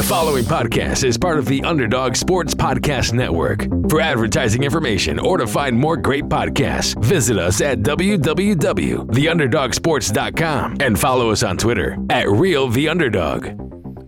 The 0.00 0.06
following 0.06 0.44
podcast 0.44 1.04
is 1.04 1.18
part 1.18 1.38
of 1.38 1.44
the 1.44 1.62
Underdog 1.62 2.16
Sports 2.16 2.54
Podcast 2.54 3.12
Network. 3.12 3.66
For 3.90 4.00
advertising 4.00 4.62
information 4.62 5.18
or 5.18 5.36
to 5.36 5.46
find 5.46 5.78
more 5.78 5.98
great 5.98 6.24
podcasts, 6.24 6.98
visit 7.04 7.36
us 7.36 7.60
at 7.60 7.80
www.theunderdogsports.com 7.80 10.76
and 10.80 10.98
follow 10.98 11.30
us 11.30 11.42
on 11.42 11.58
Twitter 11.58 11.98
at 12.08 12.30
Real 12.30 12.68
The 12.68 12.88
Underdog. 12.88 13.48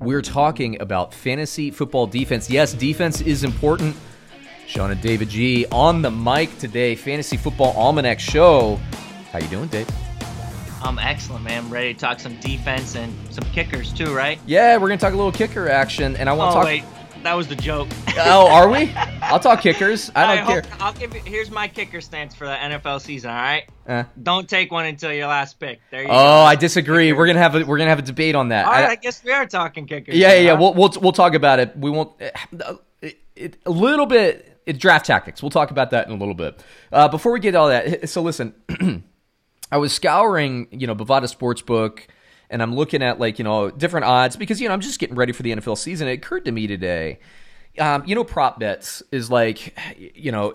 We're 0.00 0.22
talking 0.22 0.80
about 0.80 1.12
fantasy 1.12 1.70
football 1.70 2.06
defense. 2.06 2.48
Yes, 2.48 2.72
defense 2.72 3.20
is 3.20 3.44
important. 3.44 3.94
Sean 4.66 4.92
and 4.92 5.00
David 5.02 5.28
G 5.28 5.66
on 5.70 6.00
the 6.00 6.10
mic 6.10 6.56
today. 6.56 6.94
Fantasy 6.94 7.36
Football 7.36 7.74
Almanac 7.76 8.18
Show. 8.18 8.76
How 9.30 9.40
you 9.40 9.48
doing, 9.48 9.68
Dave? 9.68 9.90
I'm 10.82 10.98
excellent, 10.98 11.44
man. 11.44 11.64
I'm 11.64 11.70
ready 11.70 11.94
to 11.94 12.00
talk 12.00 12.18
some 12.20 12.36
defense 12.40 12.96
and 12.96 13.12
some 13.32 13.44
kickers 13.52 13.92
too, 13.92 14.14
right? 14.14 14.38
Yeah, 14.46 14.76
we're 14.76 14.88
gonna 14.88 14.98
talk 15.00 15.12
a 15.12 15.16
little 15.16 15.32
kicker 15.32 15.68
action, 15.68 16.16
and 16.16 16.28
I 16.28 16.32
want 16.32 16.48
Oh 16.50 16.52
to 16.52 16.56
talk. 16.56 16.64
wait, 16.64 16.84
that 17.22 17.34
was 17.34 17.46
the 17.48 17.54
joke. 17.54 17.88
Oh, 18.18 18.48
are 18.50 18.68
we? 18.68 18.90
I'll 19.22 19.38
talk 19.38 19.60
kickers. 19.60 20.10
I 20.16 20.34
don't 20.36 20.44
hope- 20.44 20.64
care. 20.64 20.72
I'll 20.80 20.92
give 20.92 21.14
you. 21.14 21.20
Here's 21.24 21.50
my 21.50 21.68
kicker 21.68 22.00
stance 22.00 22.34
for 22.34 22.46
the 22.46 22.52
NFL 22.54 23.00
season. 23.00 23.30
All 23.30 23.36
right, 23.36 23.62
Uh, 23.86 24.04
don't 24.22 24.48
take 24.48 24.72
one 24.72 24.86
until 24.86 25.12
your 25.12 25.28
last 25.28 25.60
pick. 25.60 25.80
There 25.90 26.02
you 26.02 26.08
go. 26.08 26.14
oh, 26.14 26.42
I 26.42 26.56
disagree. 26.56 27.12
We're 27.12 27.26
gonna 27.28 27.38
have 27.38 27.54
a 27.54 27.64
we're 27.64 27.78
gonna 27.78 27.90
have 27.90 28.00
a 28.00 28.02
debate 28.02 28.34
on 28.34 28.48
that. 28.48 28.66
All 28.66 28.72
right, 28.72 28.84
I- 28.84 28.90
I 28.92 28.96
guess 28.96 29.22
we 29.22 29.30
are 29.32 29.46
talking 29.46 29.86
kickers. 29.86 30.14
yeah, 30.16 30.32
yeah, 30.34 30.40
yeah. 30.40 30.50
huh? 30.50 30.56
We'll, 30.60 30.74
we'll 30.74 30.92
we'll 31.00 31.12
talk 31.12 31.34
about 31.34 31.60
it. 31.60 31.76
We 31.76 31.90
won't. 31.90 32.12
It, 33.00 33.18
it, 33.36 33.56
a 33.66 33.70
little 33.70 34.06
bit. 34.06 34.48
It's 34.66 34.78
draft 34.78 35.06
tactics. 35.06 35.42
We'll 35.42 35.50
talk 35.50 35.70
about 35.70 35.90
that 35.90 36.06
in 36.06 36.12
a 36.12 36.16
little 36.16 36.34
bit. 36.34 36.62
Uh, 36.92 37.08
before 37.08 37.32
we 37.32 37.40
get 37.40 37.54
all 37.54 37.68
that, 37.68 38.08
so 38.08 38.20
listen. 38.22 38.54
I 39.72 39.78
was 39.78 39.92
scouring, 39.92 40.68
you 40.70 40.86
know, 40.86 40.94
Bovada 40.94 41.34
Sportsbook, 41.34 42.00
and 42.50 42.62
I'm 42.62 42.76
looking 42.76 43.02
at 43.02 43.18
like 43.18 43.38
you 43.38 43.44
know 43.44 43.70
different 43.70 44.04
odds 44.04 44.36
because 44.36 44.60
you 44.60 44.68
know 44.68 44.74
I'm 44.74 44.82
just 44.82 45.00
getting 45.00 45.16
ready 45.16 45.32
for 45.32 45.42
the 45.42 45.50
NFL 45.50 45.78
season. 45.78 46.06
It 46.08 46.12
occurred 46.12 46.44
to 46.44 46.52
me 46.52 46.66
today. 46.66 47.18
Um, 47.78 48.02
you 48.04 48.14
know, 48.14 48.22
prop 48.22 48.60
bets 48.60 49.02
is 49.10 49.30
like, 49.30 49.74
you 49.96 50.30
know, 50.30 50.54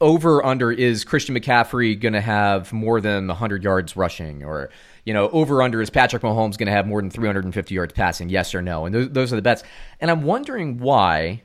over 0.00 0.46
under 0.46 0.70
is 0.70 1.02
Christian 1.02 1.34
McCaffrey 1.34 1.98
going 1.98 2.12
to 2.12 2.20
have 2.20 2.72
more 2.72 3.00
than 3.00 3.26
100 3.26 3.64
yards 3.64 3.96
rushing, 3.96 4.44
or 4.44 4.70
you 5.04 5.12
know, 5.12 5.28
over 5.30 5.60
under 5.60 5.82
is 5.82 5.90
Patrick 5.90 6.22
Mahomes 6.22 6.56
going 6.56 6.66
to 6.66 6.72
have 6.72 6.86
more 6.86 7.02
than 7.02 7.10
350 7.10 7.74
yards 7.74 7.92
passing? 7.92 8.28
Yes 8.28 8.54
or 8.54 8.62
no? 8.62 8.86
And 8.86 8.94
those, 8.94 9.10
those 9.10 9.32
are 9.32 9.36
the 9.36 9.42
bets. 9.42 9.64
And 10.00 10.08
I'm 10.08 10.22
wondering 10.22 10.78
why 10.78 11.42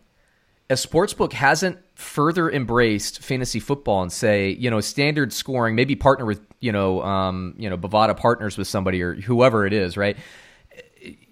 a 0.69 0.75
sportsbook 0.75 1.33
hasn't 1.33 1.79
further 1.97 2.49
embraced 2.51 3.23
fantasy 3.23 3.59
football 3.59 4.03
and 4.03 4.11
say, 4.11 4.51
you 4.51 4.69
know, 4.69 4.79
standard 4.79 5.33
scoring, 5.33 5.75
maybe 5.75 5.95
partner 5.95 6.25
with, 6.25 6.39
you 6.59 6.71
know, 6.71 7.01
um, 7.01 7.55
you 7.57 7.67
know, 7.67 7.75
Bovada 7.75 8.15
partners 8.15 8.55
with 8.55 8.67
somebody 8.67 9.01
or 9.01 9.15
whoever 9.15 9.65
it 9.65 9.73
is, 9.73 9.97
right? 9.97 10.15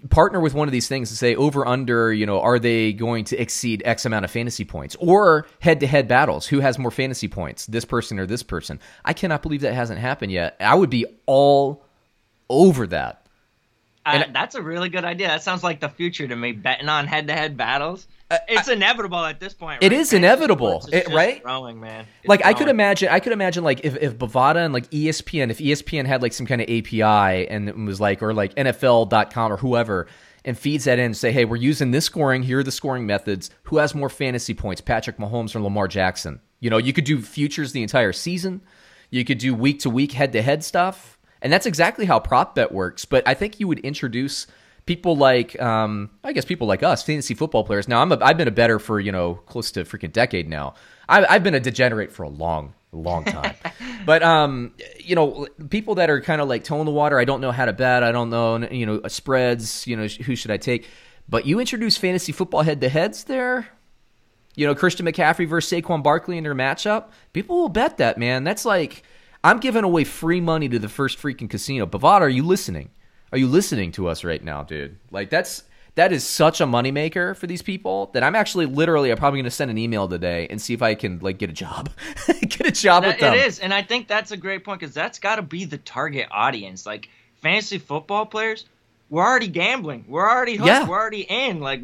Partner 0.09 0.39
with 0.39 0.55
one 0.55 0.67
of 0.67 0.71
these 0.71 0.88
things 0.88 1.11
and 1.11 1.17
say 1.19 1.36
over 1.36 1.67
under, 1.67 2.11
you 2.11 2.25
know, 2.25 2.41
are 2.41 2.58
they 2.58 2.93
going 2.93 3.25
to 3.25 3.38
exceed 3.38 3.83
X 3.86 4.08
amount 4.08 4.25
of 4.25 4.31
fantasy 4.31 4.66
points 4.66 4.95
or 4.99 5.45
head 5.59 5.81
to 5.81 5.88
head 5.88 6.08
battles? 6.08 6.47
Who 6.47 6.61
has 6.61 6.80
more 6.80 6.89
fantasy 6.89 7.27
points, 7.27 7.67
this 7.67 7.86
person 7.86 8.17
or 8.17 8.25
this 8.25 8.41
person? 8.41 8.80
I 9.03 9.13
cannot 9.13 9.43
believe 9.43 9.61
that 9.61 9.75
hasn't 9.75 9.99
happened 9.99 10.31
yet. 10.31 10.55
I 10.59 10.73
would 10.73 10.89
be 10.89 11.05
all 11.27 11.86
over 12.49 12.88
that. 12.88 13.25
Uh, 14.06 14.23
and- 14.25 14.36
that's 14.36 14.56
a 14.56 14.61
really 14.61 14.89
good 14.89 15.03
idea. 15.06 15.28
That 15.28 15.42
sounds 15.44 15.64
like 15.64 15.80
the 15.80 15.89
future 15.89 16.28
to 16.28 16.36
me. 16.36 16.52
Betting 16.52 16.89
on 16.89 17.08
head-to-head 17.08 17.58
battles. 17.58 18.08
Uh, 18.30 18.38
it's 18.48 18.67
inevitable 18.67 19.23
at 19.23 19.39
this 19.39 19.53
point. 19.53 19.84
It 19.84 19.92
right? 19.92 20.00
is 20.00 20.09
Fantasy 20.09 20.17
inevitable, 20.17 20.86
it- 20.92 21.08
right? 21.09 21.44
Growing, 21.44 21.80
man. 21.80 22.06
It's 22.22 22.28
like 22.28 22.44
I 22.44 22.53
could 22.53 22.70
imagine 22.70 23.09
I 23.09 23.20
could 23.20 23.33
imagine 23.33 23.64
like 23.64 23.81
if, 23.83 23.95
if 23.98 24.17
Bovada 24.17 24.66
and 24.66 24.73
like 24.73 24.89
ESPN 24.89 25.52
if 25.52 25.59
ESPN 25.59 26.06
had 26.06 26.22
like 26.23 26.33
some 26.33 26.48
kind 26.48 26.59
of 26.61 26.67
API 26.70 27.48
and 27.48 27.70
it 27.70 27.78
was 27.78 28.00
like 28.02 28.23
or 28.23 28.33
like 28.33 28.56
NFL.com 28.56 29.52
or 29.52 29.58
whoever 29.58 30.08
and 30.44 30.58
feeds 30.58 30.86
that 30.86 30.98
in 31.00 31.06
and 31.06 31.17
say 31.17 31.31
hey 31.31 31.45
we're 31.45 31.56
using 31.56 31.92
this 31.92 32.06
scoring 32.06 32.42
here 32.44 32.59
are 32.59 32.64
the 32.64 32.72
scoring 32.72 33.06
methods 33.06 33.50
who 33.64 33.78
has 33.78 33.94
more 33.94 34.09
fantasy 34.09 34.53
points 34.56 34.81
Patrick 34.81 35.17
Mahomes 35.17 35.56
or 35.56 35.61
Lamar 35.61 35.88
Jackson 35.88 36.39
you 36.59 36.70
know 36.72 36.78
you 36.78 36.94
could 36.94 37.03
do 37.03 37.22
futures 37.22 37.72
the 37.73 37.83
entire 37.83 38.14
season 38.14 38.61
you 39.11 39.23
could 39.23 39.38
do 39.38 39.53
week 39.53 39.80
to 39.82 39.89
week 39.89 40.11
head 40.14 40.32
to 40.33 40.42
head 40.42 40.64
stuff 40.64 41.14
and 41.45 41.54
that's 41.54 41.66
exactly 41.66 42.06
how 42.06 42.20
prop 42.20 42.56
bet 42.56 42.73
works 42.73 43.06
but 43.06 43.26
I 43.26 43.33
think 43.36 43.61
you 43.61 43.70
would 43.70 43.80
introduce 43.80 44.48
people 44.86 45.16
like 45.16 45.60
um, 45.61 46.10
I 46.23 46.33
guess 46.33 46.45
people 46.45 46.67
like 46.67 46.83
us, 46.83 47.04
fantasy 47.04 47.33
football 47.33 47.64
players. 47.64 47.88
Now 47.88 48.02
I'm 48.02 48.11
a, 48.11 48.17
I've 48.22 48.38
been 48.38 48.48
a 48.48 48.52
better 48.52 48.80
for 48.80 49.00
you 49.00 49.11
know 49.11 49.36
close 49.45 49.72
to 49.72 49.82
a 49.82 49.84
freaking 49.84 50.11
decade 50.11 50.50
now. 50.50 50.76
I, 51.08 51.26
I've 51.26 51.44
been 51.44 51.55
a 51.55 51.60
degenerate 51.60 52.11
for 52.11 52.23
a 52.23 52.30
long, 52.30 52.73
long 52.92 53.26
time. 53.26 53.55
but 54.05 54.23
um, 54.23 54.73
you 55.00 55.16
know, 55.16 55.48
people 55.70 55.95
that 55.95 56.10
are 56.10 56.22
kind 56.22 56.42
of 56.42 56.48
like 56.48 56.64
toeing 56.64 56.86
the 56.86 56.92
water. 56.92 57.20
I 57.20 57.26
don't 57.26 57.42
know 57.42 57.52
how 57.52 57.66
to 57.66 57.73
bet. 57.73 58.04
I 58.04 58.11
don't 58.11 58.30
know 58.30 58.58
you 58.58 58.86
know 58.86 59.02
spreads. 59.08 59.86
You 59.88 59.98
know 59.98 60.08
who 60.08 60.36
should 60.36 60.52
I 60.52 60.58
take? 60.58 60.88
But 61.28 61.45
you 61.45 61.60
introduce 61.60 61.98
fantasy 61.98 62.32
football 62.32 62.61
head 62.61 62.82
to 62.82 62.89
heads 62.89 63.26
there. 63.26 63.67
You 64.55 64.67
know 64.67 64.76
Christian 64.76 65.05
McCaffrey 65.05 65.48
versus 65.48 65.72
Saquon 65.72 66.02
Barkley 66.02 66.38
in 66.38 66.44
their 66.44 66.55
matchup. 66.55 67.10
People 67.34 67.58
will 67.58 67.70
bet 67.70 67.98
that 67.98 68.17
man. 68.17 68.44
That's 68.44 68.64
like 68.64 69.04
I'm 69.45 69.60
giving 69.60 69.83
away 69.83 70.06
free 70.06 70.42
money 70.42 70.67
to 70.70 70.80
the 70.80 70.89
first 70.89 71.20
freaking 71.20 71.48
casino. 71.48 71.86
Bovada, 71.86 72.22
are 72.22 72.30
you 72.30 72.42
listening? 72.42 72.89
Are 73.32 73.38
you 73.38 73.48
listening 73.48 73.92
to 73.92 74.08
us 74.08 74.23
right 74.23 74.44
now, 74.44 74.64
dude? 74.64 74.98
Like 75.11 75.30
that's 75.30 75.64
that 75.94 76.11
is 76.11 76.26
such 76.26 76.61
a 76.61 76.66
moneymaker 76.66 77.36
for 77.36 77.45
these 77.45 77.61
people 77.61 78.10
that 78.14 78.23
I'm 78.23 78.36
actually 78.36 78.66
literally 78.66 79.11
I'm 79.11 79.17
probably 79.17 79.39
gonna 79.39 79.52
send 79.52 79.70
an 79.70 79.78
email 79.78 80.08
today 80.08 80.48
and 80.50 80.60
see 80.60 80.73
if 80.73 80.82
I 80.82 80.95
can 80.95 81.20
like 81.20 81.38
get 81.38 81.52
a 81.52 81.54
job. 81.54 81.92
get 82.42 82.66
a 82.66 82.72
job 82.72 83.05
with 83.05 83.20
them. 83.20 83.36
it 83.36 83.45
is, 83.45 83.60
and 83.60 83.72
I 83.72 83.84
think 83.84 84.08
that's 84.08 84.32
a 84.32 84.38
great 84.38 84.64
point 84.64 84.80
because 84.80 84.95
that's 84.95 85.20
got 85.20 85.36
to 85.36 85.44
be 85.44 85.66
the 85.66 85.78
target 85.78 86.28
audience. 86.32 86.88
Like 86.88 87.10
fantasy 87.36 87.78
football 87.78 88.26
players, 88.26 88.66
we're 89.11 89.23
already 89.23 89.48
gambling. 89.48 90.05
We're 90.08 90.28
already 90.28 90.55
hooked. 90.55 90.67
Yeah. 90.67 90.88
We're 90.88 91.00
already 91.00 91.22
in. 91.22 91.60
Like 91.60 91.82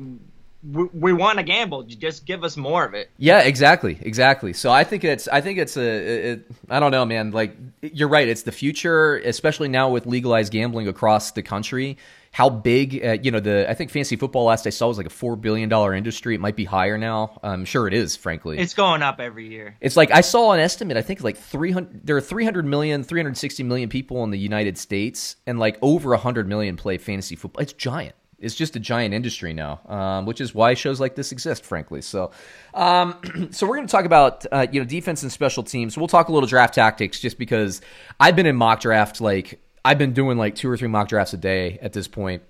we, 0.63 0.83
we 0.93 1.13
want 1.13 1.37
to 1.37 1.43
gamble. 1.43 1.83
Just 1.83 2.25
give 2.25 2.43
us 2.43 2.57
more 2.57 2.85
of 2.85 2.93
it. 2.93 3.09
Yeah, 3.17 3.41
exactly, 3.41 3.97
exactly. 4.01 4.53
So 4.53 4.71
I 4.71 4.83
think 4.83 5.03
it's, 5.03 5.27
I 5.27 5.41
think 5.41 5.57
it's 5.57 5.77
a, 5.77 6.31
it, 6.31 6.51
I 6.69 6.79
don't 6.79 6.91
know, 6.91 7.05
man. 7.05 7.31
Like 7.31 7.55
you're 7.81 8.09
right, 8.09 8.27
it's 8.27 8.43
the 8.43 8.51
future, 8.51 9.17
especially 9.17 9.69
now 9.69 9.89
with 9.89 10.05
legalized 10.05 10.51
gambling 10.51 10.87
across 10.87 11.31
the 11.31 11.41
country. 11.41 11.97
How 12.33 12.49
big, 12.49 13.03
uh, 13.03 13.17
you 13.21 13.29
know, 13.29 13.41
the 13.41 13.69
I 13.69 13.73
think 13.73 13.91
fantasy 13.91 14.15
football 14.15 14.45
last 14.45 14.65
I 14.65 14.69
saw 14.69 14.87
was 14.87 14.95
like 14.95 15.07
a 15.07 15.09
four 15.09 15.35
billion 15.35 15.67
dollar 15.67 15.93
industry. 15.93 16.33
It 16.33 16.39
might 16.39 16.55
be 16.55 16.63
higher 16.63 16.97
now. 16.97 17.37
I'm 17.43 17.65
sure 17.65 17.87
it 17.87 17.93
is, 17.93 18.15
frankly. 18.15 18.57
It's 18.57 18.73
going 18.73 19.01
up 19.01 19.19
every 19.19 19.49
year. 19.49 19.75
It's 19.81 19.97
like 19.97 20.11
I 20.11 20.21
saw 20.21 20.53
an 20.53 20.61
estimate. 20.61 20.95
I 20.95 21.01
think 21.01 21.23
like 21.23 21.37
300. 21.37 22.05
There 22.07 22.15
are 22.15 22.21
300 22.21 22.65
million, 22.65 23.03
360 23.03 23.63
million 23.63 23.89
people 23.89 24.23
in 24.23 24.29
the 24.29 24.39
United 24.39 24.77
States, 24.77 25.35
and 25.45 25.59
like 25.59 25.77
over 25.81 26.11
100 26.11 26.47
million 26.47 26.77
play 26.77 26.97
fantasy 26.97 27.35
football. 27.35 27.63
It's 27.63 27.73
giant. 27.73 28.15
It's 28.41 28.55
just 28.55 28.75
a 28.75 28.79
giant 28.79 29.13
industry 29.13 29.53
now, 29.53 29.81
um, 29.87 30.25
which 30.25 30.41
is 30.41 30.53
why 30.53 30.73
shows 30.73 30.99
like 30.99 31.15
this 31.15 31.31
exist, 31.31 31.63
frankly. 31.63 32.01
So, 32.01 32.31
um, 32.73 33.15
so 33.51 33.67
we're 33.67 33.75
going 33.75 33.87
to 33.87 33.91
talk 33.91 34.05
about 34.05 34.45
uh, 34.51 34.67
you 34.71 34.79
know 34.79 34.85
defense 34.85 35.23
and 35.23 35.31
special 35.31 35.63
teams. 35.63 35.97
We'll 35.97 36.07
talk 36.07 36.29
a 36.29 36.31
little 36.31 36.47
draft 36.47 36.73
tactics, 36.73 37.19
just 37.19 37.37
because 37.37 37.81
I've 38.19 38.35
been 38.35 38.45
in 38.45 38.55
mock 38.55 38.81
draft 38.81 39.21
like 39.21 39.61
I've 39.85 39.97
been 39.97 40.13
doing 40.13 40.37
like 40.37 40.55
two 40.55 40.69
or 40.69 40.77
three 40.77 40.87
mock 40.87 41.07
drafts 41.07 41.33
a 41.33 41.37
day 41.37 41.79
at 41.81 41.93
this 41.93 42.07
point. 42.07 42.43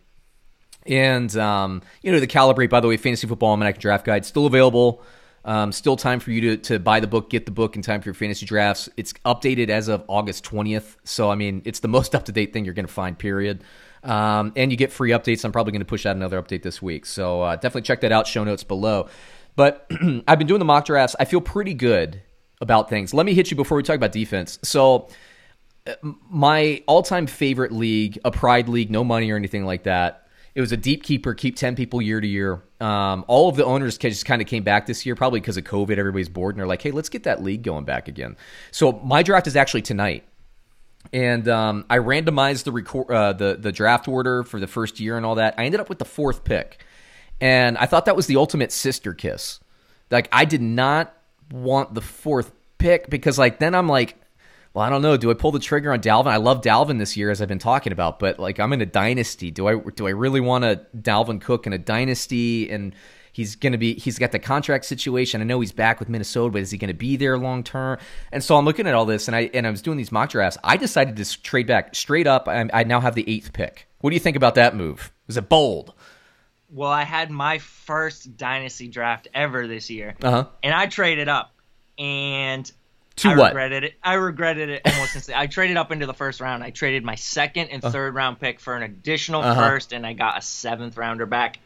And 0.87 1.35
um, 1.37 1.81
you 2.01 2.11
know 2.11 2.19
the 2.19 2.27
calibrate. 2.27 2.69
By 2.69 2.79
the 2.79 2.87
way, 2.87 2.97
fantasy 2.97 3.27
football 3.27 3.49
almanac 3.49 3.77
draft 3.77 4.05
guide 4.05 4.25
still 4.25 4.45
available. 4.45 5.03
Um, 5.43 5.71
still 5.71 5.95
time 5.95 6.19
for 6.19 6.31
you 6.31 6.41
to, 6.41 6.57
to 6.57 6.79
buy 6.79 6.99
the 6.99 7.07
book, 7.07 7.29
get 7.31 7.45
the 7.45 7.51
book 7.51 7.75
in 7.75 7.81
time 7.81 8.01
for 8.01 8.09
your 8.09 8.13
fantasy 8.13 8.45
drafts. 8.45 8.89
It's 8.95 9.13
updated 9.25 9.69
as 9.69 9.87
of 9.87 10.03
August 10.07 10.45
20th. 10.45 10.97
So, 11.03 11.31
I 11.31 11.35
mean, 11.35 11.63
it's 11.65 11.79
the 11.79 11.87
most 11.87 12.13
up 12.15 12.25
to 12.25 12.31
date 12.31 12.53
thing 12.53 12.63
you're 12.65 12.75
going 12.75 12.85
to 12.85 12.93
find, 12.93 13.17
period. 13.17 13.63
Um, 14.03 14.53
and 14.55 14.71
you 14.71 14.77
get 14.77 14.91
free 14.91 15.11
updates. 15.11 15.45
I'm 15.45 15.51
probably 15.51 15.71
going 15.71 15.81
to 15.81 15.85
push 15.85 16.05
out 16.05 16.15
another 16.15 16.41
update 16.41 16.63
this 16.63 16.81
week. 16.81 17.05
So, 17.05 17.41
uh, 17.41 17.55
definitely 17.55 17.83
check 17.83 18.01
that 18.01 18.11
out. 18.11 18.27
Show 18.27 18.43
notes 18.43 18.63
below. 18.63 19.09
But 19.55 19.89
I've 20.27 20.39
been 20.39 20.47
doing 20.47 20.59
the 20.59 20.65
mock 20.65 20.85
drafts. 20.85 21.15
I 21.19 21.25
feel 21.25 21.41
pretty 21.41 21.73
good 21.73 22.21
about 22.61 22.89
things. 22.89 23.13
Let 23.13 23.25
me 23.25 23.33
hit 23.33 23.51
you 23.51 23.57
before 23.57 23.77
we 23.77 23.83
talk 23.83 23.95
about 23.95 24.11
defense. 24.11 24.59
So, 24.63 25.09
my 26.29 26.83
all-time 26.87 27.27
favorite 27.27 27.71
league, 27.71 28.19
a 28.23 28.31
pride 28.31 28.69
league, 28.69 28.91
no 28.91 29.03
money 29.03 29.31
or 29.31 29.35
anything 29.35 29.65
like 29.65 29.83
that. 29.83 30.27
It 30.53 30.61
was 30.61 30.71
a 30.71 30.77
deep 30.77 31.03
keeper, 31.03 31.33
keep 31.33 31.55
ten 31.55 31.75
people 31.75 32.01
year 32.01 32.19
to 32.19 32.27
year. 32.27 32.61
Um, 32.81 33.23
all 33.27 33.47
of 33.47 33.55
the 33.55 33.63
owners 33.63 33.97
just 33.97 34.25
kind 34.25 34.41
of 34.41 34.47
came 34.47 34.63
back 34.63 34.85
this 34.85 35.05
year, 35.05 35.15
probably 35.15 35.39
because 35.39 35.55
of 35.55 35.63
COVID. 35.63 35.97
Everybody's 35.97 36.27
bored 36.27 36.55
and 36.55 36.59
they're 36.59 36.67
like, 36.67 36.81
"Hey, 36.81 36.91
let's 36.91 37.07
get 37.07 37.23
that 37.23 37.41
league 37.41 37.63
going 37.63 37.85
back 37.85 38.09
again." 38.09 38.35
So 38.71 38.91
my 39.03 39.23
draft 39.23 39.47
is 39.47 39.55
actually 39.55 39.83
tonight, 39.83 40.25
and 41.13 41.47
um, 41.47 41.85
I 41.89 41.97
randomized 41.97 42.63
the 42.63 42.71
record, 42.71 43.11
uh, 43.11 43.33
the 43.33 43.57
the 43.59 43.71
draft 43.71 44.07
order 44.07 44.43
for 44.43 44.59
the 44.59 44.67
first 44.67 44.99
year 44.99 45.17
and 45.17 45.25
all 45.25 45.35
that. 45.35 45.55
I 45.57 45.65
ended 45.65 45.79
up 45.79 45.89
with 45.89 45.99
the 45.99 46.05
fourth 46.05 46.43
pick, 46.43 46.83
and 47.39 47.77
I 47.77 47.85
thought 47.85 48.05
that 48.05 48.15
was 48.15 48.27
the 48.27 48.37
ultimate 48.37 48.71
sister 48.71 49.13
kiss. 49.13 49.59
Like 50.09 50.29
I 50.31 50.45
did 50.45 50.61
not 50.61 51.15
want 51.51 51.93
the 51.93 52.01
fourth 52.01 52.51
pick 52.77 53.09
because 53.09 53.37
like 53.37 53.59
then 53.59 53.75
I'm 53.75 53.87
like 53.87 54.17
well, 54.73 54.85
I 54.85 54.89
don't 54.89 55.01
know. 55.01 55.17
Do 55.17 55.29
I 55.29 55.33
pull 55.33 55.51
the 55.51 55.59
trigger 55.59 55.91
on 55.91 55.99
Dalvin? 55.99 56.27
I 56.27 56.37
love 56.37 56.61
Dalvin 56.61 56.97
this 56.97 57.17
year, 57.17 57.29
as 57.29 57.41
I've 57.41 57.49
been 57.49 57.59
talking 57.59 57.91
about, 57.91 58.19
but 58.19 58.39
like 58.39 58.59
I'm 58.59 58.71
in 58.71 58.81
a 58.81 58.85
dynasty. 58.85 59.51
Do 59.51 59.67
I 59.67 59.75
do 59.95 60.07
I 60.07 60.11
really 60.11 60.39
want 60.39 60.63
a 60.63 60.85
Dalvin 60.97 61.41
Cook 61.41 61.67
in 61.67 61.73
a 61.73 61.77
dynasty? 61.77 62.69
And 62.69 62.95
he's 63.31 63.55
going 63.55 63.71
to 63.71 63.77
be 63.77 63.95
he's 63.95 64.17
got 64.19 64.31
the 64.31 64.39
contract 64.39 64.85
situation. 64.85 65.41
I 65.41 65.43
know 65.45 65.59
he's 65.59 65.71
back 65.71 65.99
with 65.99 66.09
Minnesota, 66.09 66.51
but 66.51 66.61
is 66.61 66.71
he 66.71 66.77
going 66.77 66.87
to 66.89 66.93
be 66.93 67.15
there 67.17 67.37
long 67.37 67.63
term? 67.63 67.97
And 68.31 68.43
so 68.43 68.57
I'm 68.57 68.65
looking 68.65 68.87
at 68.87 68.93
all 68.93 69.05
this, 69.05 69.27
and 69.27 69.35
I 69.35 69.49
and 69.53 69.65
I 69.65 69.69
was 69.71 69.81
doing 69.81 69.97
these 69.97 70.11
mock 70.11 70.29
drafts. 70.31 70.57
I 70.63 70.77
decided 70.77 71.17
to 71.17 71.41
trade 71.41 71.67
back 71.67 71.95
straight 71.95 72.27
up. 72.27 72.47
I, 72.47 72.69
I 72.73 72.83
now 72.83 72.99
have 72.99 73.15
the 73.15 73.29
eighth 73.29 73.53
pick. 73.53 73.87
What 74.01 74.09
do 74.09 74.15
you 74.15 74.19
think 74.19 74.35
about 74.37 74.55
that 74.55 74.75
move? 74.75 75.11
Was 75.27 75.37
it 75.37 75.47
bold? 75.49 75.93
well, 76.73 76.89
I 76.89 77.03
had 77.03 77.29
my 77.29 77.57
first 77.57 78.37
dynasty 78.37 78.87
draft 78.87 79.27
ever 79.33 79.67
this 79.67 79.89
year, 79.89 80.15
Uh 80.23 80.31
huh. 80.31 80.45
and 80.63 80.73
I 80.73 80.85
traded 80.87 81.27
up, 81.27 81.53
and 81.99 82.71
To 83.17 83.29
I 83.29 83.35
what? 83.37 83.47
regretted 83.51 83.83
it. 83.83 83.93
I 84.01 84.13
regretted 84.13 84.69
it 84.69 84.81
almost 84.85 85.15
instantly. 85.15 85.41
I 85.43 85.47
traded 85.47 85.75
up 85.77 85.91
into 85.91 86.05
the 86.05 86.13
first 86.13 86.39
round. 86.39 86.63
I 86.63 86.69
traded 86.69 87.03
my 87.03 87.15
second 87.15 87.69
and 87.69 87.81
third 87.83 88.15
round 88.15 88.39
pick 88.39 88.59
for 88.61 88.75
an 88.75 88.83
additional 88.83 89.41
Uh-huh. 89.41 89.67
first, 89.69 89.91
and 89.93 90.05
I 90.07 90.13
got 90.13 90.37
a 90.37 90.41
seventh 90.41 90.95
rounder 90.97 91.25
back. 91.25 91.59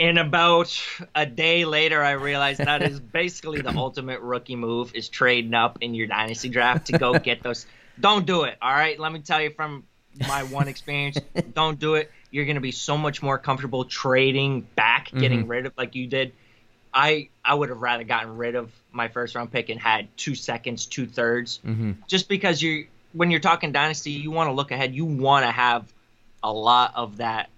And 0.00 0.18
about 0.18 0.82
a 1.14 1.26
day 1.26 1.66
later, 1.66 2.02
I 2.02 2.12
realized 2.12 2.60
that 2.60 2.82
is 2.82 2.98
basically 2.98 3.60
the 3.60 3.76
ultimate 3.76 4.20
rookie 4.22 4.56
move: 4.56 4.94
is 4.94 5.10
trading 5.10 5.52
up 5.52 5.78
in 5.82 5.94
your 5.94 6.06
dynasty 6.06 6.48
draft 6.48 6.86
to 6.86 6.94
go 6.94 7.18
get 7.18 7.42
those. 7.42 7.66
Don't 8.00 8.24
do 8.26 8.44
it. 8.44 8.56
All 8.62 8.72
right, 8.72 8.98
let 8.98 9.12
me 9.12 9.20
tell 9.20 9.42
you 9.42 9.50
from 9.50 9.84
my 10.26 10.42
one 10.44 10.68
experience. 10.68 11.18
don't 11.54 11.78
do 11.78 11.96
it. 11.96 12.10
You're 12.30 12.46
gonna 12.46 12.60
be 12.62 12.72
so 12.72 12.96
much 12.96 13.22
more 13.22 13.38
comfortable 13.38 13.84
trading 13.84 14.62
back, 14.74 15.10
getting 15.12 15.46
rid 15.46 15.66
of 15.66 15.74
like 15.76 15.94
you 15.94 16.06
did. 16.06 16.32
I 16.94 17.28
I 17.44 17.54
would 17.54 17.68
have 17.68 17.82
rather 17.82 18.04
gotten 18.04 18.38
rid 18.38 18.54
of 18.54 18.72
my 18.90 19.08
first 19.08 19.34
round 19.34 19.52
pick 19.52 19.68
and 19.68 19.78
had 19.78 20.08
two 20.16 20.34
seconds, 20.34 20.86
two 20.86 21.06
thirds, 21.06 21.60
Mm-hmm. 21.64 21.92
just 22.06 22.26
because 22.26 22.62
you 22.62 22.86
when 23.12 23.30
you're 23.30 23.40
talking 23.40 23.70
dynasty, 23.70 24.12
you 24.12 24.30
want 24.30 24.48
to 24.48 24.52
look 24.52 24.70
ahead. 24.70 24.94
You 24.94 25.04
want 25.04 25.44
to 25.44 25.50
have 25.50 25.92
a 26.42 26.50
lot 26.52 26.92
of 26.94 27.18
that 27.18 27.50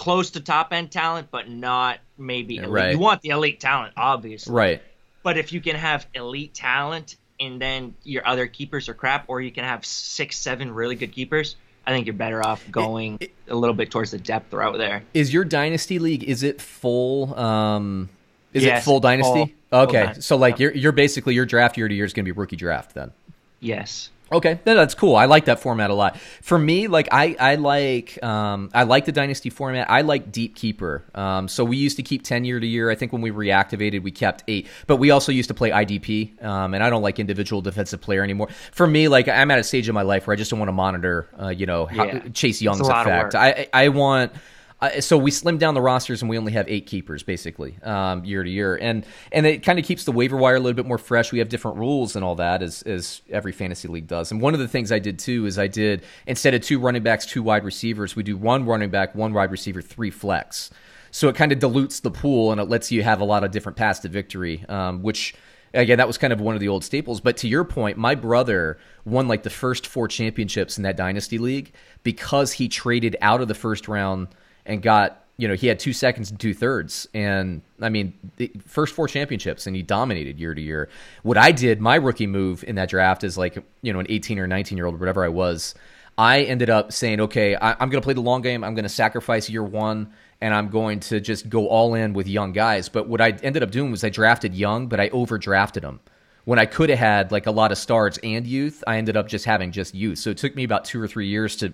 close 0.00 0.30
to 0.30 0.40
top 0.40 0.72
end 0.72 0.90
talent, 0.90 1.28
but 1.30 1.50
not 1.50 1.98
maybe 2.16 2.56
elite. 2.56 2.70
right. 2.70 2.92
You 2.92 2.98
want 2.98 3.20
the 3.20 3.28
elite 3.28 3.60
talent, 3.60 3.92
obviously, 3.98 4.54
Right. 4.54 4.82
but 5.22 5.36
if 5.36 5.52
you 5.52 5.60
can 5.60 5.76
have 5.76 6.06
elite 6.14 6.54
talent 6.54 7.16
and 7.38 7.60
then 7.60 7.94
your 8.02 8.26
other 8.26 8.46
keepers 8.46 8.88
are 8.88 8.94
crap, 8.94 9.26
or 9.28 9.42
you 9.42 9.50
can 9.50 9.64
have 9.64 9.84
six, 9.84 10.38
seven 10.38 10.72
really 10.72 10.94
good 10.94 11.12
keepers, 11.12 11.56
I 11.86 11.90
think 11.92 12.06
you're 12.06 12.14
better 12.14 12.42
off 12.46 12.64
going 12.70 13.18
a 13.48 13.54
little 13.54 13.74
bit 13.74 13.90
towards 13.90 14.10
the 14.10 14.18
depth 14.18 14.52
route 14.54 14.78
there. 14.78 15.02
Is 15.12 15.34
your 15.34 15.44
dynasty 15.44 15.98
league? 15.98 16.24
Is 16.24 16.42
it 16.42 16.62
full? 16.62 17.38
Um, 17.38 18.08
is 18.54 18.64
it 18.64 18.82
full 18.82 19.00
dynasty? 19.00 19.32
full- 19.32 19.46
full 19.70 19.78
okay, 19.80 20.00
dynasty, 20.04 20.22
so 20.22 20.36
like 20.36 20.58
you're 20.58 20.72
you're 20.72 20.92
basically 20.92 21.34
your 21.34 21.44
draft 21.46 21.76
year 21.76 21.88
to 21.88 21.94
year 21.94 22.04
is 22.06 22.12
going 22.14 22.24
to 22.24 22.32
be 22.32 22.38
rookie 22.38 22.56
draft 22.56 22.94
then. 22.94 23.12
Yes. 23.60 24.10
Okay, 24.32 24.60
no, 24.64 24.74
that's 24.74 24.94
cool. 24.94 25.16
I 25.16 25.24
like 25.24 25.46
that 25.46 25.58
format 25.60 25.90
a 25.90 25.94
lot. 25.94 26.16
For 26.40 26.58
me, 26.58 26.86
like 26.86 27.08
I, 27.10 27.36
I 27.38 27.54
like 27.56 28.22
um, 28.22 28.70
I 28.72 28.84
like 28.84 29.04
the 29.04 29.12
dynasty 29.12 29.50
format. 29.50 29.90
I 29.90 30.02
like 30.02 30.30
deep 30.30 30.54
keeper. 30.54 31.04
Um, 31.14 31.48
so 31.48 31.64
we 31.64 31.76
used 31.76 31.96
to 31.96 32.02
keep 32.02 32.22
ten 32.22 32.44
year 32.44 32.60
to 32.60 32.66
year. 32.66 32.90
I 32.90 32.94
think 32.94 33.12
when 33.12 33.22
we 33.22 33.30
reactivated, 33.30 34.02
we 34.02 34.12
kept 34.12 34.44
eight. 34.46 34.68
But 34.86 34.96
we 34.96 35.10
also 35.10 35.32
used 35.32 35.48
to 35.48 35.54
play 35.54 35.70
IDP, 35.70 36.42
um, 36.44 36.74
and 36.74 36.82
I 36.84 36.90
don't 36.90 37.02
like 37.02 37.18
individual 37.18 37.60
defensive 37.60 38.00
player 38.00 38.22
anymore. 38.22 38.48
For 38.70 38.86
me, 38.86 39.08
like 39.08 39.26
I'm 39.26 39.50
at 39.50 39.58
a 39.58 39.64
stage 39.64 39.88
in 39.88 39.94
my 39.94 40.02
life 40.02 40.26
where 40.26 40.34
I 40.34 40.36
just 40.36 40.50
don't 40.50 40.60
want 40.60 40.68
to 40.68 40.74
monitor, 40.74 41.28
uh, 41.40 41.48
you 41.48 41.66
know, 41.66 41.86
how, 41.86 42.04
Yeah. 42.04 42.28
Chase 42.32 42.62
Young's 42.62 42.88
effect. 42.88 43.34
I 43.34 43.66
I 43.72 43.88
want. 43.88 44.32
Uh, 44.80 45.00
so 45.00 45.18
we 45.18 45.30
slimmed 45.30 45.58
down 45.58 45.74
the 45.74 45.80
rosters 45.80 46.22
and 46.22 46.30
we 46.30 46.38
only 46.38 46.52
have 46.52 46.66
eight 46.68 46.86
keepers 46.86 47.22
basically 47.22 47.76
um, 47.82 48.24
year 48.24 48.42
to 48.42 48.50
year, 48.50 48.76
and 48.76 49.04
and 49.30 49.46
it 49.46 49.62
kind 49.62 49.78
of 49.78 49.84
keeps 49.84 50.04
the 50.04 50.12
waiver 50.12 50.36
wire 50.36 50.56
a 50.56 50.60
little 50.60 50.76
bit 50.76 50.86
more 50.86 50.98
fresh. 50.98 51.32
We 51.32 51.38
have 51.38 51.48
different 51.48 51.76
rules 51.76 52.16
and 52.16 52.24
all 52.24 52.36
that 52.36 52.62
as 52.62 52.82
as 52.82 53.20
every 53.28 53.52
fantasy 53.52 53.88
league 53.88 54.06
does. 54.06 54.30
And 54.30 54.40
one 54.40 54.54
of 54.54 54.60
the 54.60 54.68
things 54.68 54.90
I 54.90 54.98
did 54.98 55.18
too 55.18 55.46
is 55.46 55.58
I 55.58 55.66
did 55.66 56.02
instead 56.26 56.54
of 56.54 56.62
two 56.62 56.78
running 56.78 57.02
backs, 57.02 57.26
two 57.26 57.42
wide 57.42 57.64
receivers, 57.64 58.16
we 58.16 58.22
do 58.22 58.36
one 58.36 58.64
running 58.64 58.90
back, 58.90 59.14
one 59.14 59.34
wide 59.34 59.50
receiver, 59.50 59.82
three 59.82 60.10
flex. 60.10 60.70
So 61.10 61.28
it 61.28 61.34
kind 61.34 61.52
of 61.52 61.58
dilutes 61.58 62.00
the 62.00 62.10
pool 62.10 62.52
and 62.52 62.60
it 62.60 62.64
lets 62.64 62.90
you 62.92 63.02
have 63.02 63.20
a 63.20 63.24
lot 63.24 63.44
of 63.44 63.50
different 63.50 63.76
paths 63.76 64.00
to 64.00 64.08
victory, 64.08 64.64
um, 64.68 65.02
which 65.02 65.34
again 65.74 65.98
that 65.98 66.06
was 66.06 66.18
kind 66.18 66.32
of 66.32 66.40
one 66.40 66.54
of 66.54 66.60
the 66.60 66.68
old 66.68 66.84
staples. 66.84 67.20
But 67.20 67.36
to 67.38 67.48
your 67.48 67.64
point, 67.64 67.98
my 67.98 68.14
brother 68.14 68.78
won 69.04 69.28
like 69.28 69.42
the 69.42 69.50
first 69.50 69.86
four 69.86 70.08
championships 70.08 70.78
in 70.78 70.84
that 70.84 70.96
dynasty 70.96 71.36
league 71.36 71.72
because 72.02 72.52
he 72.52 72.68
traded 72.68 73.16
out 73.20 73.42
of 73.42 73.48
the 73.48 73.54
first 73.54 73.86
round 73.86 74.28
and 74.70 74.80
got 74.80 75.24
you 75.36 75.48
know 75.48 75.54
he 75.54 75.66
had 75.66 75.78
two 75.78 75.92
seconds 75.92 76.30
and 76.30 76.38
two 76.38 76.54
thirds. 76.54 77.08
And 77.12 77.62
i 77.82 77.88
mean 77.88 78.14
the 78.36 78.50
first 78.66 78.94
four 78.94 79.08
championships 79.08 79.66
and 79.66 79.74
he 79.74 79.82
dominated 79.82 80.38
year 80.38 80.54
to 80.54 80.62
year. 80.62 80.88
What 81.22 81.36
i 81.36 81.50
did 81.52 81.80
my 81.80 81.96
rookie 81.96 82.26
move 82.26 82.62
in 82.64 82.76
that 82.76 82.88
draft 82.88 83.24
is 83.24 83.36
like 83.36 83.58
you 83.82 83.92
know 83.92 83.98
an 83.98 84.06
18 84.08 84.38
or 84.38 84.46
19 84.46 84.78
year 84.78 84.86
old 84.86 84.98
whatever 85.00 85.24
i 85.24 85.28
was 85.28 85.74
i 86.16 86.42
ended 86.42 86.70
up 86.70 86.92
saying 86.92 87.20
okay 87.20 87.56
I, 87.56 87.72
i'm 87.72 87.90
going 87.90 88.00
to 88.00 88.02
play 88.02 88.14
the 88.14 88.20
long 88.20 88.42
game. 88.42 88.62
I'm 88.62 88.74
going 88.74 88.84
to 88.84 88.88
sacrifice 88.88 89.50
year 89.50 89.64
one 89.64 90.12
and 90.40 90.54
i'm 90.54 90.68
going 90.68 91.00
to 91.00 91.20
just 91.20 91.48
go 91.48 91.66
all 91.66 91.94
in 91.94 92.12
with 92.12 92.28
young 92.28 92.52
guys. 92.52 92.88
But 92.88 93.08
what 93.08 93.20
i 93.20 93.30
ended 93.42 93.62
up 93.62 93.72
doing 93.72 93.90
was 93.90 94.04
i 94.04 94.08
drafted 94.08 94.54
young 94.54 94.86
but 94.86 95.00
i 95.00 95.08
overdrafted 95.08 95.82
them. 95.82 96.00
When 96.44 96.58
I 96.58 96.64
could 96.64 96.88
have 96.88 96.98
had 96.98 97.32
like 97.32 97.46
a 97.46 97.50
lot 97.50 97.70
of 97.70 97.76
starts 97.76 98.18
and 98.22 98.46
youth, 98.46 98.82
I 98.86 98.96
ended 98.96 99.16
up 99.16 99.28
just 99.28 99.44
having 99.44 99.72
just 99.72 99.94
youth. 99.94 100.18
So 100.18 100.30
it 100.30 100.38
took 100.38 100.56
me 100.56 100.64
about 100.64 100.86
two 100.86 101.00
or 101.00 101.06
three 101.06 101.28
years 101.28 101.54
to 101.56 101.72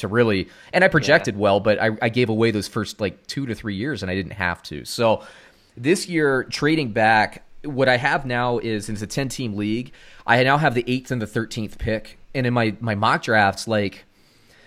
to 0.00 0.08
really 0.08 0.48
and 0.72 0.84
I 0.84 0.88
projected 0.88 1.36
well, 1.36 1.60
but 1.60 1.80
I, 1.80 1.90
I 2.02 2.08
gave 2.08 2.28
away 2.28 2.50
those 2.50 2.68
first 2.68 3.00
like 3.00 3.26
two 3.26 3.46
to 3.46 3.54
three 3.54 3.76
years 3.76 4.02
and 4.02 4.10
I 4.10 4.14
didn't 4.14 4.32
have 4.32 4.62
to. 4.64 4.84
So 4.84 5.24
this 5.76 6.08
year 6.08 6.44
trading 6.44 6.92
back, 6.92 7.44
what 7.64 7.88
I 7.88 7.96
have 7.96 8.26
now 8.26 8.58
is 8.58 8.88
it's 8.88 9.02
a 9.02 9.06
ten 9.06 9.28
team 9.28 9.56
league. 9.56 9.92
I 10.26 10.42
now 10.44 10.58
have 10.58 10.74
the 10.74 10.84
eighth 10.86 11.10
and 11.10 11.22
the 11.22 11.26
thirteenth 11.26 11.78
pick. 11.78 12.18
And 12.34 12.46
in 12.46 12.54
my, 12.54 12.76
my 12.80 12.94
mock 12.94 13.22
drafts, 13.22 13.66
like 13.66 14.04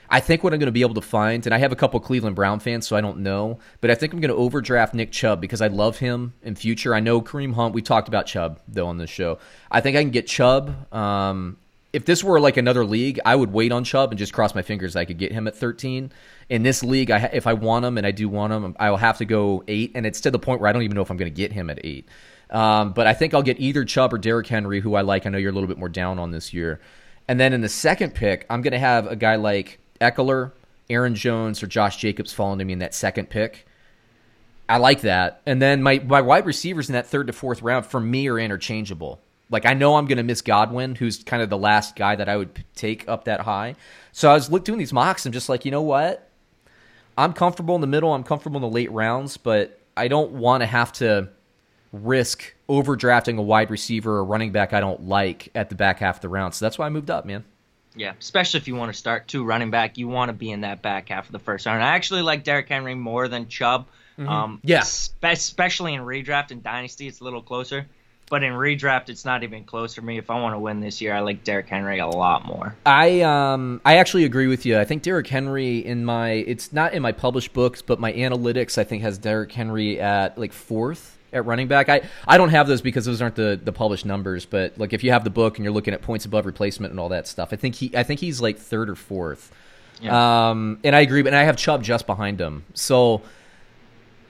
I 0.09 0.19
think 0.19 0.43
what 0.43 0.53
I'm 0.53 0.59
going 0.59 0.67
to 0.67 0.71
be 0.71 0.81
able 0.81 0.95
to 0.95 1.01
find, 1.01 1.45
and 1.45 1.55
I 1.55 1.57
have 1.57 1.71
a 1.71 1.75
couple 1.75 1.99
Cleveland 1.99 2.35
Brown 2.35 2.59
fans, 2.59 2.85
so 2.85 2.95
I 2.95 3.01
don't 3.01 3.19
know, 3.19 3.59
but 3.81 3.89
I 3.89 3.95
think 3.95 4.13
I'm 4.13 4.19
going 4.19 4.29
to 4.29 4.35
overdraft 4.35 4.93
Nick 4.93 5.11
Chubb 5.11 5.41
because 5.41 5.61
I 5.61 5.67
love 5.67 5.97
him 5.97 6.33
in 6.43 6.55
future. 6.55 6.93
I 6.93 6.99
know 6.99 7.21
Kareem 7.21 7.53
Hunt. 7.53 7.73
We 7.73 7.81
talked 7.81 8.07
about 8.07 8.27
Chubb 8.27 8.59
though 8.67 8.87
on 8.87 8.97
this 8.97 9.09
show. 9.09 9.39
I 9.71 9.81
think 9.81 9.97
I 9.97 10.01
can 10.01 10.11
get 10.11 10.27
Chubb. 10.27 10.93
Um, 10.93 11.57
if 11.93 12.05
this 12.05 12.23
were 12.23 12.39
like 12.39 12.57
another 12.57 12.83
league, 12.83 13.19
I 13.23 13.35
would 13.35 13.53
wait 13.53 13.71
on 13.71 13.83
Chubb 13.83 14.11
and 14.11 14.17
just 14.17 14.33
cross 14.33 14.55
my 14.55 14.63
fingers 14.63 14.95
I 14.95 15.05
could 15.05 15.19
get 15.19 15.31
him 15.31 15.47
at 15.47 15.55
13. 15.55 16.11
In 16.49 16.63
this 16.63 16.83
league, 16.83 17.11
I 17.11 17.29
if 17.31 17.45
I 17.45 17.53
want 17.53 17.85
him 17.85 17.99
and 17.99 18.05
I 18.05 18.11
do 18.11 18.27
want 18.27 18.51
him, 18.51 18.75
I 18.79 18.89
will 18.89 18.97
have 18.97 19.19
to 19.19 19.25
go 19.25 19.63
eight, 19.67 19.91
and 19.93 20.05
it's 20.05 20.21
to 20.21 20.31
the 20.31 20.39
point 20.39 20.59
where 20.59 20.69
I 20.69 20.73
don't 20.73 20.81
even 20.81 20.95
know 20.95 21.03
if 21.03 21.11
I'm 21.11 21.17
going 21.17 21.31
to 21.31 21.35
get 21.35 21.53
him 21.53 21.69
at 21.69 21.79
eight. 21.85 22.09
Um, 22.49 22.93
but 22.93 23.07
I 23.07 23.13
think 23.13 23.33
I'll 23.33 23.43
get 23.43 23.59
either 23.59 23.85
Chubb 23.85 24.13
or 24.13 24.17
Derrick 24.17 24.47
Henry, 24.47 24.79
who 24.79 24.95
I 24.95 25.01
like. 25.01 25.25
I 25.25 25.29
know 25.29 25.37
you're 25.37 25.51
a 25.51 25.53
little 25.53 25.67
bit 25.67 25.77
more 25.77 25.89
down 25.89 26.19
on 26.19 26.31
this 26.31 26.53
year. 26.53 26.81
And 27.27 27.39
then 27.39 27.53
in 27.53 27.61
the 27.61 27.69
second 27.69 28.13
pick, 28.13 28.45
I'm 28.49 28.61
going 28.61 28.73
to 28.73 28.79
have 28.79 29.07
a 29.07 29.15
guy 29.15 29.35
like 29.37 29.79
Ekeler, 30.01 30.51
Aaron 30.89 31.15
Jones, 31.15 31.63
or 31.63 31.67
Josh 31.67 31.97
Jacobs 31.97 32.33
falling 32.33 32.59
to 32.59 32.65
me 32.65 32.73
in 32.73 32.79
that 32.79 32.93
second 32.93 33.29
pick. 33.29 33.65
I 34.67 34.77
like 34.77 35.01
that. 35.01 35.41
And 35.45 35.61
then 35.61 35.81
my, 35.81 35.99
my 35.99 36.21
wide 36.21 36.45
receivers 36.45 36.89
in 36.89 36.93
that 36.93 37.07
third 37.07 37.27
to 37.27 37.33
fourth 37.33 37.61
round 37.61 37.85
for 37.85 37.99
me 37.99 38.27
are 38.27 38.39
interchangeable. 38.39 39.21
Like 39.49 39.65
I 39.65 39.73
know 39.73 39.95
I'm 39.95 40.05
going 40.05 40.17
to 40.17 40.23
miss 40.23 40.41
Godwin, 40.41 40.95
who's 40.95 41.23
kind 41.23 41.43
of 41.43 41.49
the 41.49 41.57
last 41.57 41.95
guy 41.95 42.15
that 42.15 42.27
I 42.29 42.37
would 42.37 42.63
take 42.75 43.07
up 43.07 43.25
that 43.25 43.41
high. 43.41 43.75
So 44.11 44.29
I 44.29 44.33
was 44.33 44.47
doing 44.47 44.79
these 44.79 44.93
mocks. 44.93 45.25
I'm 45.25 45.31
just 45.31 45.49
like, 45.49 45.65
you 45.65 45.71
know 45.71 45.81
what? 45.81 46.29
I'm 47.17 47.33
comfortable 47.33 47.75
in 47.75 47.81
the 47.81 47.87
middle. 47.87 48.13
I'm 48.13 48.23
comfortable 48.23 48.57
in 48.57 48.61
the 48.61 48.69
late 48.73 48.91
rounds, 48.91 49.37
but 49.37 49.79
I 49.95 50.07
don't 50.07 50.31
want 50.31 50.61
to 50.61 50.65
have 50.67 50.91
to 50.93 51.29
risk 51.91 52.55
overdrafting 52.67 53.37
a 53.37 53.41
wide 53.41 53.69
receiver 53.69 54.17
or 54.17 54.25
running 54.25 54.51
back 54.51 54.73
I 54.73 54.79
don't 54.79 55.07
like 55.07 55.49
at 55.53 55.69
the 55.69 55.75
back 55.75 55.99
half 55.99 56.15
of 56.15 56.21
the 56.21 56.29
round. 56.29 56.55
So 56.55 56.65
that's 56.65 56.79
why 56.79 56.87
I 56.87 56.89
moved 56.89 57.11
up, 57.11 57.25
man. 57.25 57.43
Yeah, 57.95 58.13
especially 58.19 58.59
if 58.59 58.67
you 58.67 58.75
want 58.75 58.91
to 58.91 58.97
start 58.97 59.27
two 59.27 59.43
running 59.43 59.69
back, 59.69 59.99
you 59.99 60.07
want 60.07 60.29
to 60.29 60.33
be 60.33 60.49
in 60.49 60.61
that 60.61 60.81
back 60.81 61.09
half 61.09 61.27
of 61.27 61.31
the 61.31 61.37
first 61.37 61.67
round. 61.67 61.83
I 61.83 61.89
actually 61.89 62.23
like 62.23 62.43
Derrick 62.43 62.67
Henry 62.67 62.95
more 62.95 63.27
than 63.27 63.47
Chubb. 63.47 63.85
Um, 64.17 64.59
Yeah. 64.63 64.79
spe- 64.81 65.25
especially 65.25 65.93
in 65.93 66.01
redraft 66.01 66.49
and 66.49 66.63
dynasty, 66.63 67.07
it's 67.07 67.19
a 67.19 67.23
little 67.23 67.41
closer. 67.43 67.85
But 68.29 68.43
in 68.43 68.53
redraft, 68.53 69.09
it's 69.09 69.25
not 69.25 69.43
even 69.43 69.63
close 69.63 69.93
for 69.93 70.01
me. 70.01 70.17
If 70.17 70.31
I 70.31 70.41
want 70.41 70.55
to 70.55 70.59
win 70.59 70.79
this 70.79 71.01
year, 71.01 71.13
I 71.13 71.19
like 71.19 71.43
Derrick 71.43 71.67
Henry 71.67 71.99
a 71.99 72.07
lot 72.07 72.45
more. 72.45 72.75
I 72.85 73.21
um 73.21 73.81
I 73.85 73.97
actually 73.97 74.23
agree 74.23 74.47
with 74.47 74.65
you. 74.65 74.79
I 74.79 74.85
think 74.85 75.03
Derrick 75.03 75.27
Henry 75.27 75.79
in 75.79 76.03
my 76.05 76.31
it's 76.31 76.73
not 76.73 76.93
in 76.93 77.01
my 77.01 77.11
published 77.11 77.53
books, 77.53 77.81
but 77.81 77.99
my 77.99 78.11
analytics 78.13 78.77
I 78.77 78.85
think 78.85 79.03
has 79.03 79.17
Derrick 79.17 79.51
Henry 79.51 79.99
at 79.99 80.37
like 80.37 80.53
fourth 80.53 81.17
at 81.33 81.45
running 81.45 81.67
back. 81.67 81.89
I, 81.89 82.01
I 82.27 82.37
don't 82.37 82.49
have 82.49 82.67
those 82.67 82.81
because 82.81 83.05
those 83.05 83.21
aren't 83.21 83.35
the, 83.35 83.59
the 83.61 83.73
published 83.73 84.05
numbers, 84.05 84.45
but 84.45 84.77
like 84.77 84.93
if 84.93 85.03
you 85.03 85.11
have 85.11 85.23
the 85.23 85.29
book 85.29 85.57
and 85.57 85.65
you're 85.65 85.73
looking 85.73 85.93
at 85.93 86.01
points 86.01 86.25
above 86.25 86.45
replacement 86.45 86.91
and 86.91 86.99
all 86.99 87.09
that 87.09 87.27
stuff, 87.27 87.49
I 87.51 87.55
think 87.55 87.75
he 87.75 87.91
I 87.95 88.03
think 88.03 88.19
he's 88.19 88.39
like 88.39 88.57
third 88.57 88.89
or 88.89 88.95
fourth. 88.95 89.51
Um 90.07 90.79
and 90.83 90.95
I 90.95 91.01
agree, 91.01 91.21
but 91.21 91.29
and 91.29 91.37
I 91.37 91.43
have 91.43 91.57
Chubb 91.57 91.83
just 91.83 92.07
behind 92.07 92.39
him. 92.39 92.63
So 92.73 93.21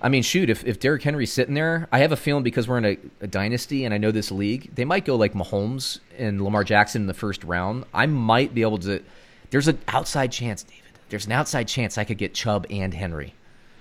I 0.04 0.10
mean, 0.10 0.22
shoot, 0.22 0.50
if, 0.50 0.66
if 0.66 0.82
Derrick 0.82 1.02
Henry's 1.02 1.32
sitting 1.32 1.54
there, 1.54 1.88
I 1.92 2.00
have 2.00 2.12
a 2.12 2.18
feeling 2.18 2.44
because 2.44 2.68
we're 2.68 2.78
in 2.78 2.86
a, 2.86 2.98
a 3.22 3.28
dynasty 3.28 3.86
and 3.86 3.94
I 3.94 3.98
know 3.98 4.12
this 4.12 4.32
league, 4.32 4.76
they 4.76 4.84
might 4.84 5.06
go 5.06 5.16
like 5.16 5.34
Mahomes 5.34 6.00
and 6.18 6.42
Lamar 6.42 6.66
Jackson 6.66 7.04
in 7.04 7.08
the 7.08 7.14
first 7.14 7.42
round. 7.46 7.86
I 7.94 8.06
might 8.06 8.54
be 8.54 8.64
able 8.64 8.80
to. 8.80 9.02
There's 9.50 9.70
an 9.70 9.80
outside 9.88 10.34
chance, 10.34 10.64
David. 10.64 10.84
There's 11.08 11.26
an 11.26 11.32
outside 11.32 11.70
chance 11.70 11.98
I 11.98 12.04
could 12.04 12.18
get 12.18 12.34
Chubb 12.34 12.66
and 12.70 12.94
Henry. 12.94 13.34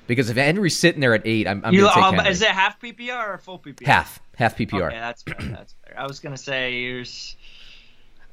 Because 0.06 0.30
if 0.30 0.36
Henry's 0.36 0.76
sitting 0.76 1.00
there 1.00 1.14
at 1.14 1.22
eight, 1.24 1.48
I'm, 1.48 1.64
I'm 1.64 1.74
going 1.74 1.88
to 1.88 1.94
take 1.94 2.04
um, 2.04 2.14
Henry. 2.16 2.30
is 2.30 2.42
it 2.42 2.48
half 2.48 2.80
PPR 2.80 3.34
or 3.34 3.38
full 3.38 3.58
PPR? 3.58 3.86
half, 3.86 4.20
half 4.36 4.56
PPR. 4.56 4.88
Okay, 4.88 4.98
that's 4.98 5.22
fair. 5.22 5.36
That's 5.40 5.74
fair. 5.84 5.98
I 5.98 6.06
was 6.06 6.20
gonna 6.20 6.36
say 6.36 6.80
yours. 6.80 7.36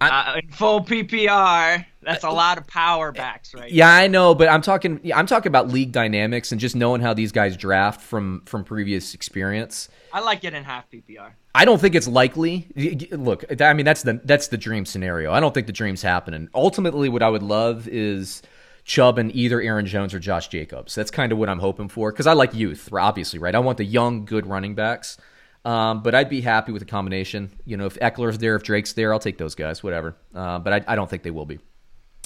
Uh, 0.01 0.39
in 0.41 0.49
full 0.51 0.81
PPR, 0.81 1.85
that's 2.01 2.23
a 2.23 2.29
lot 2.29 2.57
of 2.57 2.65
power 2.67 3.11
backs, 3.11 3.53
right? 3.53 3.69
Yeah, 3.69 3.93
I 3.93 4.07
know, 4.07 4.33
but 4.33 4.47
I'm 4.47 4.61
talking. 4.61 4.99
I'm 5.13 5.25
talking 5.25 5.49
about 5.49 5.67
league 5.67 5.91
dynamics 5.91 6.51
and 6.51 6.61
just 6.61 6.75
knowing 6.75 7.01
how 7.01 7.13
these 7.13 7.31
guys 7.31 7.57
draft 7.57 8.01
from 8.01 8.43
from 8.45 8.63
previous 8.63 9.13
experience. 9.13 9.89
I 10.13 10.21
like 10.21 10.43
it 10.43 10.53
in 10.53 10.63
half 10.63 10.89
PPR. 10.89 11.31
I 11.53 11.65
don't 11.65 11.81
think 11.81 11.95
it's 11.95 12.07
likely. 12.07 12.67
Look, 13.11 13.43
I 13.61 13.73
mean 13.73 13.85
that's 13.85 14.03
the 14.03 14.21
that's 14.23 14.47
the 14.47 14.57
dream 14.57 14.85
scenario. 14.85 15.33
I 15.33 15.39
don't 15.41 15.53
think 15.53 15.67
the 15.67 15.73
dream's 15.73 16.01
happening. 16.01 16.47
Ultimately, 16.55 17.09
what 17.09 17.21
I 17.21 17.29
would 17.29 17.43
love 17.43 17.87
is 17.87 18.41
Chubb 18.85 19.17
and 19.17 19.35
either 19.35 19.61
Aaron 19.61 19.85
Jones 19.85 20.13
or 20.13 20.19
Josh 20.19 20.47
Jacobs. 20.47 20.95
That's 20.95 21.11
kind 21.11 21.31
of 21.31 21.37
what 21.37 21.49
I'm 21.49 21.59
hoping 21.59 21.89
for 21.89 22.11
because 22.11 22.27
I 22.27 22.33
like 22.33 22.53
youth, 22.53 22.89
obviously, 22.93 23.39
right? 23.39 23.53
I 23.53 23.59
want 23.59 23.77
the 23.77 23.85
young, 23.85 24.23
good 24.25 24.47
running 24.47 24.75
backs. 24.75 25.17
Um, 25.65 26.01
but 26.03 26.15
I'd 26.15 26.29
be 26.29 26.41
happy 26.41 26.71
with 26.71 26.81
a 26.81 26.85
combination. 26.85 27.51
You 27.65 27.77
know, 27.77 27.85
if 27.85 27.95
Ekeler's 27.99 28.37
there, 28.37 28.55
if 28.55 28.63
Drake's 28.63 28.93
there, 28.93 29.11
I'll 29.11 29.19
take 29.19 29.37
those 29.37 29.55
guys, 29.55 29.83
whatever. 29.83 30.15
Uh, 30.33 30.59
but 30.59 30.73
I, 30.73 30.93
I, 30.93 30.95
don't 30.95 31.09
think 31.09 31.23
they 31.23 31.31
will 31.31 31.45
be. 31.45 31.59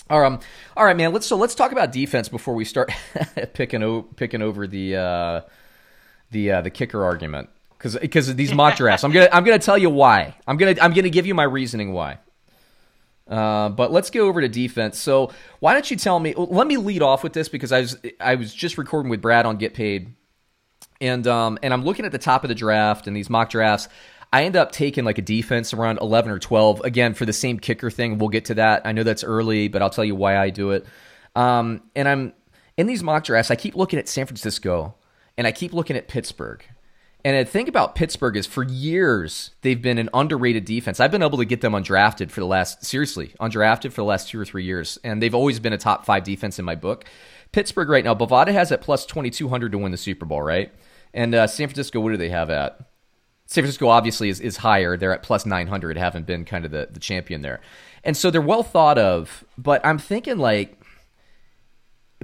All 0.10 0.20
right, 0.22 0.28
um, 0.28 0.40
all 0.78 0.86
right, 0.86 0.96
man. 0.96 1.14
Let's 1.14 1.26
so 1.26 1.36
let's 1.36 1.56
talk 1.56 1.72
about 1.72 1.92
defense 1.92 2.30
before 2.30 2.54
we 2.54 2.66
start 2.66 2.92
picking 3.54 3.82
o- 3.82 4.04
picking 4.04 4.42
over 4.42 4.68
the 4.68 4.96
uh, 4.96 5.42
the 6.32 6.52
uh, 6.52 6.62
the 6.62 6.70
kicker 6.70 7.04
argument 7.04 7.50
because 7.84 7.98
because 7.98 8.36
these 8.36 8.54
mock 8.54 8.76
drafts. 8.76 9.04
I'm 9.04 9.12
gonna 9.12 9.30
I'm 9.32 9.44
gonna 9.44 9.60
tell 9.60 9.78
you 9.78 9.90
why. 9.90 10.36
I'm 10.48 10.58
gonna 10.58 10.76
I'm 10.82 10.94
gonna 10.94 11.10
give 11.10 11.26
you 11.26 11.34
my 11.34 11.44
reasoning 11.44 11.94
why. 11.94 12.20
Uh, 13.28 13.70
but 13.70 13.92
let's 13.92 14.10
go 14.10 14.28
over 14.28 14.42
to 14.42 14.50
defense. 14.50 15.00
So 15.00 15.32
why 15.60 15.74
don't 15.74 15.90
you 15.90 15.98
tell 15.98 16.20
me? 16.20 16.34
Let 16.36 16.68
me 16.68 16.78
lead 16.78 17.02
off 17.02 17.24
with 17.24 17.34
this 17.34 17.50
because 17.50 17.72
I 17.72 17.82
was 17.82 17.98
I 18.20 18.36
was 18.36 18.54
just 18.54 18.78
recording 18.78 19.10
with 19.10 19.22
Brad 19.22 19.46
on 19.46 19.58
Get 19.58 19.74
Paid, 19.74 20.14
and 21.04 21.28
um 21.28 21.60
and 21.62 21.74
I'm 21.74 21.84
looking 21.84 22.06
at 22.06 22.12
the 22.12 22.18
top 22.18 22.44
of 22.44 22.48
the 22.48 22.56
draft 22.56 23.06
and 23.06 23.16
these 23.16 23.30
mock 23.30 23.50
drafts. 23.52 23.90
I 24.32 24.46
end 24.46 24.56
up 24.56 24.72
taking 24.72 25.04
like 25.04 25.20
a 25.20 25.22
defense 25.22 25.76
around 25.76 26.00
11 26.00 26.32
or 26.32 26.40
12 26.40 26.82
again 26.82 27.14
for 27.14 27.24
the 27.24 27.34
same 27.34 27.60
kicker 27.60 27.92
thing. 27.92 28.18
We'll 28.18 28.30
get 28.30 28.46
to 28.46 28.56
that. 28.56 28.82
I 28.84 28.92
know 28.92 29.04
that's 29.04 29.24
early, 29.24 29.68
but 29.68 29.84
I'll 29.84 29.92
tell 29.92 30.06
you 30.06 30.16
why 30.16 30.38
I 30.38 30.50
do 30.50 30.72
it. 30.72 30.88
Um, 31.36 31.84
and 31.96 32.10
I'm 32.10 32.34
in 32.76 32.88
these 32.88 33.04
mock 33.04 33.26
drafts. 33.26 33.52
I 33.52 33.56
keep 33.56 33.76
looking 33.76 34.00
at 34.00 34.10
San 34.10 34.26
Francisco 34.26 34.96
and 35.38 35.46
I 35.46 35.52
keep 35.52 35.72
looking 35.72 35.96
at 35.98 36.08
Pittsburgh 36.08 36.66
and 37.26 37.38
the 37.38 37.50
thing 37.50 37.70
about 37.70 37.96
Pittsburgh 37.96 38.36
is 38.36 38.46
for 38.46 38.64
years 38.64 39.52
they've 39.62 39.82
been 39.82 39.98
an 39.98 40.10
underrated 40.14 40.66
defense. 40.66 41.00
I've 41.00 41.12
been 41.12 41.24
able 41.24 41.38
to 41.38 41.46
get 41.46 41.62
them 41.62 41.72
undrafted 41.74 42.32
for 42.32 42.42
the 42.42 42.46
last 42.46 42.84
seriously, 42.84 43.34
undrafted 43.40 43.92
for 43.92 44.02
the 44.02 44.06
last 44.06 44.30
2 44.30 44.40
or 44.40 44.46
3 44.46 44.64
years 44.64 45.00
and 45.04 45.22
they've 45.22 45.36
always 45.36 45.60
been 45.60 45.74
a 45.74 45.78
top 45.78 46.06
5 46.06 46.24
defense 46.24 46.60
in 46.60 46.66
my 46.66 46.76
book. 46.76 47.06
Pittsburgh 47.54 47.88
right 47.88 48.04
now, 48.04 48.16
Bovada 48.16 48.52
has 48.52 48.72
at 48.72 48.82
plus 48.82 49.06
2200 49.06 49.72
to 49.72 49.78
win 49.78 49.92
the 49.92 49.98
Super 49.98 50.26
Bowl, 50.26 50.42
right? 50.42 50.74
And 51.14 51.36
uh, 51.36 51.48
San 51.48 51.68
Francisco 51.68 52.00
what 52.00 52.12
do 52.12 52.18
they 52.18 52.30
have 52.30 52.50
at? 52.50 52.80
San 53.46 53.64
Francisco 53.64 53.88
obviously 53.90 54.30
is, 54.30 54.40
is 54.40 54.58
higher. 54.58 54.98
They're 54.98 55.14
at 55.14 55.22
plus 55.24 55.46
900, 55.46 55.98
haven't 55.98 56.26
been 56.26 56.46
kind 56.46 56.66
of 56.66 56.72
the, 56.72 56.88
the 56.92 57.00
champion 57.00 57.42
there. 57.42 57.62
And 58.04 58.18
so 58.18 58.32
they're 58.32 58.42
well 58.42 58.64
thought 58.64 58.98
of, 58.98 59.44
but 59.58 59.86
I'm 59.86 59.98
thinking 60.00 60.38
like 60.38 60.80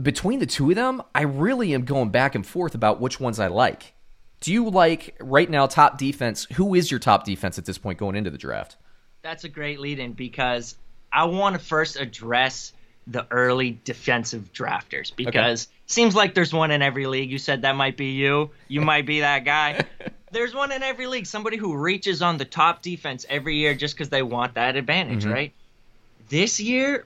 between 0.01 0.39
the 0.39 0.45
two 0.45 0.69
of 0.69 0.75
them, 0.75 1.01
I 1.13 1.23
really 1.23 1.73
am 1.73 1.85
going 1.85 2.09
back 2.09 2.35
and 2.35 2.45
forth 2.45 2.73
about 2.73 3.01
which 3.01 3.19
ones 3.19 3.39
I 3.39 3.47
like. 3.47 3.93
Do 4.39 4.53
you 4.53 4.69
like 4.69 5.15
right 5.19 5.49
now 5.49 5.67
top 5.67 5.97
defense? 5.97 6.47
Who 6.53 6.73
is 6.73 6.89
your 6.89 6.99
top 6.99 7.25
defense 7.25 7.57
at 7.57 7.65
this 7.65 7.77
point 7.77 7.99
going 7.99 8.15
into 8.15 8.29
the 8.29 8.37
draft? 8.37 8.77
That's 9.21 9.43
a 9.43 9.49
great 9.49 9.79
lead 9.79 9.99
in 9.99 10.13
because 10.13 10.75
I 11.11 11.25
want 11.25 11.59
to 11.59 11.63
first 11.63 11.97
address 11.97 12.71
the 13.09 13.25
early 13.31 13.79
defensive 13.83 14.53
drafters 14.53 15.15
because 15.15 15.65
okay. 15.65 15.73
seems 15.87 16.15
like 16.15 16.33
there's 16.33 16.53
one 16.53 16.71
in 16.71 16.81
every 16.81 17.07
league. 17.07 17.31
You 17.31 17.39
said 17.39 17.63
that 17.63 17.75
might 17.75 17.97
be 17.97 18.11
you. 18.11 18.51
You 18.67 18.81
might 18.81 19.05
be 19.05 19.21
that 19.21 19.45
guy. 19.45 19.81
there's 20.31 20.53
one 20.53 20.71
in 20.71 20.83
every 20.83 21.07
league. 21.07 21.25
Somebody 21.25 21.57
who 21.57 21.75
reaches 21.75 22.21
on 22.21 22.37
the 22.37 22.45
top 22.45 22.81
defense 22.81 23.25
every 23.27 23.55
year 23.55 23.73
just 23.73 23.95
because 23.95 24.09
they 24.09 24.21
want 24.21 24.53
that 24.53 24.75
advantage, 24.75 25.23
mm-hmm. 25.23 25.33
right? 25.33 25.53
This 26.29 26.59
year, 26.59 27.05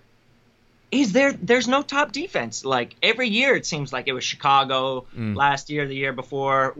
is 0.92 1.14
there? 1.14 1.32
There's 1.32 1.68
no 1.68 1.82
top 1.82 2.12
defense. 2.12 2.66
Like 2.66 2.96
every 3.02 3.30
year, 3.30 3.56
it 3.56 3.66
seems 3.66 3.94
like 3.94 4.08
it 4.08 4.14
was 4.14 4.24
Chicago 4.24 5.06
mm. 5.18 5.36
last 5.36 5.70
year, 5.70 5.88
the 5.88 5.96
year 5.96 6.14
before 6.14 6.76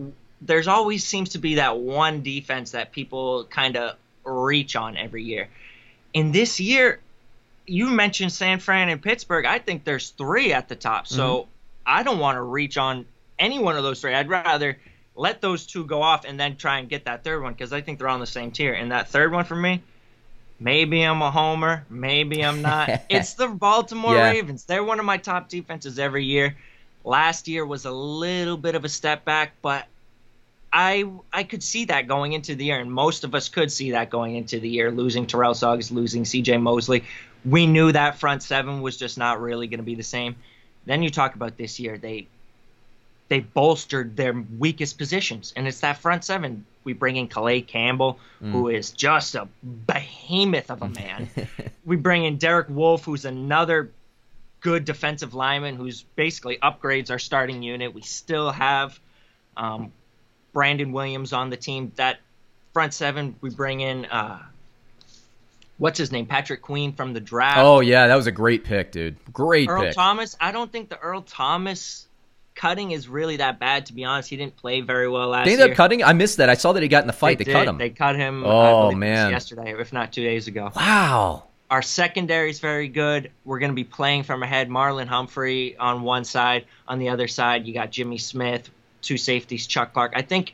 there's 0.46 0.68
always 0.68 1.04
seems 1.04 1.30
to 1.30 1.38
be 1.40 1.56
that 1.56 1.78
one 1.78 2.22
defense 2.22 2.72
that 2.72 2.92
people 2.92 3.46
kind 3.46 3.78
of 3.78 3.96
reach 4.24 4.76
on 4.76 4.98
every 4.98 5.24
year. 5.24 5.50
In 6.14 6.32
this 6.32 6.60
year, 6.60 7.00
you 7.66 7.90
mentioned 7.90 8.32
San 8.32 8.60
Fran 8.60 8.90
and 8.90 9.02
Pittsburgh. 9.02 9.46
I 9.46 9.60
think 9.60 9.84
there's 9.84 10.10
three 10.10 10.54
at 10.54 10.68
the 10.68 10.76
top. 10.76 11.08
So 11.08 11.24
mm-hmm. 11.24 11.50
I 11.86 12.04
don't 12.04 12.20
want 12.20 12.38
to 12.38 12.42
reach 12.42 12.78
on 12.78 13.06
any 13.40 13.60
one 13.60 13.78
of 13.78 13.84
those 13.84 14.02
three. 14.02 14.14
I'd 14.14 14.30
rather 14.30 14.78
let 15.16 15.42
those 15.42 15.66
two 15.66 15.86
go 15.86 16.02
off 16.02 16.26
and 16.26 16.40
then 16.40 16.56
try 16.58 16.80
and 16.80 16.90
get 16.90 17.06
that 17.06 17.24
third 17.24 17.42
one 17.42 17.54
because 17.54 17.72
I 17.74 17.82
think 17.82 18.00
they're 18.00 18.08
on 18.08 18.20
the 18.20 18.26
same 18.26 18.52
tier. 18.52 18.74
And 18.74 18.92
that 18.92 19.10
third 19.10 19.32
one 19.32 19.46
for 19.46 19.56
me, 19.56 19.82
maybe 20.60 21.02
I'm 21.02 21.22
a 21.22 21.32
homer, 21.32 21.86
maybe 21.90 22.44
I'm 22.44 22.62
not. 22.62 22.90
it's 23.10 23.34
the 23.34 23.48
Baltimore 23.48 24.16
yeah. 24.16 24.32
Ravens. 24.32 24.66
They're 24.66 24.84
one 24.84 25.00
of 25.00 25.06
my 25.06 25.18
top 25.18 25.50
defenses 25.50 26.00
every 26.00 26.26
year. 26.26 26.56
Last 27.04 27.48
year 27.48 27.66
was 27.66 27.86
a 27.86 27.92
little 27.92 28.58
bit 28.58 28.76
of 28.76 28.86
a 28.86 28.90
step 28.90 29.26
back, 29.26 29.54
but 29.62 29.86
I 30.72 31.06
I 31.32 31.44
could 31.44 31.62
see 31.62 31.86
that 31.86 32.08
going 32.08 32.34
into 32.34 32.56
the 32.56 32.66
year, 32.66 32.80
and 32.80 32.92
most 32.92 33.26
of 33.26 33.36
us 33.36 33.50
could 33.50 33.72
see 33.72 33.92
that 33.92 34.10
going 34.10 34.38
into 34.38 34.60
the 34.60 34.70
year. 34.70 34.90
Losing 34.90 35.28
Terrell 35.28 35.54
Suggs, 35.54 35.92
losing 35.92 36.24
C.J. 36.24 36.58
Mosley, 36.58 37.04
we 37.46 37.66
knew 37.68 37.92
that 37.92 38.20
front 38.20 38.44
seven 38.44 38.82
was 38.82 38.98
just 38.98 39.18
not 39.18 39.42
really 39.42 39.68
going 39.68 39.80
to 39.80 39.86
be 39.86 39.96
the 39.96 40.04
same. 40.04 40.36
Then 40.86 41.04
you 41.04 41.10
talk 41.10 41.36
about 41.36 41.58
this 41.58 41.80
year, 41.80 41.98
they 41.98 42.28
they 43.30 43.40
bolstered 43.40 44.16
their 44.16 44.34
weakest 44.60 44.98
positions, 44.98 45.54
and 45.56 45.68
it's 45.68 45.80
that 45.80 45.98
front 45.98 46.24
seven. 46.24 46.66
We 46.84 46.94
bring 46.94 47.16
in 47.16 47.28
Calais 47.28 47.62
Campbell, 47.62 48.20
mm. 48.42 48.52
who 48.52 48.68
is 48.68 48.92
just 48.92 49.36
a 49.36 49.48
behemoth 49.64 50.70
of 50.70 50.82
a 50.82 50.90
man. 50.90 51.30
we 51.86 51.96
bring 51.96 52.26
in 52.26 52.38
Derek 52.38 52.68
Wolfe, 52.70 53.06
who's 53.06 53.26
another 53.26 53.90
good 54.60 54.84
defensive 54.86 55.34
lineman, 55.34 55.76
who's 55.76 56.04
basically 56.16 56.58
upgrades 56.58 57.10
our 57.10 57.20
starting 57.20 57.64
unit. 57.64 57.94
We 57.94 58.02
still 58.02 58.52
have 58.52 59.00
um, 59.56 59.94
Brandon 60.52 60.92
Williams 60.92 61.32
on 61.32 61.50
the 61.50 61.58
team. 61.58 61.94
That 61.96 62.20
front 62.74 62.94
seven, 62.94 63.36
we 63.42 63.50
bring 63.50 63.80
in 63.80 64.06
uh, 64.06 64.42
what's 65.84 65.98
his 65.98 66.14
name, 66.14 66.26
Patrick 66.26 66.62
Queen 66.62 66.94
from 66.94 67.12
the 67.12 67.20
draft. 67.20 67.58
Oh 67.60 67.82
yeah, 67.82 68.08
that 68.08 68.16
was 68.16 68.26
a 68.26 68.32
great 68.32 68.64
pick, 68.64 68.94
dude. 68.94 69.18
Great 69.34 69.68
Earl 69.68 69.82
pick. 69.82 69.94
Thomas. 69.94 70.38
I 70.40 70.54
don't 70.54 70.72
think 70.72 70.88
the 70.88 70.98
Earl 70.98 71.22
Thomas 71.22 72.08
cutting 72.56 72.92
is 72.92 73.10
really 73.10 73.38
that 73.38 73.60
bad. 73.60 73.88
To 73.88 73.94
be 73.94 74.06
honest, 74.06 74.30
he 74.30 74.38
didn't 74.38 74.56
play 74.56 74.80
very 74.80 75.10
well 75.10 75.28
last. 75.28 75.46
They 75.46 75.54
ended 75.54 75.72
up 75.72 75.76
cutting. 75.76 76.02
I 76.02 76.14
missed 76.14 76.38
that. 76.38 76.50
I 76.50 76.54
saw 76.54 76.72
that 76.72 76.82
he 76.82 76.88
got 76.88 77.04
in 77.04 77.08
the 77.08 77.14
fight. 77.14 77.38
They, 77.38 77.44
they 77.44 77.52
cut 77.52 77.68
him. 77.68 77.78
They 77.78 77.90
cut 77.90 78.16
him. 78.16 78.46
Oh 78.46 78.94
man, 78.94 79.32
yesterday, 79.32 79.76
if 79.78 79.92
not 79.92 80.14
two 80.14 80.24
days 80.24 80.48
ago. 80.48 80.72
Wow. 80.74 81.44
Our 81.70 81.82
secondary 81.82 82.50
is 82.50 82.60
very 82.60 82.88
good. 82.88 83.32
We're 83.44 83.60
going 83.60 83.72
to 83.72 83.76
be 83.76 83.84
playing 83.84 84.24
from 84.24 84.42
ahead. 84.42 84.70
Marlon 84.70 85.08
Humphrey 85.08 85.76
on 85.76 86.04
one 86.04 86.24
side. 86.24 86.66
On 86.88 86.98
the 86.98 87.10
other 87.10 87.28
side, 87.28 87.66
you 87.66 87.74
got 87.74 87.92
Jimmy 87.92 88.20
Smith, 88.20 88.70
two 89.02 89.18
safeties, 89.18 89.68
Chuck 89.68 89.92
Clark. 89.92 90.14
I 90.16 90.22
think 90.22 90.54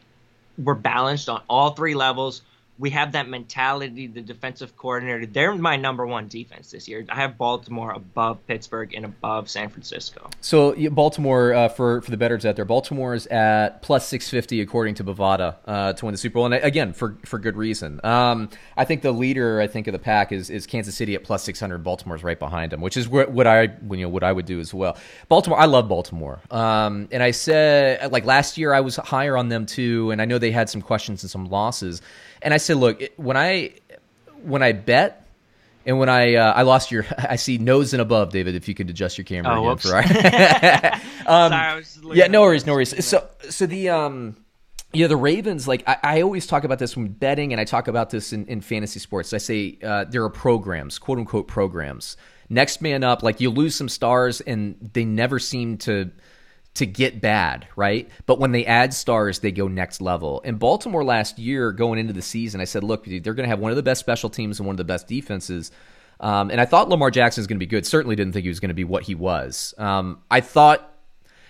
we're 0.58 0.76
balanced 0.76 1.30
on 1.30 1.44
all 1.48 1.72
three 1.72 1.94
levels 1.94 2.42
we 2.80 2.90
have 2.92 3.12
that 3.12 3.28
mentality, 3.28 4.08
the 4.08 4.22
defensive 4.22 4.76
coordinator. 4.78 5.26
They're 5.26 5.54
my 5.54 5.76
number 5.76 6.08
one 6.08 6.30
defense 6.30 6.72
this 6.72 6.88
year. 6.88 7.06
I 7.10 7.16
have 7.16 7.38
Baltimore 7.38 7.92
above 7.92 8.46
Pittsburgh 8.48 8.94
and 8.94 9.04
above 9.04 9.50
San 9.50 9.68
Francisco. 9.68 10.30
So 10.40 10.74
Baltimore, 10.90 11.54
uh, 11.54 11.68
for 11.68 12.02
for 12.02 12.10
the 12.10 12.18
betters 12.18 12.46
out 12.46 12.56
there, 12.56 12.64
Baltimore 12.64 13.14
is 13.14 13.28
at 13.28 13.82
plus 13.82 14.08
six 14.08 14.30
fifty 14.30 14.62
according 14.62 14.96
to 14.96 15.04
Bovada 15.04 15.58
uh, 15.66 15.94
to 15.94 16.06
win 16.06 16.14
the 16.14 16.18
Super 16.18 16.36
Bowl, 16.36 16.46
and 16.46 16.54
again 16.56 16.94
for 16.94 17.18
for 17.26 17.38
good 17.38 17.58
reason. 17.58 18.00
Um, 18.06 18.50
I 18.78 18.86
think 18.86 19.02
the 19.02 19.12
leader, 19.12 19.60
I 19.60 19.68
think 19.68 19.88
of 19.88 19.92
the 19.92 20.00
pack 20.00 20.32
is 20.32 20.50
is 20.50 20.66
Kansas 20.66 20.96
City 20.96 21.16
at 21.16 21.24
plus 21.24 21.44
six 21.44 21.60
hundred. 21.60 21.84
Baltimore's 21.84 22.24
right 22.24 22.40
behind 22.40 22.72
them, 22.72 22.80
which 22.80 22.96
is 22.96 23.10
what, 23.10 23.32
what 23.32 23.46
I 23.46 23.64
you 23.64 23.98
know 23.98 24.10
what 24.10 24.24
I 24.24 24.32
would 24.32 24.46
do 24.46 24.62
as 24.62 24.74
well. 24.74 24.98
Baltimore, 25.28 25.60
I 25.60 25.66
love 25.66 25.90
Baltimore, 25.90 26.40
um, 26.50 27.10
and 27.12 27.22
I 27.22 27.32
said 27.32 28.10
like 28.12 28.24
last 28.24 28.58
year 28.58 28.74
I 28.74 28.80
was 28.80 28.96
higher 28.96 29.36
on 29.36 29.50
them 29.50 29.66
too, 29.66 30.12
and 30.12 30.22
I 30.22 30.26
know 30.26 30.38
they 30.38 30.52
had 30.52 30.70
some 30.70 30.82
questions 30.82 31.24
and 31.24 31.30
some 31.30 31.46
losses. 31.50 32.02
And 32.42 32.54
I 32.54 32.58
said, 32.58 32.78
look, 32.78 33.02
when 33.18 33.38
I 33.38 33.74
when 34.44 34.64
I 34.64 34.72
bet 34.72 35.28
and 35.86 35.98
when 36.00 36.10
I 36.10 36.36
uh, 36.36 36.54
I 36.54 36.62
lost 36.64 36.92
your 36.92 37.06
I 37.18 37.36
see 37.36 37.58
nose 37.58 37.94
and 37.94 38.02
above, 38.02 38.32
David. 38.32 38.56
If 38.56 38.68
you 38.68 38.76
could 38.76 38.90
adjust 38.90 39.18
your 39.18 39.26
camera 39.26 39.60
oh, 39.60 39.72
again 39.72 39.78
for 39.78 39.98
um, 41.28 41.84
Sorry, 41.84 42.18
yeah, 42.18 42.28
no 42.28 42.42
worries, 42.42 42.66
no 42.66 42.74
worries. 42.74 43.06
So 43.06 43.28
so 43.50 43.66
the 43.66 43.90
um 43.90 44.38
yeah 44.94 45.08
the 45.08 45.18
Ravens 45.18 45.68
like 45.68 45.84
I, 45.88 45.98
I 46.04 46.22
always 46.22 46.48
talk 46.48 46.64
about 46.64 46.80
this 46.80 46.96
when 46.96 47.08
betting 47.08 47.52
and 47.54 47.60
I 47.60 47.66
talk 47.66 47.88
about 47.88 48.10
this 48.10 48.34
in, 48.34 48.46
in 48.48 48.62
fantasy 48.62 49.00
sports. 49.00 49.34
I 49.34 49.38
say 49.38 49.78
uh, 49.84 50.06
there 50.06 50.24
are 50.24 50.30
programs, 50.30 51.00
quote 51.00 51.18
unquote 51.18 51.48
programs. 51.48 52.18
Next 52.52 52.82
man 52.82 53.04
up, 53.04 53.22
like 53.22 53.40
you 53.42 53.52
lose 53.52 53.76
some 53.76 53.90
stars 53.90 54.42
and 54.42 54.90
they 54.94 55.06
never 55.06 55.38
seem 55.38 55.78
to 55.80 56.10
to 56.80 56.86
get 56.86 57.22
bad, 57.22 57.68
right? 57.76 58.10
But 58.26 58.40
when 58.40 58.52
they 58.52 58.66
add 58.66 58.94
stars, 58.94 59.40
they 59.40 59.52
go 59.52 59.68
next 59.68 60.02
level. 60.02 60.40
In 60.42 60.56
Baltimore 60.56 61.04
last 61.04 61.38
year, 61.38 61.72
going 61.72 62.00
into 62.00 62.14
the 62.14 62.22
season, 62.22 62.60
I 62.60 62.66
said, 62.66 62.84
look, 62.84 63.06
they're 63.06 63.34
going 63.34 63.44
to 63.44 63.50
have 63.50 63.60
one 63.60 63.72
of 63.72 63.78
the 63.78 63.84
best 63.84 64.00
special 64.00 64.30
teams 64.30 64.60
and 64.60 64.68
one 64.68 64.74
of 64.74 64.78
the 64.78 64.84
best 64.84 65.08
defenses. 65.08 65.72
Um, 66.20 66.50
and 66.52 66.60
I 66.60 66.66
thought 66.66 66.90
Lamar 66.90 67.12
Jackson 67.12 67.42
was 67.42 67.48
going 67.48 67.58
to 67.58 67.66
be 67.66 67.70
good. 67.70 67.86
Certainly 67.86 68.16
didn't 68.16 68.34
think 68.34 68.44
he 68.44 68.50
was 68.50 68.60
going 68.60 68.70
to 68.70 68.76
be 68.76 68.84
what 68.84 69.04
he 69.04 69.16
was. 69.16 69.74
Um, 69.78 70.20
I 70.32 70.42
thought 70.42 70.90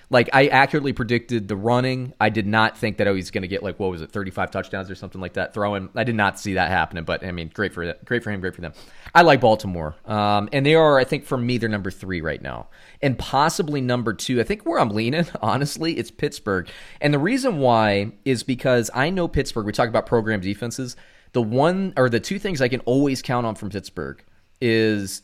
like 0.09 0.29
I 0.33 0.47
accurately 0.47 0.93
predicted 0.93 1.47
the 1.47 1.55
running. 1.55 2.13
I 2.19 2.29
did 2.29 2.47
not 2.47 2.77
think 2.77 2.97
that 2.97 3.07
I 3.07 3.11
was 3.11 3.29
going 3.29 3.43
to 3.43 3.47
get 3.47 3.61
like 3.61 3.79
what 3.79 3.91
was 3.91 4.01
it, 4.01 4.11
35 4.11 4.51
touchdowns 4.51 4.89
or 4.89 4.95
something 4.95 5.21
like 5.21 5.33
that 5.33 5.53
throwing. 5.53 5.89
I 5.95 6.03
did 6.03 6.15
not 6.15 6.39
see 6.39 6.55
that 6.55 6.69
happening, 6.69 7.03
but 7.03 7.23
I 7.23 7.31
mean, 7.31 7.51
great 7.53 7.73
for 7.73 7.93
great 8.05 8.23
for 8.23 8.31
him, 8.31 8.41
great 8.41 8.55
for 8.55 8.61
them. 8.61 8.73
I 9.13 9.21
like 9.21 9.41
Baltimore, 9.41 9.95
um, 10.05 10.49
and 10.51 10.65
they 10.65 10.75
are, 10.75 10.97
I 10.97 11.03
think, 11.03 11.25
for 11.25 11.37
me, 11.37 11.57
they're 11.57 11.69
number 11.69 11.91
three 11.91 12.21
right 12.21 12.41
now, 12.41 12.69
and 13.01 13.17
possibly 13.17 13.81
number 13.81 14.13
two. 14.13 14.39
I 14.39 14.43
think 14.43 14.65
where 14.65 14.79
I'm 14.79 14.89
leaning, 14.89 15.27
honestly, 15.41 15.97
it's 15.97 16.11
Pittsburgh, 16.11 16.69
and 17.01 17.13
the 17.13 17.19
reason 17.19 17.59
why 17.59 18.11
is 18.25 18.43
because 18.43 18.89
I 18.93 19.09
know 19.09 19.27
Pittsburgh. 19.27 19.65
We 19.65 19.71
talk 19.71 19.89
about 19.89 20.05
program 20.05 20.41
defenses. 20.41 20.95
The 21.31 21.41
one 21.43 21.93
or 21.95 22.09
the 22.09 22.19
two 22.19 22.39
things 22.39 22.59
I 22.59 22.69
can 22.69 22.79
always 22.81 23.21
count 23.21 23.45
on 23.45 23.53
from 23.53 23.69
Pittsburgh 23.69 24.23
is 24.61 25.21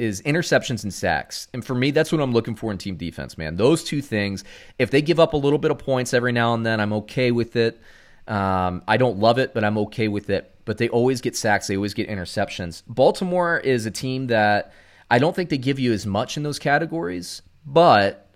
is 0.00 0.22
interceptions 0.22 0.82
and 0.82 0.92
sacks. 0.92 1.46
And 1.52 1.64
for 1.64 1.74
me, 1.74 1.90
that's 1.90 2.10
what 2.10 2.20
I'm 2.20 2.32
looking 2.32 2.56
for 2.56 2.72
in 2.72 2.78
team 2.78 2.96
defense, 2.96 3.36
man. 3.36 3.56
Those 3.56 3.84
two 3.84 4.00
things. 4.00 4.42
If 4.78 4.90
they 4.90 5.02
give 5.02 5.20
up 5.20 5.34
a 5.34 5.36
little 5.36 5.58
bit 5.58 5.70
of 5.70 5.78
points 5.78 6.14
every 6.14 6.32
now 6.32 6.54
and 6.54 6.64
then, 6.64 6.80
I'm 6.80 6.92
okay 6.94 7.30
with 7.30 7.54
it. 7.54 7.80
Um, 8.26 8.82
I 8.88 8.96
don't 8.96 9.18
love 9.18 9.38
it, 9.38 9.52
but 9.54 9.62
I'm 9.62 9.76
okay 9.78 10.08
with 10.08 10.30
it. 10.30 10.54
But 10.64 10.78
they 10.78 10.88
always 10.88 11.20
get 11.20 11.36
sacks. 11.36 11.66
They 11.66 11.76
always 11.76 11.94
get 11.94 12.08
interceptions. 12.08 12.82
Baltimore 12.88 13.58
is 13.58 13.86
a 13.86 13.90
team 13.90 14.28
that 14.28 14.72
I 15.10 15.18
don't 15.18 15.36
think 15.36 15.50
they 15.50 15.58
give 15.58 15.78
you 15.78 15.92
as 15.92 16.06
much 16.06 16.36
in 16.36 16.42
those 16.42 16.58
categories, 16.58 17.42
but 17.66 18.28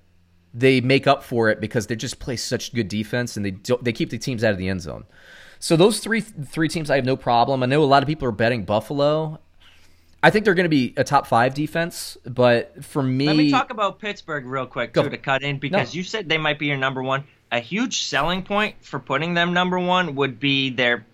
they 0.52 0.80
make 0.80 1.06
up 1.06 1.22
for 1.24 1.48
it 1.48 1.60
because 1.60 1.86
they 1.86 1.96
just 1.96 2.18
play 2.18 2.36
such 2.36 2.74
good 2.74 2.88
defense 2.88 3.36
and 3.36 3.44
they 3.44 3.56
they 3.82 3.92
keep 3.92 4.10
the 4.10 4.18
teams 4.18 4.44
out 4.44 4.52
of 4.52 4.58
the 4.58 4.68
end 4.68 4.82
zone. 4.82 5.04
So 5.58 5.76
those 5.76 6.00
three 6.00 6.20
three 6.20 6.68
teams, 6.68 6.90
I 6.90 6.96
have 6.96 7.04
no 7.04 7.16
problem. 7.16 7.62
I 7.62 7.66
know 7.66 7.82
a 7.82 7.86
lot 7.86 8.02
of 8.02 8.06
people 8.06 8.28
are 8.28 8.32
betting 8.32 8.64
Buffalo. 8.64 9.40
I 10.24 10.30
think 10.30 10.46
they're 10.46 10.54
going 10.54 10.64
to 10.64 10.70
be 10.70 10.94
a 10.96 11.04
top 11.04 11.26
five 11.26 11.52
defense, 11.52 12.16
but 12.24 12.82
for 12.82 13.02
me, 13.02 13.26
let 13.26 13.36
me 13.36 13.50
talk 13.50 13.68
about 13.68 13.98
Pittsburgh 13.98 14.46
real 14.46 14.64
quick 14.64 14.94
too 14.94 15.10
to 15.10 15.18
cut 15.18 15.42
in 15.42 15.58
because 15.58 15.92
no. 15.92 15.98
you 15.98 16.02
said 16.02 16.30
they 16.30 16.38
might 16.38 16.58
be 16.58 16.64
your 16.64 16.78
number 16.78 17.02
one. 17.02 17.24
A 17.52 17.60
huge 17.60 18.06
selling 18.06 18.42
point 18.42 18.76
for 18.80 18.98
putting 18.98 19.34
them 19.34 19.52
number 19.52 19.78
one 19.78 20.14
would 20.14 20.40
be 20.40 20.70
their 20.70 21.04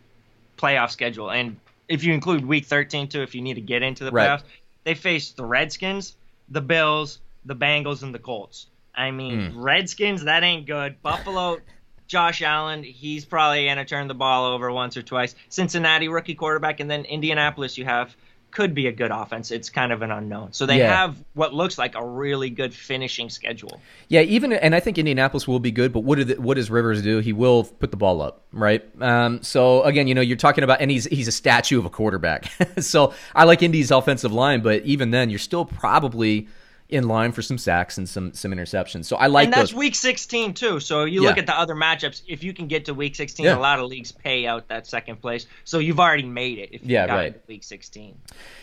playoff 0.57 0.93
schedule, 0.93 1.33
and 1.33 1.57
if 1.89 2.05
you 2.05 2.15
include 2.15 2.47
Week 2.47 2.65
13 2.65 3.09
too, 3.09 3.23
if 3.23 3.35
you 3.35 3.43
need 3.43 3.55
to 3.55 3.61
get 3.61 3.83
into 3.83 4.05
the 4.05 4.13
playoffs, 4.13 4.43
right. 4.43 4.45
they 4.85 4.95
face 4.95 5.33
the 5.33 5.45
Redskins, 5.45 6.15
the 6.49 6.61
Bills, 6.61 7.19
the 7.45 7.57
Bengals, 7.57 8.05
and 8.05 8.15
the 8.15 8.21
Colts. 8.21 8.69
I 8.95 9.11
mean, 9.11 9.41
mm. 9.41 9.53
Redskins, 9.57 10.23
that 10.23 10.45
ain't 10.45 10.67
good. 10.67 11.03
Buffalo, 11.03 11.59
Josh 12.07 12.43
Allen, 12.43 12.85
he's 12.85 13.25
probably 13.25 13.65
going 13.65 13.79
to 13.79 13.85
turn 13.85 14.07
the 14.07 14.15
ball 14.15 14.53
over 14.53 14.71
once 14.71 14.97
or 14.97 15.03
twice. 15.03 15.35
Cincinnati, 15.49 16.07
rookie 16.07 16.37
quarterback, 16.37 16.79
and 16.79 16.89
then 16.89 17.05
Indianapolis, 17.07 17.77
you 17.77 17.85
have 17.87 18.15
could 18.51 18.75
be 18.75 18.87
a 18.87 18.93
good 18.93 19.11
offense. 19.11 19.51
It's 19.51 19.71
kind 19.71 19.93
of 19.93 20.03
an 20.03 20.11
unknown. 20.11 20.53
So 20.53 20.67
they 20.67 20.79
yeah. 20.79 20.95
have 20.95 21.23
what 21.35 21.55
looks 21.55 21.79
like 21.79 21.95
a 21.95 22.05
really 22.05 22.51
good 22.51 22.75
finishing 22.75 23.31
schedule. 23.31 23.81
Yeah, 24.09 24.23
even 24.23 24.53
and 24.53 24.75
I 24.75 24.81
think 24.81 24.99
Indianapolis 24.99 25.47
will 25.47 25.61
be 25.61 25.71
good. 25.71 25.93
But 25.93 26.01
what 26.01 26.19
did 26.19 26.39
what 26.39 26.55
does 26.55 26.71
Rivers 26.71 27.03
do? 27.03 27.19
He 27.19 27.33
will 27.33 27.65
put 27.65 27.91
the 27.91 27.97
ball 27.97 28.21
up, 28.21 28.45
right? 28.53 28.85
Um, 29.01 29.43
so 29.43 29.83
again, 29.85 30.07
you 30.07 30.15
know, 30.15 30.21
you're 30.21 30.37
talking 30.37 30.65
about, 30.65 30.81
and 30.81 30.91
he's 30.91 31.05
he's 31.05 31.29
a 31.29 31.33
statue 31.33 31.79
of 31.79 31.85
a 31.85 31.91
quarterback. 31.91 32.51
so 32.81 33.15
I 33.35 33.45
like 33.45 33.63
Indy's 33.63 33.91
offensive 33.91 34.33
line, 34.33 34.61
but 34.61 34.83
even 34.85 35.11
then, 35.11 35.31
you're 35.31 35.39
still 35.39 35.65
probably 35.65 36.49
in 36.91 37.07
line 37.09 37.33
for 37.33 37.43
some 37.43 37.59
sacks 37.59 37.99
and 37.99 38.09
some 38.09 38.33
some 38.35 38.53
interceptions. 38.53 39.05
So 39.07 39.17
I 39.17 39.27
like 39.27 39.45
and 39.45 39.53
that's 39.53 39.71
those. 39.71 39.75
week 39.75 39.95
16 39.95 40.55
too. 40.55 40.81
So 40.81 41.05
you 41.05 41.23
yeah. 41.23 41.29
look 41.29 41.39
at 41.39 41.47
the 41.47 41.59
other 41.59 41.75
matchups. 41.75 42.23
If 42.27 42.43
you 42.43 42.53
can 42.53 42.67
get 42.67 42.87
to 42.87 42.95
week 42.95 43.15
16, 43.15 43.45
yeah. 43.45 43.57
a 43.57 43.59
lot 43.59 43.79
of 43.79 43.87
leagues 43.87 44.13
pay 44.13 44.47
out 44.47 44.69
that 44.69 44.87
second 44.87 45.21
place. 45.21 45.47
So 45.65 45.79
you've 45.79 46.01
already 46.01 46.25
made 46.25 46.59
it. 46.59 46.71
If 46.73 46.83
you 46.83 46.95
yeah, 46.95 47.07
got 47.07 47.15
right. 47.15 47.43
week 47.47 47.65
16. 47.65 48.17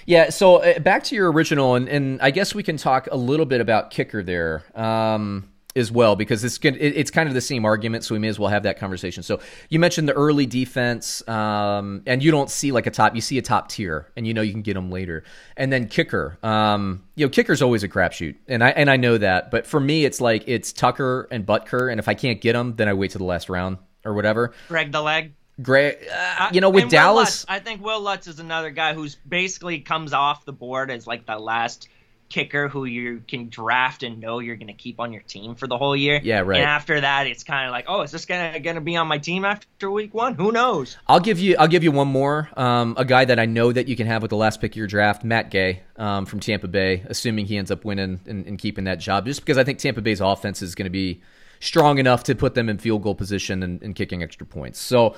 Yeah. 0.06 0.30
So 0.30 0.58
uh, 0.58 0.80
back 0.80 1.04
to 1.06 1.16
your 1.16 1.32
original, 1.32 1.76
and, 1.76 1.88
and 1.88 2.22
I 2.22 2.32
guess 2.32 2.54
we 2.54 2.64
can 2.64 2.78
talk 2.78 3.08
a 3.12 3.18
little 3.18 3.46
bit 3.46 3.62
about 3.62 3.92
kicker 3.92 4.24
there. 4.24 4.64
Um, 4.76 5.50
as 5.78 5.92
well 5.92 6.16
because 6.16 6.44
it's 6.44 6.60
it's 6.64 7.12
kind 7.12 7.30
of 7.30 7.36
the 7.36 7.42
same 7.42 7.66
argument, 7.66 8.04
so 8.04 8.16
we 8.16 8.20
may 8.20 8.28
as 8.28 8.40
well 8.40 8.50
have 8.50 8.64
that 8.64 8.78
conversation. 8.78 9.24
So 9.24 9.40
you 9.70 9.80
mentioned 9.80 10.10
the 10.10 10.14
early 10.14 10.46
defense, 10.46 11.28
um, 11.28 12.02
and 12.06 12.24
you 12.24 12.32
don't 12.32 12.50
see 12.50 12.72
like 12.72 12.88
a 12.88 12.92
top, 12.92 13.16
you 13.16 13.22
see 13.22 13.38
a 13.38 13.42
top 13.42 13.70
tier, 13.70 14.08
and 14.16 14.26
you 14.26 14.34
know 14.34 14.42
you 14.42 14.52
can 14.52 14.62
get 14.62 14.74
them 14.74 14.92
later. 14.92 15.24
And 15.56 15.72
then 15.72 15.88
kicker, 15.88 16.38
um, 16.44 17.04
you 17.16 17.26
know, 17.26 17.30
kicker's 17.30 17.62
always 17.62 17.84
a 17.84 17.90
crapshoot, 17.90 18.36
and 18.48 18.64
I 18.64 18.70
and 18.72 18.90
I 18.90 18.98
know 18.98 19.18
that, 19.18 19.52
but 19.52 19.66
for 19.68 19.80
me, 19.80 20.06
it's 20.06 20.20
like 20.20 20.44
it's 20.48 20.74
Tucker 20.74 21.28
and 21.32 21.46
Butker, 21.46 21.92
and 21.92 22.00
if 22.00 22.08
I 22.08 22.14
can't 22.14 22.42
get 22.42 22.54
them, 22.54 22.76
then 22.76 22.88
I 22.88 22.94
wait 22.94 23.12
to 23.12 23.18
the 23.18 23.24
last 23.24 23.50
round 23.50 23.78
or 24.04 24.14
whatever. 24.14 24.54
Greg 24.68 24.92
the 24.92 25.02
leg. 25.02 25.34
Great, 25.60 25.98
uh, 26.08 26.52
you 26.54 26.62
know, 26.62 26.70
with 26.70 26.88
Dallas, 26.88 27.42
Lutz, 27.42 27.46
I 27.50 27.58
think 27.58 27.84
Wil 27.84 28.00
Lutz 28.00 28.28
is 28.28 28.40
another 28.40 28.70
guy 28.70 28.94
who's 28.94 29.16
basically 29.16 29.80
comes 29.80 30.14
off 30.14 30.46
the 30.46 30.54
board 30.54 30.92
as 30.92 31.08
like 31.08 31.26
the 31.26 31.40
last 31.40 31.90
kicker 32.30 32.68
who 32.68 32.86
you 32.86 33.22
can 33.28 33.50
draft 33.50 34.04
and 34.04 34.20
know 34.20 34.40
you're 34.40 34.56
going 34.56 34.68
to 34.68 34.74
keep 34.74 35.00
on 35.00 35.14
your 35.14 35.22
team 35.24 35.56
for 35.56 35.68
the 35.68 35.78
whole 35.78 35.96
year. 35.96 36.20
Yeah, 36.24 36.40
right. 36.40 36.58
And 36.58 36.66
after 36.66 37.02
that, 37.02 37.28
it's 37.28 37.44
kind 37.44 37.66
of 37.66 37.72
like, 37.72 37.86
oh, 37.88 38.02
is 38.02 38.12
this 38.12 38.26
gonna 38.26 38.60
gonna 38.60 38.82
be 38.82 38.96
on 38.96 39.08
my 39.08 39.18
team 39.18 39.46
after 39.46 39.90
week 39.90 40.14
one? 40.14 40.36
Who 40.36 40.52
knows? 40.52 40.98
I'll 41.08 41.20
give 41.20 41.40
you 41.40 41.56
I'll 41.58 41.68
give 41.68 41.84
you 41.84 41.92
one 41.92 42.08
more. 42.08 42.50
Um, 42.58 42.96
a 42.98 43.06
guy 43.06 43.26
that 43.26 43.40
I 43.40 43.46
know 43.46 43.72
that 43.72 43.88
you 43.88 43.96
can 43.96 44.08
have 44.08 44.22
with 44.22 44.30
the 44.30 44.38
last 44.38 44.62
pick 44.62 44.74
of 44.74 44.78
your 44.78 44.88
draft, 44.88 45.24
Matt 45.24 45.52
Gay 45.52 45.82
um, 45.98 46.26
from 46.26 46.40
Tampa 46.40 46.68
Bay, 46.68 47.04
assuming 47.08 47.46
he 47.46 47.58
ends 47.58 47.72
up 47.72 47.86
winning 47.86 48.20
and, 48.26 48.46
and 48.46 48.58
keeping 48.58 48.86
that 48.86 49.00
job, 49.00 49.26
just 49.26 49.42
because 49.42 49.58
I 49.58 49.64
think 49.64 49.80
Tampa 49.80 50.02
Bay's 50.02 50.22
offense 50.22 50.62
is 50.62 50.76
going 50.76 50.86
to 50.86 50.92
be 50.92 51.22
strong 51.60 51.98
enough 51.98 52.24
to 52.24 52.36
put 52.36 52.54
them 52.54 52.70
in 52.70 52.78
field 52.78 53.02
goal 53.04 53.16
position 53.16 53.64
and, 53.64 53.82
and 53.82 53.96
kicking 53.96 54.24
extra 54.24 54.46
points. 54.46 54.80
So. 54.80 55.16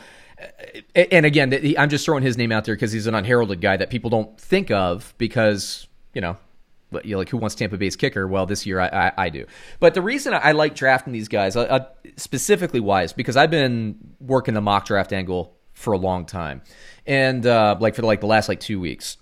And 0.96 1.26
again, 1.26 1.54
I'm 1.78 1.90
just 1.90 2.06
throwing 2.06 2.24
his 2.24 2.38
name 2.38 2.54
out 2.54 2.64
there 2.64 2.74
because 2.74 2.94
he's 2.94 3.08
an 3.08 3.14
unheralded 3.14 3.60
guy 3.60 3.76
that 3.76 3.90
people 3.90 4.10
don't 4.10 4.40
think 4.40 4.72
of 4.72 5.14
because 5.18 5.86
you 6.14 6.22
know 6.22 6.38
you 7.04 7.12
know, 7.12 7.18
like 7.18 7.30
who 7.30 7.38
wants 7.38 7.56
Tampa 7.56 7.78
Bay's 7.78 7.96
kicker? 7.96 8.28
Well, 8.28 8.46
this 8.46 8.66
year 8.66 8.80
I, 8.80 8.88
I, 8.88 9.12
I 9.18 9.30
do. 9.30 9.46
But 9.80 9.94
the 9.94 10.02
reason 10.02 10.34
I 10.34 10.52
like 10.54 10.76
drafting 10.76 11.14
these 11.14 11.28
guys, 11.28 11.56
uh, 11.56 11.62
uh, 11.62 11.86
specifically 12.16 12.80
wise, 12.80 13.14
because 13.14 13.38
I've 13.38 13.52
been 13.52 13.98
working 14.20 14.54
the 14.54 14.62
mock 14.62 14.86
draft 14.86 15.14
angle 15.14 15.56
for 15.74 15.94
a 15.94 15.98
long 15.98 16.26
time, 16.26 16.62
and 17.06 17.46
uh, 17.46 17.78
like 17.80 17.96
for 17.96 18.02
like 18.02 18.22
the 18.22 18.28
last 18.28 18.50
like 18.50 18.60
two 18.60 18.80
weeks, 18.80 19.18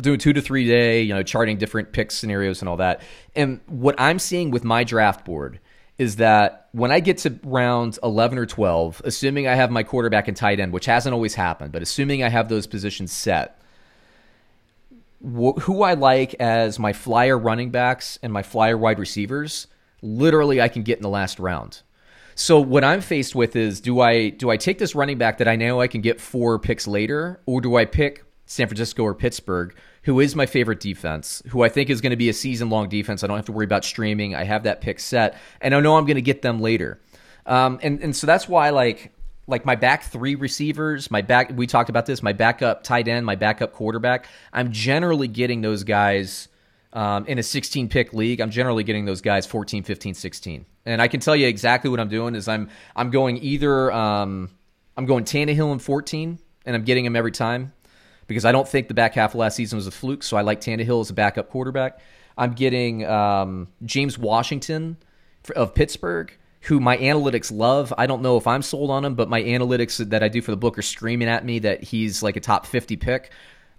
doing 0.00 0.18
two 0.18 0.32
to 0.32 0.40
three 0.40 0.66
day, 0.66 1.02
you 1.02 1.14
know, 1.14 1.22
charting 1.22 1.58
different 1.58 1.92
pick 1.92 2.10
scenarios 2.10 2.62
and 2.62 2.68
all 2.68 2.76
that. 2.78 3.02
And 3.34 3.60
what 3.66 3.94
I'm 3.98 4.18
seeing 4.18 4.50
with 4.50 4.64
my 4.64 4.84
draft 4.84 5.24
board 5.24 5.60
is 5.98 6.16
that 6.16 6.68
when 6.72 6.90
I 6.90 7.00
get 7.00 7.18
to 7.18 7.38
round 7.44 7.98
11 8.02 8.36
or 8.36 8.46
12, 8.46 9.02
assuming 9.04 9.46
I 9.46 9.54
have 9.54 9.70
my 9.70 9.84
quarterback 9.84 10.26
and 10.26 10.36
tight 10.36 10.58
end, 10.58 10.72
which 10.72 10.86
hasn't 10.86 11.12
always 11.12 11.34
happened, 11.34 11.70
but 11.70 11.82
assuming 11.82 12.24
I 12.24 12.28
have 12.28 12.48
those 12.48 12.66
positions 12.66 13.12
set 13.12 13.60
wh- 15.24 15.58
who 15.62 15.82
I 15.82 15.94
like 15.94 16.34
as 16.34 16.78
my 16.78 16.92
flyer 16.92 17.38
running 17.38 17.70
backs 17.70 18.18
and 18.22 18.32
my 18.32 18.42
flyer 18.42 18.76
wide 18.76 18.98
receivers, 18.98 19.66
literally 20.02 20.60
I 20.60 20.68
can 20.68 20.82
get 20.82 20.98
in 20.98 21.02
the 21.02 21.08
last 21.08 21.38
round. 21.38 21.82
So 22.34 22.60
what 22.60 22.84
I'm 22.84 23.00
faced 23.00 23.34
with 23.34 23.56
is 23.56 23.80
do 23.80 24.00
I 24.00 24.30
do 24.30 24.50
I 24.50 24.56
take 24.56 24.78
this 24.78 24.94
running 24.94 25.18
back 25.18 25.38
that 25.38 25.48
I 25.48 25.56
know 25.56 25.80
I 25.80 25.86
can 25.86 26.00
get 26.00 26.20
four 26.20 26.58
picks 26.58 26.86
later, 26.86 27.40
or 27.46 27.60
do 27.60 27.76
I 27.76 27.84
pick 27.84 28.24
San 28.46 28.66
Francisco 28.66 29.04
or 29.04 29.14
Pittsburgh, 29.14 29.74
who 30.02 30.20
is 30.20 30.36
my 30.36 30.46
favorite 30.46 30.80
defense, 30.80 31.42
who 31.48 31.62
I 31.62 31.68
think 31.68 31.90
is 31.90 32.00
going 32.00 32.10
to 32.10 32.16
be 32.16 32.28
a 32.28 32.34
season 32.34 32.68
long 32.70 32.88
defense. 32.88 33.22
I 33.22 33.26
don't 33.26 33.36
have 33.36 33.46
to 33.46 33.52
worry 33.52 33.64
about 33.64 33.84
streaming. 33.84 34.34
I 34.34 34.44
have 34.44 34.64
that 34.64 34.80
pick 34.80 35.00
set, 35.00 35.38
and 35.60 35.74
I 35.74 35.80
know 35.80 35.96
I'm 35.96 36.04
going 36.04 36.16
to 36.16 36.22
get 36.22 36.42
them 36.42 36.60
later. 36.60 37.00
Um, 37.46 37.78
and 37.82 38.00
and 38.00 38.16
so 38.16 38.26
that's 38.26 38.48
why 38.48 38.70
like 38.70 39.12
like 39.46 39.64
my 39.64 39.74
back 39.74 40.04
three 40.04 40.34
receivers, 40.34 41.10
my 41.10 41.22
back 41.22 41.52
we 41.54 41.66
talked 41.66 41.90
about 41.90 42.06
this, 42.06 42.22
my 42.22 42.32
backup 42.32 42.82
tight 42.82 43.08
end, 43.08 43.26
my 43.26 43.36
backup 43.36 43.72
quarterback. 43.72 44.26
I'm 44.52 44.72
generally 44.72 45.28
getting 45.28 45.60
those 45.60 45.84
guys 45.84 46.48
um, 46.92 47.26
in 47.26 47.38
a 47.38 47.42
16 47.42 47.88
pick 47.88 48.12
league. 48.12 48.40
I'm 48.40 48.50
generally 48.50 48.84
getting 48.84 49.04
those 49.04 49.20
guys 49.20 49.46
14, 49.46 49.82
15, 49.82 50.14
16. 50.14 50.64
And 50.86 51.02
I 51.02 51.08
can 51.08 51.20
tell 51.20 51.36
you 51.36 51.46
exactly 51.46 51.90
what 51.90 52.00
I'm 52.00 52.08
doing 52.08 52.34
is 52.34 52.48
I'm 52.48 52.70
I'm 52.96 53.10
going 53.10 53.38
either 53.38 53.92
um, 53.92 54.50
I'm 54.96 55.06
going 55.06 55.24
Tannehill 55.24 55.72
in 55.72 55.78
14, 55.78 56.38
and 56.66 56.76
I'm 56.76 56.84
getting 56.84 57.04
him 57.04 57.16
every 57.16 57.32
time 57.32 57.72
because 58.26 58.44
I 58.44 58.52
don't 58.52 58.68
think 58.68 58.88
the 58.88 58.94
back 58.94 59.14
half 59.14 59.34
of 59.34 59.40
last 59.40 59.56
season 59.56 59.76
was 59.76 59.86
a 59.86 59.90
fluke. 59.90 60.22
So 60.22 60.36
I 60.36 60.42
like 60.42 60.60
Tannehill 60.60 61.00
as 61.00 61.10
a 61.10 61.14
backup 61.14 61.50
quarterback. 61.50 62.00
I'm 62.36 62.52
getting 62.52 63.04
um, 63.04 63.68
James 63.84 64.18
Washington 64.18 64.96
of 65.54 65.74
Pittsburgh 65.74 66.32
who 66.64 66.80
my 66.80 66.96
analytics 66.96 67.52
love. 67.52 67.92
I 67.98 68.06
don't 68.06 68.22
know 68.22 68.38
if 68.38 68.46
I'm 68.46 68.62
sold 68.62 68.90
on 68.90 69.04
him, 69.04 69.14
but 69.14 69.28
my 69.28 69.42
analytics 69.42 70.08
that 70.08 70.22
I 70.22 70.28
do 70.28 70.40
for 70.40 70.50
the 70.50 70.56
book 70.56 70.78
are 70.78 70.82
screaming 70.82 71.28
at 71.28 71.44
me 71.44 71.58
that 71.60 71.82
he's 71.82 72.22
like 72.22 72.36
a 72.36 72.40
top 72.40 72.64
50 72.64 72.96
pick. 72.96 73.30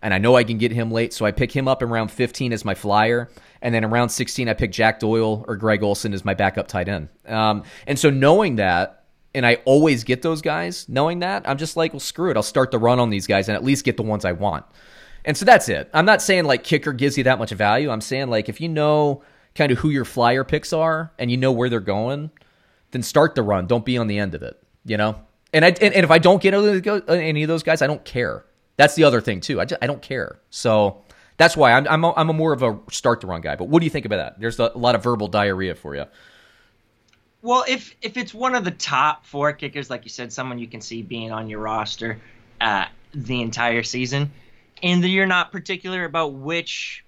And 0.03 0.13
I 0.13 0.19
know 0.19 0.35
I 0.35 0.43
can 0.43 0.59
get 0.59 0.71
him 0.71 0.91
late, 0.91 1.11
so 1.11 1.25
I 1.25 1.31
pick 1.31 1.51
him 1.51 1.67
up 1.67 1.81
in 1.81 1.89
round 1.89 2.11
15 2.11 2.53
as 2.53 2.63
my 2.63 2.75
flyer. 2.75 3.27
And 3.63 3.73
then 3.73 3.83
in 3.83 3.89
round 3.89 4.11
16, 4.11 4.47
I 4.47 4.53
pick 4.53 4.71
Jack 4.71 4.99
Doyle 4.99 5.43
or 5.47 5.55
Greg 5.55 5.81
Olsen 5.81 6.13
as 6.13 6.23
my 6.23 6.35
backup 6.35 6.67
tight 6.67 6.87
end. 6.87 7.09
Um, 7.25 7.63
and 7.87 7.97
so 7.97 8.11
knowing 8.11 8.57
that, 8.57 9.05
and 9.33 9.47
I 9.47 9.55
always 9.65 10.03
get 10.03 10.21
those 10.21 10.43
guys, 10.43 10.87
knowing 10.87 11.19
that, 11.19 11.49
I'm 11.49 11.57
just 11.57 11.75
like, 11.75 11.91
well, 11.91 11.99
screw 11.99 12.29
it. 12.29 12.37
I'll 12.37 12.43
start 12.43 12.69
the 12.69 12.77
run 12.77 12.99
on 12.99 13.09
these 13.09 13.25
guys 13.25 13.49
and 13.49 13.55
at 13.55 13.63
least 13.63 13.83
get 13.83 13.97
the 13.97 14.03
ones 14.03 14.25
I 14.25 14.33
want. 14.33 14.63
And 15.25 15.35
so 15.35 15.43
that's 15.43 15.69
it. 15.69 15.89
I'm 15.91 16.05
not 16.05 16.21
saying 16.21 16.45
like 16.45 16.63
kicker 16.63 16.93
gives 16.93 17.17
you 17.17 17.23
that 17.23 17.39
much 17.39 17.49
value. 17.49 17.89
I'm 17.89 18.01
saying 18.01 18.29
like 18.29 18.47
if 18.47 18.61
you 18.61 18.69
know 18.69 19.23
kind 19.55 19.71
of 19.71 19.79
who 19.79 19.89
your 19.89 20.05
flyer 20.05 20.43
picks 20.43 20.71
are 20.71 21.11
and 21.17 21.31
you 21.31 21.37
know 21.37 21.51
where 21.51 21.67
they're 21.67 21.79
going– 21.79 22.29
then 22.95 23.03
start 23.03 23.35
the 23.35 23.43
run. 23.43 23.67
Don't 23.67 23.85
be 23.85 23.97
on 23.97 24.07
the 24.07 24.17
end 24.17 24.33
of 24.33 24.41
it. 24.41 24.57
You 24.85 24.97
know. 24.97 25.19
And 25.53 25.63
I 25.63 25.69
and, 25.69 25.93
and 25.93 26.03
if 26.03 26.11
I 26.11 26.17
don't 26.17 26.41
get 26.41 26.53
any 26.53 27.43
of 27.43 27.47
those 27.47 27.63
guys, 27.63 27.81
I 27.81 27.87
don't 27.87 28.03
care. 28.03 28.45
That's 28.77 28.95
the 28.95 29.05
other 29.05 29.21
thing 29.21 29.39
too. 29.39 29.61
I 29.61 29.65
just, 29.65 29.81
I 29.81 29.87
don't 29.87 30.01
care. 30.01 30.39
So 30.49 31.01
that's 31.37 31.55
why 31.55 31.71
I'm 31.71 31.87
I'm 31.87 32.03
a, 32.03 32.13
I'm 32.13 32.29
a 32.29 32.33
more 32.33 32.51
of 32.51 32.61
a 32.61 32.77
start 32.91 33.21
the 33.21 33.27
run 33.27 33.41
guy. 33.41 33.55
But 33.55 33.69
what 33.69 33.79
do 33.79 33.85
you 33.85 33.89
think 33.89 34.05
about 34.05 34.17
that? 34.17 34.39
There's 34.39 34.59
a 34.59 34.71
lot 34.75 34.95
of 34.95 35.03
verbal 35.03 35.27
diarrhea 35.27 35.75
for 35.75 35.95
you. 35.95 36.05
Well, 37.41 37.63
if 37.67 37.95
if 38.01 38.17
it's 38.17 38.33
one 38.33 38.53
of 38.53 38.65
the 38.65 38.71
top 38.71 39.25
four 39.25 39.53
kickers, 39.53 39.89
like 39.89 40.03
you 40.03 40.09
said, 40.09 40.33
someone 40.33 40.59
you 40.59 40.67
can 40.67 40.81
see 40.81 41.03
being 41.03 41.31
on 41.31 41.47
your 41.47 41.59
roster 41.59 42.19
uh, 42.59 42.85
the 43.13 43.41
entire 43.41 43.83
season, 43.83 44.33
and 44.83 45.05
you're 45.05 45.25
not 45.25 45.53
particular 45.53 46.03
about 46.03 46.33
which 46.33 47.04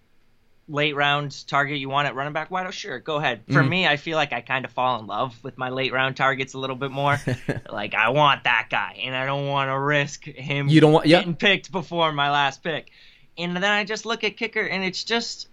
late 0.69 0.95
round 0.95 1.47
target 1.47 1.80
you 1.80 1.89
want 1.89 2.08
at 2.08 2.15
running 2.15 2.34
back? 2.34 2.51
Why 2.51 2.63
don't 2.63 2.73
sure 2.73 2.99
go 2.99 3.17
ahead. 3.17 3.41
For 3.47 3.62
mm. 3.62 3.69
me, 3.69 3.88
I 3.88 3.97
feel 3.97 4.17
like 4.17 4.34
I 4.34 4.41
kind 4.41 4.65
of 4.65 4.71
fall 4.71 4.99
in 4.99 5.08
love 5.08 5.36
with 5.43 5.58
my 5.58 5.69
late 5.69 5.93
round 5.93 6.17
targets 6.17 6.53
a 6.53 6.60
little 6.60 6.75
bit 6.75 6.91
more. 6.91 7.19
like 7.69 7.93
I 7.93 8.10
want 8.10 8.43
that 8.43 8.67
guy, 8.69 8.99
and 9.03 9.15
I 9.15 9.25
don't 9.25 9.47
want 9.47 9.69
to 9.69 9.80
risk 9.80 10.25
him. 10.25 10.67
You 10.67 10.82
don't 10.82 10.93
want 10.93 11.06
getting 11.06 11.36
picked 11.36 11.71
before 11.71 12.12
my 12.12 12.32
last 12.32 12.63
pick. 12.63 12.91
And 13.38 13.56
then 13.56 13.63
I 13.63 13.84
just 13.84 14.06
look 14.06 14.23
at 14.23 14.36
kicker, 14.36 14.62
and 14.62 14.84
it's 14.84 15.03
just 15.03 15.47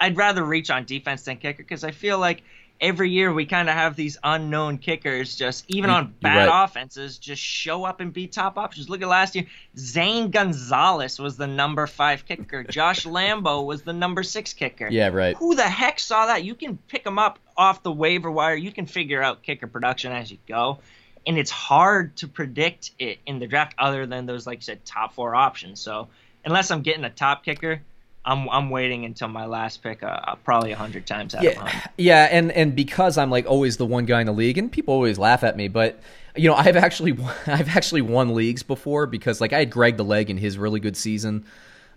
I'd 0.00 0.16
rather 0.16 0.42
reach 0.42 0.70
on 0.70 0.84
defense 0.84 1.22
than 1.22 1.36
kicker 1.36 1.62
because 1.62 1.84
I 1.84 1.90
feel 1.90 2.18
like 2.18 2.42
every 2.80 3.10
year 3.10 3.32
we 3.32 3.44
kind 3.44 3.68
of 3.68 3.74
have 3.74 3.94
these 3.94 4.16
unknown 4.24 4.78
kickers 4.78 5.36
just 5.36 5.64
even 5.68 5.90
on 5.90 6.14
bad 6.20 6.48
right. 6.48 6.64
offenses 6.64 7.18
just 7.18 7.42
show 7.42 7.84
up 7.84 8.00
and 8.00 8.12
be 8.12 8.26
top 8.26 8.56
options. 8.56 8.88
Look 8.88 9.02
at 9.02 9.08
last 9.08 9.34
year, 9.34 9.46
Zane 9.76 10.30
Gonzalez 10.30 11.18
was 11.18 11.36
the 11.36 11.46
number 11.46 11.86
five 11.86 12.24
kicker. 12.26 12.64
Josh 12.64 13.04
Lambo 13.04 13.64
was 13.66 13.82
the 13.82 13.92
number 13.92 14.22
six 14.22 14.52
kicker. 14.52 14.88
Yeah, 14.88 15.08
right. 15.08 15.36
Who 15.36 15.54
the 15.54 15.62
heck 15.62 16.00
saw 16.00 16.26
that? 16.26 16.44
You 16.44 16.54
can 16.54 16.78
pick 16.88 17.04
them 17.04 17.18
up 17.18 17.38
off 17.56 17.82
the 17.82 17.92
waiver 17.92 18.30
wire. 18.30 18.54
You 18.54 18.72
can 18.72 18.86
figure 18.86 19.22
out 19.22 19.42
kicker 19.42 19.66
production 19.66 20.12
as 20.12 20.30
you 20.30 20.38
go. 20.48 20.78
And 21.26 21.36
it's 21.36 21.50
hard 21.50 22.16
to 22.16 22.28
predict 22.28 22.92
it 22.98 23.18
in 23.26 23.38
the 23.40 23.46
draft 23.46 23.74
other 23.76 24.06
than 24.06 24.24
those, 24.24 24.46
like 24.46 24.58
you 24.58 24.62
said, 24.62 24.84
top 24.86 25.12
four 25.12 25.34
options. 25.34 25.78
So 25.80 26.08
unless 26.46 26.70
I'm 26.70 26.80
getting 26.80 27.04
a 27.04 27.10
top 27.10 27.44
kicker, 27.44 27.82
I'm 28.24 28.48
I'm 28.50 28.70
waiting 28.70 29.04
until 29.04 29.28
my 29.28 29.46
last 29.46 29.82
pick, 29.82 30.02
uh, 30.02 30.06
uh 30.06 30.34
probably 30.36 30.72
a 30.72 30.76
hundred 30.76 31.06
times 31.06 31.34
out 31.34 31.42
yeah, 31.42 31.50
of 31.50 31.56
hundred. 31.56 31.90
Yeah, 31.98 32.28
and 32.30 32.52
and 32.52 32.76
because 32.76 33.16
I'm 33.16 33.30
like 33.30 33.46
always 33.46 33.76
the 33.78 33.86
one 33.86 34.04
guy 34.04 34.20
in 34.20 34.26
the 34.26 34.32
league, 34.32 34.58
and 34.58 34.70
people 34.70 34.94
always 34.94 35.18
laugh 35.18 35.42
at 35.42 35.56
me, 35.56 35.68
but 35.68 36.00
you 36.36 36.48
know 36.48 36.54
I've 36.54 36.76
actually 36.76 37.12
I've 37.46 37.74
actually 37.74 38.02
won 38.02 38.34
leagues 38.34 38.62
before 38.62 39.06
because 39.06 39.40
like 39.40 39.52
I 39.52 39.60
had 39.60 39.70
Greg 39.70 39.96
the 39.96 40.04
leg 40.04 40.30
in 40.30 40.36
his 40.36 40.58
really 40.58 40.80
good 40.80 40.96
season. 40.96 41.44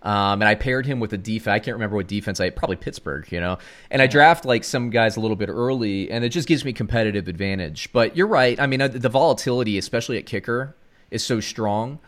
Um, 0.01 0.41
and 0.41 0.49
I 0.49 0.55
paired 0.55 0.85
him 0.85 0.99
with 0.99 1.13
a 1.13 1.17
defense. 1.17 1.53
I 1.53 1.59
can't 1.59 1.75
remember 1.75 1.95
what 1.95 2.07
defense 2.07 2.41
I 2.41 2.49
probably 2.49 2.75
Pittsburgh, 2.75 3.25
you 3.31 3.39
know. 3.39 3.57
And 3.89 4.01
I 4.01 4.07
draft 4.07 4.43
like 4.43 4.65
some 4.65 4.89
guys 4.89 5.15
a 5.15 5.21
little 5.21 5.37
bit 5.37 5.47
early, 5.47 6.11
and 6.11 6.25
it 6.25 6.29
just 6.29 6.45
gives 6.45 6.65
me 6.65 6.73
competitive 6.73 7.29
advantage. 7.29 7.89
But 7.93 8.17
you're 8.17 8.27
right. 8.27 8.59
I 8.59 8.67
mean, 8.67 8.81
uh, 8.81 8.89
the 8.89 9.07
volatility, 9.07 9.77
especially 9.77 10.17
at 10.17 10.25
kicker, 10.25 10.75
is 11.09 11.23
so 11.23 11.39
strong 11.39 11.99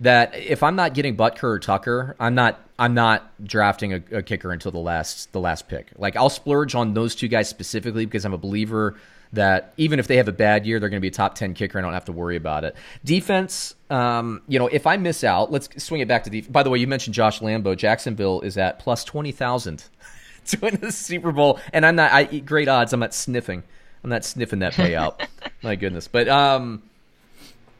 that 0.00 0.34
if 0.34 0.62
I'm 0.62 0.76
not 0.76 0.94
getting 0.94 1.14
Butker 1.14 1.44
or 1.44 1.58
Tucker, 1.58 2.16
I'm 2.18 2.34
not 2.34 2.58
I'm 2.82 2.94
not 2.94 3.30
drafting 3.44 3.92
a, 3.94 4.02
a, 4.10 4.22
kicker 4.24 4.50
until 4.50 4.72
the 4.72 4.80
last 4.80 5.30
the 5.30 5.38
last 5.38 5.68
pick. 5.68 5.92
Like 5.96 6.16
I'll 6.16 6.28
splurge 6.28 6.74
on 6.74 6.94
those 6.94 7.14
two 7.14 7.28
guys 7.28 7.48
specifically 7.48 8.06
because 8.06 8.24
I'm 8.24 8.32
a 8.32 8.38
believer 8.38 8.96
that 9.34 9.72
even 9.76 10.00
if 10.00 10.08
they 10.08 10.16
have 10.16 10.26
a 10.26 10.32
bad 10.32 10.66
year, 10.66 10.80
they're 10.80 10.88
going 10.88 10.98
to 10.98 11.00
be 11.00 11.06
a 11.06 11.12
top 11.12 11.36
ten 11.36 11.54
kicker. 11.54 11.78
and 11.78 11.86
I 11.86 11.90
don't 11.90 11.94
have 11.94 12.06
to 12.06 12.12
worry 12.12 12.34
about 12.34 12.64
it. 12.64 12.74
Defense, 13.04 13.76
um, 13.88 14.42
you 14.48 14.58
know, 14.58 14.66
if 14.66 14.88
I 14.88 14.96
miss 14.96 15.22
out, 15.22 15.52
let's 15.52 15.68
swing 15.80 16.00
it 16.00 16.08
back 16.08 16.24
to 16.24 16.30
defense. 16.30 16.50
By 16.50 16.64
the 16.64 16.70
way, 16.70 16.80
you 16.80 16.88
mentioned 16.88 17.14
Josh 17.14 17.38
Lambo. 17.38 17.76
Jacksonville 17.76 18.40
is 18.40 18.58
at 18.58 18.80
plus 18.80 19.04
twenty 19.04 19.30
thousand 19.30 19.84
to 20.46 20.58
win 20.58 20.74
the 20.80 20.90
Super 20.90 21.30
Bowl, 21.30 21.60
and 21.72 21.86
I'm 21.86 21.94
not. 21.94 22.10
I 22.10 22.26
eat 22.32 22.44
great 22.46 22.66
odds. 22.66 22.92
I'm 22.92 22.98
not 22.98 23.14
sniffing. 23.14 23.62
I'm 24.02 24.10
not 24.10 24.24
sniffing 24.24 24.58
that 24.58 24.72
payout. 24.72 25.24
My 25.62 25.76
goodness, 25.76 26.08
but 26.08 26.26
um 26.26 26.82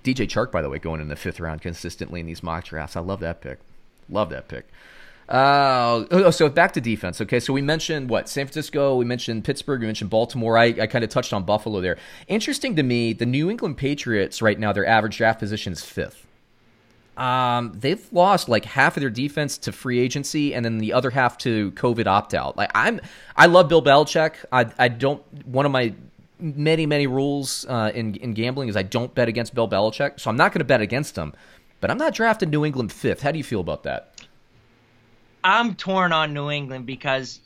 DJ 0.04 0.28
Chark, 0.28 0.52
by 0.52 0.62
the 0.62 0.68
way, 0.68 0.78
going 0.78 1.00
in 1.00 1.08
the 1.08 1.16
fifth 1.16 1.40
round 1.40 1.60
consistently 1.60 2.20
in 2.20 2.26
these 2.26 2.44
mock 2.44 2.66
drafts. 2.66 2.94
I 2.94 3.00
love 3.00 3.18
that 3.18 3.40
pick. 3.40 3.58
Love 4.12 4.30
that 4.30 4.48
pick. 4.48 4.66
Uh, 5.28 6.04
oh, 6.10 6.30
so 6.30 6.48
back 6.48 6.72
to 6.72 6.80
defense. 6.80 7.20
Okay, 7.20 7.40
so 7.40 7.52
we 7.52 7.62
mentioned 7.62 8.10
what 8.10 8.28
San 8.28 8.46
Francisco, 8.46 8.96
we 8.96 9.04
mentioned 9.04 9.44
Pittsburgh, 9.44 9.80
we 9.80 9.86
mentioned 9.86 10.10
Baltimore. 10.10 10.58
I, 10.58 10.66
I 10.66 10.86
kind 10.86 11.04
of 11.04 11.10
touched 11.10 11.32
on 11.32 11.44
Buffalo 11.44 11.80
there. 11.80 11.96
Interesting 12.28 12.76
to 12.76 12.82
me, 12.82 13.12
the 13.12 13.24
New 13.24 13.48
England 13.48 13.78
Patriots 13.78 14.42
right 14.42 14.58
now, 14.58 14.72
their 14.72 14.86
average 14.86 15.16
draft 15.16 15.38
position 15.38 15.72
is 15.72 15.82
fifth. 15.82 16.26
Um, 17.16 17.72
they've 17.78 18.06
lost 18.12 18.48
like 18.48 18.64
half 18.64 18.96
of 18.96 19.00
their 19.00 19.10
defense 19.10 19.58
to 19.58 19.72
free 19.72 20.00
agency, 20.00 20.54
and 20.54 20.64
then 20.64 20.78
the 20.78 20.92
other 20.92 21.10
half 21.10 21.38
to 21.38 21.70
COVID 21.72 22.06
opt 22.06 22.34
out. 22.34 22.56
Like 22.56 22.70
I'm, 22.74 23.00
I 23.36 23.46
love 23.46 23.68
Bill 23.68 23.82
Belichick. 23.82 24.34
I 24.50 24.70
I 24.78 24.88
don't 24.88 25.22
one 25.46 25.66
of 25.66 25.72
my 25.72 25.92
many 26.40 26.86
many 26.86 27.06
rules 27.06 27.66
uh, 27.68 27.92
in 27.94 28.14
in 28.16 28.32
gambling 28.32 28.68
is 28.68 28.76
I 28.76 28.82
don't 28.82 29.14
bet 29.14 29.28
against 29.28 29.54
Bill 29.54 29.68
Belichick, 29.68 30.20
so 30.20 30.30
I'm 30.30 30.36
not 30.36 30.52
going 30.52 30.60
to 30.60 30.64
bet 30.64 30.80
against 30.80 31.16
him. 31.16 31.34
But 31.82 31.90
I'm 31.90 31.98
not 31.98 32.14
drafting 32.14 32.48
New 32.48 32.64
England 32.64 32.92
fifth. 32.92 33.22
How 33.22 33.32
do 33.32 33.38
you 33.38 33.44
feel 33.44 33.60
about 33.60 33.82
that? 33.82 34.24
I'm 35.42 35.74
torn 35.74 36.12
on 36.12 36.32
New 36.32 36.48
England 36.48 36.86
because 36.86 37.40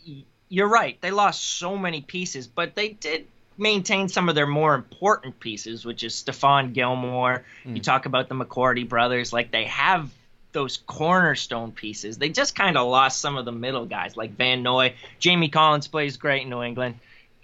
you're 0.50 0.68
right. 0.68 1.00
They 1.00 1.10
lost 1.10 1.42
so 1.58 1.78
many 1.78 2.02
pieces, 2.02 2.46
but 2.46 2.74
they 2.74 2.90
did 2.90 3.26
maintain 3.56 4.08
some 4.10 4.28
of 4.28 4.34
their 4.34 4.46
more 4.46 4.74
important 4.74 5.40
pieces, 5.40 5.86
which 5.86 6.04
is 6.04 6.12
Stephon 6.12 6.74
Gilmore. 6.74 7.44
Mm. 7.64 7.76
You 7.76 7.82
talk 7.82 8.04
about 8.04 8.28
the 8.28 8.34
McCourty 8.34 8.86
brothers, 8.86 9.32
like 9.32 9.50
they 9.50 9.64
have 9.64 10.10
those 10.52 10.76
cornerstone 10.76 11.72
pieces. 11.72 12.18
They 12.18 12.28
just 12.28 12.54
kind 12.54 12.76
of 12.76 12.86
lost 12.86 13.22
some 13.22 13.38
of 13.38 13.46
the 13.46 13.52
middle 13.52 13.86
guys, 13.86 14.18
like 14.18 14.36
Van 14.36 14.62
Noy. 14.62 14.96
Jamie 15.18 15.48
Collins 15.48 15.88
plays 15.88 16.18
great 16.18 16.42
in 16.42 16.50
New 16.50 16.62
England 16.62 16.96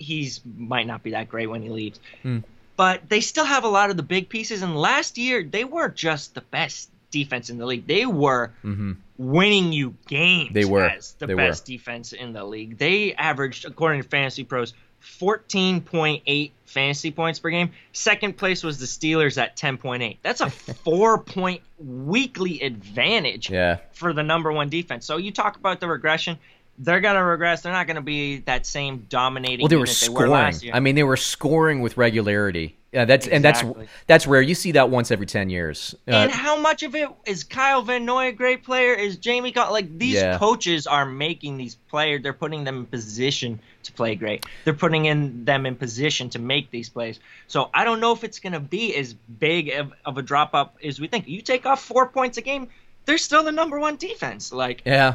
he's 0.02 0.40
might 0.44 0.86
not 0.86 1.02
be 1.02 1.12
that 1.12 1.28
great 1.28 1.48
when 1.48 1.62
he 1.62 1.68
leaves. 1.68 2.00
Mm. 2.24 2.42
But 2.76 3.08
they 3.08 3.20
still 3.20 3.44
have 3.44 3.64
a 3.64 3.68
lot 3.68 3.90
of 3.90 3.96
the 3.96 4.02
big 4.02 4.28
pieces. 4.28 4.62
And 4.62 4.76
last 4.76 5.18
year, 5.18 5.42
they 5.42 5.64
weren't 5.64 5.94
just 5.94 6.34
the 6.34 6.40
best 6.40 6.90
defense 7.10 7.50
in 7.50 7.58
the 7.58 7.66
league. 7.66 7.86
They 7.86 8.06
were 8.06 8.52
mm-hmm. 8.64 8.92
winning 9.18 9.72
you 9.72 9.94
games. 10.08 10.52
They 10.52 10.64
were 10.64 10.86
as 10.86 11.12
the 11.12 11.26
they 11.26 11.34
best 11.34 11.64
were. 11.64 11.74
defense 11.74 12.12
in 12.12 12.32
the 12.32 12.44
league. 12.44 12.78
They 12.78 13.14
averaged, 13.14 13.64
according 13.64 14.02
to 14.02 14.08
Fantasy 14.08 14.44
Pros, 14.44 14.74
14.8 15.02 16.50
fantasy 16.64 17.10
points 17.10 17.38
per 17.38 17.50
game. 17.50 17.70
Second 17.92 18.36
place 18.36 18.62
was 18.62 18.78
the 18.78 18.86
Steelers 18.86 19.36
at 19.40 19.56
10.8. 19.56 20.18
That's 20.22 20.40
a 20.40 20.50
four 20.84 21.18
point 21.18 21.62
weekly 21.78 22.60
advantage 22.62 23.50
yeah. 23.50 23.78
for 23.92 24.12
the 24.12 24.22
number 24.22 24.50
one 24.50 24.68
defense. 24.68 25.04
So 25.04 25.18
you 25.18 25.32
talk 25.32 25.56
about 25.56 25.80
the 25.80 25.88
regression 25.88 26.38
they're 26.78 27.00
gonna 27.00 27.24
regress. 27.24 27.62
They're 27.62 27.72
not 27.72 27.86
gonna 27.86 28.02
be 28.02 28.38
that 28.40 28.66
same 28.66 29.06
dominating. 29.08 29.64
Well, 29.64 29.68
they 29.68 29.76
were 29.76 29.86
scoring. 29.86 30.30
They 30.60 30.70
were 30.70 30.76
I 30.76 30.80
mean, 30.80 30.94
they 30.94 31.02
were 31.02 31.16
scoring 31.16 31.80
with 31.80 31.96
regularity. 31.96 32.76
Yeah, 32.92 33.06
that's 33.06 33.26
exactly. 33.26 33.70
and 33.70 33.78
that's 33.80 33.90
that's 34.06 34.26
rare. 34.26 34.42
You 34.42 34.54
see 34.54 34.72
that 34.72 34.90
once 34.90 35.10
every 35.10 35.24
ten 35.24 35.48
years. 35.48 35.94
Uh, 36.06 36.12
and 36.12 36.30
how 36.30 36.58
much 36.58 36.82
of 36.82 36.94
it 36.94 37.08
is 37.24 37.42
Kyle 37.42 37.80
Van 37.80 38.04
Noy 38.04 38.28
a 38.28 38.32
great 38.32 38.64
player? 38.64 38.92
Is 38.92 39.16
Jamie 39.16 39.52
like 39.54 39.98
these 39.98 40.16
yeah. 40.16 40.36
coaches 40.36 40.86
are 40.86 41.06
making 41.06 41.56
these 41.56 41.74
players? 41.74 42.22
They're 42.22 42.34
putting 42.34 42.64
them 42.64 42.76
in 42.78 42.86
position 42.86 43.60
to 43.84 43.92
play 43.92 44.14
great. 44.14 44.44
They're 44.64 44.74
putting 44.74 45.06
in 45.06 45.46
them 45.46 45.64
in 45.64 45.74
position 45.74 46.28
to 46.30 46.38
make 46.38 46.70
these 46.70 46.90
plays. 46.90 47.18
So 47.46 47.70
I 47.72 47.84
don't 47.84 47.98
know 47.98 48.12
if 48.12 48.24
it's 48.24 48.40
gonna 48.40 48.60
be 48.60 48.94
as 48.94 49.14
big 49.14 49.70
of, 49.70 49.94
of 50.04 50.18
a 50.18 50.22
drop 50.22 50.54
up 50.54 50.76
as 50.84 51.00
we 51.00 51.08
think. 51.08 51.26
You 51.26 51.40
take 51.40 51.64
off 51.64 51.82
four 51.82 52.08
points 52.08 52.36
a 52.36 52.42
game, 52.42 52.68
they're 53.06 53.16
still 53.16 53.42
the 53.42 53.52
number 53.52 53.78
one 53.78 53.96
defense. 53.96 54.52
Like 54.52 54.82
yeah, 54.84 55.14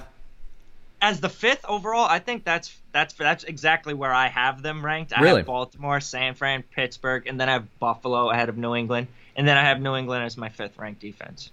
as 1.01 1.19
the 1.19 1.29
fifth 1.29 1.65
overall, 1.65 2.07
I 2.09 2.19
think 2.19 2.43
that's 2.43 2.75
that's 2.91 3.13
that's 3.13 3.43
exactly 3.43 3.93
where 3.93 4.13
I 4.13 4.27
have 4.27 4.61
them 4.61 4.83
ranked. 4.83 5.13
I 5.15 5.21
really? 5.21 5.37
have 5.37 5.45
Baltimore, 5.45 5.99
San 5.99 6.33
Fran, 6.33 6.63
Pittsburgh, 6.63 7.27
and 7.27 7.39
then 7.39 7.49
I 7.49 7.53
have 7.53 7.79
Buffalo 7.79 8.29
ahead 8.29 8.49
of 8.49 8.57
New 8.57 8.75
England, 8.75 9.07
and 9.35 9.47
then 9.47 9.57
I 9.57 9.63
have 9.63 9.79
New 9.79 9.95
England 9.95 10.23
as 10.23 10.37
my 10.37 10.49
fifth 10.49 10.77
ranked 10.77 11.01
defense. 11.01 11.51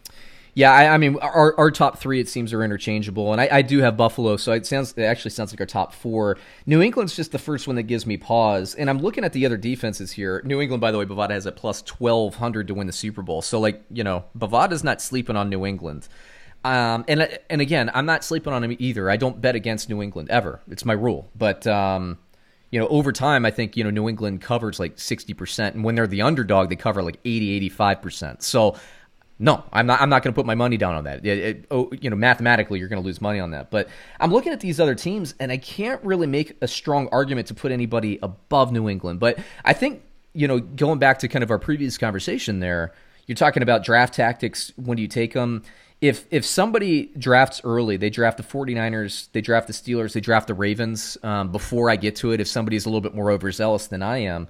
Yeah, 0.56 0.72
I, 0.72 0.94
I 0.94 0.98
mean, 0.98 1.16
our, 1.16 1.58
our 1.58 1.72
top 1.72 1.98
three 1.98 2.20
it 2.20 2.28
seems 2.28 2.52
are 2.52 2.62
interchangeable, 2.62 3.32
and 3.32 3.40
I, 3.40 3.48
I, 3.50 3.62
do 3.62 3.80
have 3.80 3.96
Buffalo, 3.96 4.36
so 4.36 4.52
it 4.52 4.64
sounds 4.64 4.94
it 4.96 5.02
actually 5.02 5.32
sounds 5.32 5.52
like 5.52 5.60
our 5.60 5.66
top 5.66 5.92
four. 5.92 6.38
New 6.64 6.80
England's 6.80 7.16
just 7.16 7.32
the 7.32 7.40
first 7.40 7.66
one 7.66 7.74
that 7.74 7.82
gives 7.84 8.06
me 8.06 8.16
pause, 8.16 8.76
and 8.76 8.88
I'm 8.88 9.00
looking 9.00 9.24
at 9.24 9.32
the 9.32 9.46
other 9.46 9.56
defenses 9.56 10.12
here. 10.12 10.40
New 10.44 10.60
England, 10.60 10.80
by 10.80 10.92
the 10.92 10.98
way, 10.98 11.04
Bovada 11.04 11.30
has 11.30 11.46
a 11.46 11.52
plus 11.52 11.82
twelve 11.82 12.36
hundred 12.36 12.68
to 12.68 12.74
win 12.74 12.86
the 12.86 12.92
Super 12.92 13.20
Bowl, 13.20 13.42
so 13.42 13.58
like 13.58 13.82
you 13.90 14.04
know, 14.04 14.24
Bovada's 14.38 14.84
not 14.84 15.02
sleeping 15.02 15.34
on 15.34 15.50
New 15.50 15.66
England. 15.66 16.06
Um, 16.64 17.04
and 17.08 17.38
and 17.50 17.60
again, 17.60 17.90
I'm 17.94 18.06
not 18.06 18.24
sleeping 18.24 18.52
on 18.52 18.64
him 18.64 18.76
either. 18.78 19.10
I 19.10 19.16
don't 19.16 19.40
bet 19.40 19.54
against 19.54 19.88
New 19.88 20.02
England 20.02 20.30
ever. 20.30 20.60
It's 20.70 20.84
my 20.84 20.94
rule. 20.94 21.30
But 21.36 21.66
um, 21.66 22.18
you 22.70 22.80
know, 22.80 22.88
over 22.88 23.12
time, 23.12 23.44
I 23.44 23.50
think 23.50 23.76
you 23.76 23.84
know 23.84 23.90
New 23.90 24.08
England 24.08 24.40
covers 24.40 24.80
like 24.80 24.98
60 24.98 25.34
percent, 25.34 25.74
and 25.74 25.84
when 25.84 25.94
they're 25.94 26.06
the 26.06 26.22
underdog, 26.22 26.70
they 26.70 26.76
cover 26.76 27.02
like 27.02 27.20
80, 27.24 27.50
85 27.52 28.02
percent. 28.02 28.42
So 28.42 28.76
no, 29.38 29.64
I'm 29.72 29.86
not. 29.86 30.00
I'm 30.00 30.08
not 30.08 30.22
going 30.22 30.32
to 30.32 30.36
put 30.36 30.46
my 30.46 30.54
money 30.54 30.76
down 30.76 30.94
on 30.94 31.04
that. 31.04 31.26
It, 31.26 31.38
it, 31.38 31.64
oh, 31.70 31.90
you 32.00 32.08
know, 32.08 32.16
mathematically, 32.16 32.78
you're 32.78 32.88
going 32.88 33.02
to 33.02 33.06
lose 33.06 33.20
money 33.20 33.40
on 33.40 33.50
that. 33.50 33.70
But 33.70 33.88
I'm 34.20 34.32
looking 34.32 34.52
at 34.52 34.60
these 34.60 34.80
other 34.80 34.94
teams, 34.94 35.34
and 35.40 35.50
I 35.52 35.56
can't 35.56 36.02
really 36.04 36.28
make 36.28 36.56
a 36.62 36.68
strong 36.68 37.08
argument 37.10 37.48
to 37.48 37.54
put 37.54 37.72
anybody 37.72 38.18
above 38.22 38.72
New 38.72 38.88
England. 38.88 39.20
But 39.20 39.38
I 39.64 39.72
think 39.72 40.02
you 40.34 40.48
know, 40.48 40.60
going 40.60 40.98
back 40.98 41.20
to 41.20 41.28
kind 41.28 41.42
of 41.42 41.50
our 41.50 41.58
previous 41.58 41.96
conversation 41.96 42.60
there, 42.60 42.92
you're 43.26 43.36
talking 43.36 43.62
about 43.62 43.84
draft 43.84 44.14
tactics. 44.14 44.72
When 44.76 44.96
do 44.96 45.02
you 45.02 45.08
take 45.08 45.32
them? 45.32 45.62
If 46.04 46.26
if 46.30 46.44
somebody 46.44 47.06
drafts 47.18 47.62
early, 47.64 47.96
they 47.96 48.10
draft 48.10 48.36
the 48.36 48.42
49ers, 48.42 49.28
they 49.32 49.40
draft 49.40 49.68
the 49.68 49.72
Steelers, 49.72 50.12
they 50.12 50.20
draft 50.20 50.48
the 50.48 50.54
Ravens 50.54 51.16
um, 51.22 51.50
before 51.50 51.88
I 51.88 51.96
get 51.96 52.16
to 52.16 52.32
it. 52.32 52.40
If 52.40 52.48
somebody's 52.48 52.84
a 52.84 52.90
little 52.90 53.00
bit 53.00 53.14
more 53.14 53.30
overzealous 53.30 53.86
than 53.86 54.02
I 54.02 54.18
am, 54.18 54.48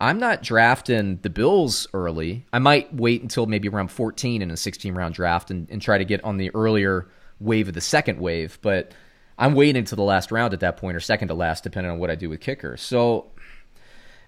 I'm 0.00 0.18
not 0.18 0.42
drafting 0.42 1.20
the 1.22 1.30
Bills 1.30 1.86
early. 1.94 2.44
I 2.52 2.58
might 2.58 2.92
wait 2.92 3.22
until 3.22 3.46
maybe 3.46 3.68
around 3.68 3.92
14 3.92 4.42
in 4.42 4.50
a 4.50 4.56
16 4.56 4.94
round 4.96 5.14
draft 5.14 5.52
and, 5.52 5.70
and 5.70 5.80
try 5.80 5.96
to 5.96 6.04
get 6.04 6.24
on 6.24 6.38
the 6.38 6.50
earlier 6.56 7.06
wave 7.38 7.68
of 7.68 7.74
the 7.74 7.80
second 7.80 8.18
wave. 8.18 8.58
But 8.60 8.90
I'm 9.38 9.54
waiting 9.54 9.76
until 9.76 9.96
the 9.96 10.02
last 10.02 10.32
round 10.32 10.54
at 10.54 10.60
that 10.60 10.76
point 10.76 10.96
or 10.96 11.00
second 11.00 11.28
to 11.28 11.34
last, 11.34 11.62
depending 11.62 11.92
on 11.92 12.00
what 12.00 12.10
I 12.10 12.16
do 12.16 12.28
with 12.28 12.40
kickers. 12.40 12.82
So 12.82 13.26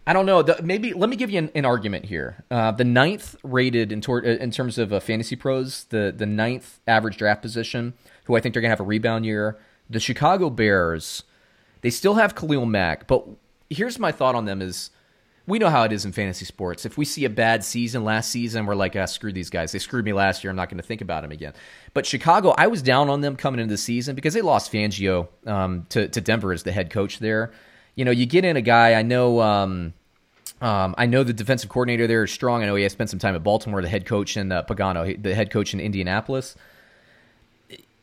I 0.08 0.14
don't 0.14 0.24
know. 0.24 0.40
The, 0.40 0.62
maybe 0.62 0.94
let 0.94 1.10
me 1.10 1.16
give 1.16 1.28
you 1.28 1.36
an, 1.36 1.50
an 1.54 1.66
argument 1.66 2.06
here. 2.06 2.42
Uh, 2.50 2.70
the 2.70 2.82
ninth 2.82 3.36
rated 3.42 3.92
in, 3.92 4.00
tor- 4.00 4.20
in 4.20 4.50
terms 4.50 4.78
of 4.78 4.90
uh, 4.90 5.00
fantasy 5.00 5.36
pros, 5.36 5.84
the 5.84 6.14
the 6.16 6.24
ninth 6.24 6.80
average 6.86 7.18
draft 7.18 7.42
position, 7.42 7.92
who 8.24 8.34
I 8.34 8.40
think 8.40 8.54
they're 8.54 8.62
gonna 8.62 8.70
have 8.70 8.80
a 8.80 8.84
rebound 8.84 9.26
year. 9.26 9.58
The 9.90 10.00
Chicago 10.00 10.48
Bears, 10.48 11.24
they 11.82 11.90
still 11.90 12.14
have 12.14 12.34
Khalil 12.34 12.64
Mack, 12.64 13.06
but 13.06 13.22
here's 13.68 13.98
my 13.98 14.10
thought 14.10 14.34
on 14.34 14.46
them: 14.46 14.62
is 14.62 14.88
we 15.46 15.58
know 15.58 15.68
how 15.68 15.82
it 15.82 15.92
is 15.92 16.06
in 16.06 16.12
fantasy 16.12 16.46
sports. 16.46 16.86
If 16.86 16.96
we 16.96 17.04
see 17.04 17.26
a 17.26 17.30
bad 17.30 17.62
season 17.62 18.02
last 18.02 18.30
season, 18.30 18.64
we're 18.64 18.74
like, 18.74 18.96
ah, 18.96 19.04
screw 19.04 19.32
these 19.32 19.50
guys. 19.50 19.72
They 19.72 19.78
screwed 19.78 20.06
me 20.06 20.14
last 20.14 20.42
year. 20.42 20.50
I'm 20.50 20.56
not 20.56 20.70
going 20.70 20.76
to 20.78 20.86
think 20.86 21.02
about 21.02 21.22
them 21.22 21.32
again. 21.32 21.52
But 21.92 22.04
Chicago, 22.06 22.54
I 22.56 22.66
was 22.66 22.82
down 22.82 23.10
on 23.10 23.22
them 23.22 23.36
coming 23.36 23.60
into 23.60 23.72
the 23.72 23.78
season 23.78 24.14
because 24.14 24.34
they 24.34 24.42
lost 24.42 24.70
Fangio 24.70 25.28
um, 25.46 25.86
to, 25.88 26.06
to 26.08 26.20
Denver 26.20 26.52
as 26.52 26.64
the 26.64 26.72
head 26.72 26.90
coach 26.90 27.18
there. 27.18 27.52
You 27.94 28.04
know, 28.04 28.10
you 28.10 28.26
get 28.26 28.44
in 28.44 28.58
a 28.58 28.62
guy, 28.62 28.92
I 28.92 29.00
know. 29.00 29.40
Um, 29.40 29.94
um, 30.60 30.94
I 30.98 31.06
know 31.06 31.22
the 31.22 31.32
defensive 31.32 31.70
coordinator 31.70 32.06
there 32.06 32.24
is 32.24 32.32
strong. 32.32 32.62
I 32.62 32.66
know 32.66 32.74
he 32.74 32.82
has 32.82 32.92
spent 32.92 33.10
some 33.10 33.18
time 33.18 33.34
at 33.34 33.42
Baltimore, 33.42 33.80
the 33.80 33.88
head 33.88 34.06
coach 34.06 34.36
in 34.36 34.50
uh, 34.50 34.64
Pagano, 34.64 35.20
the 35.22 35.34
head 35.34 35.50
coach 35.50 35.72
in 35.72 35.80
Indianapolis. 35.80 36.56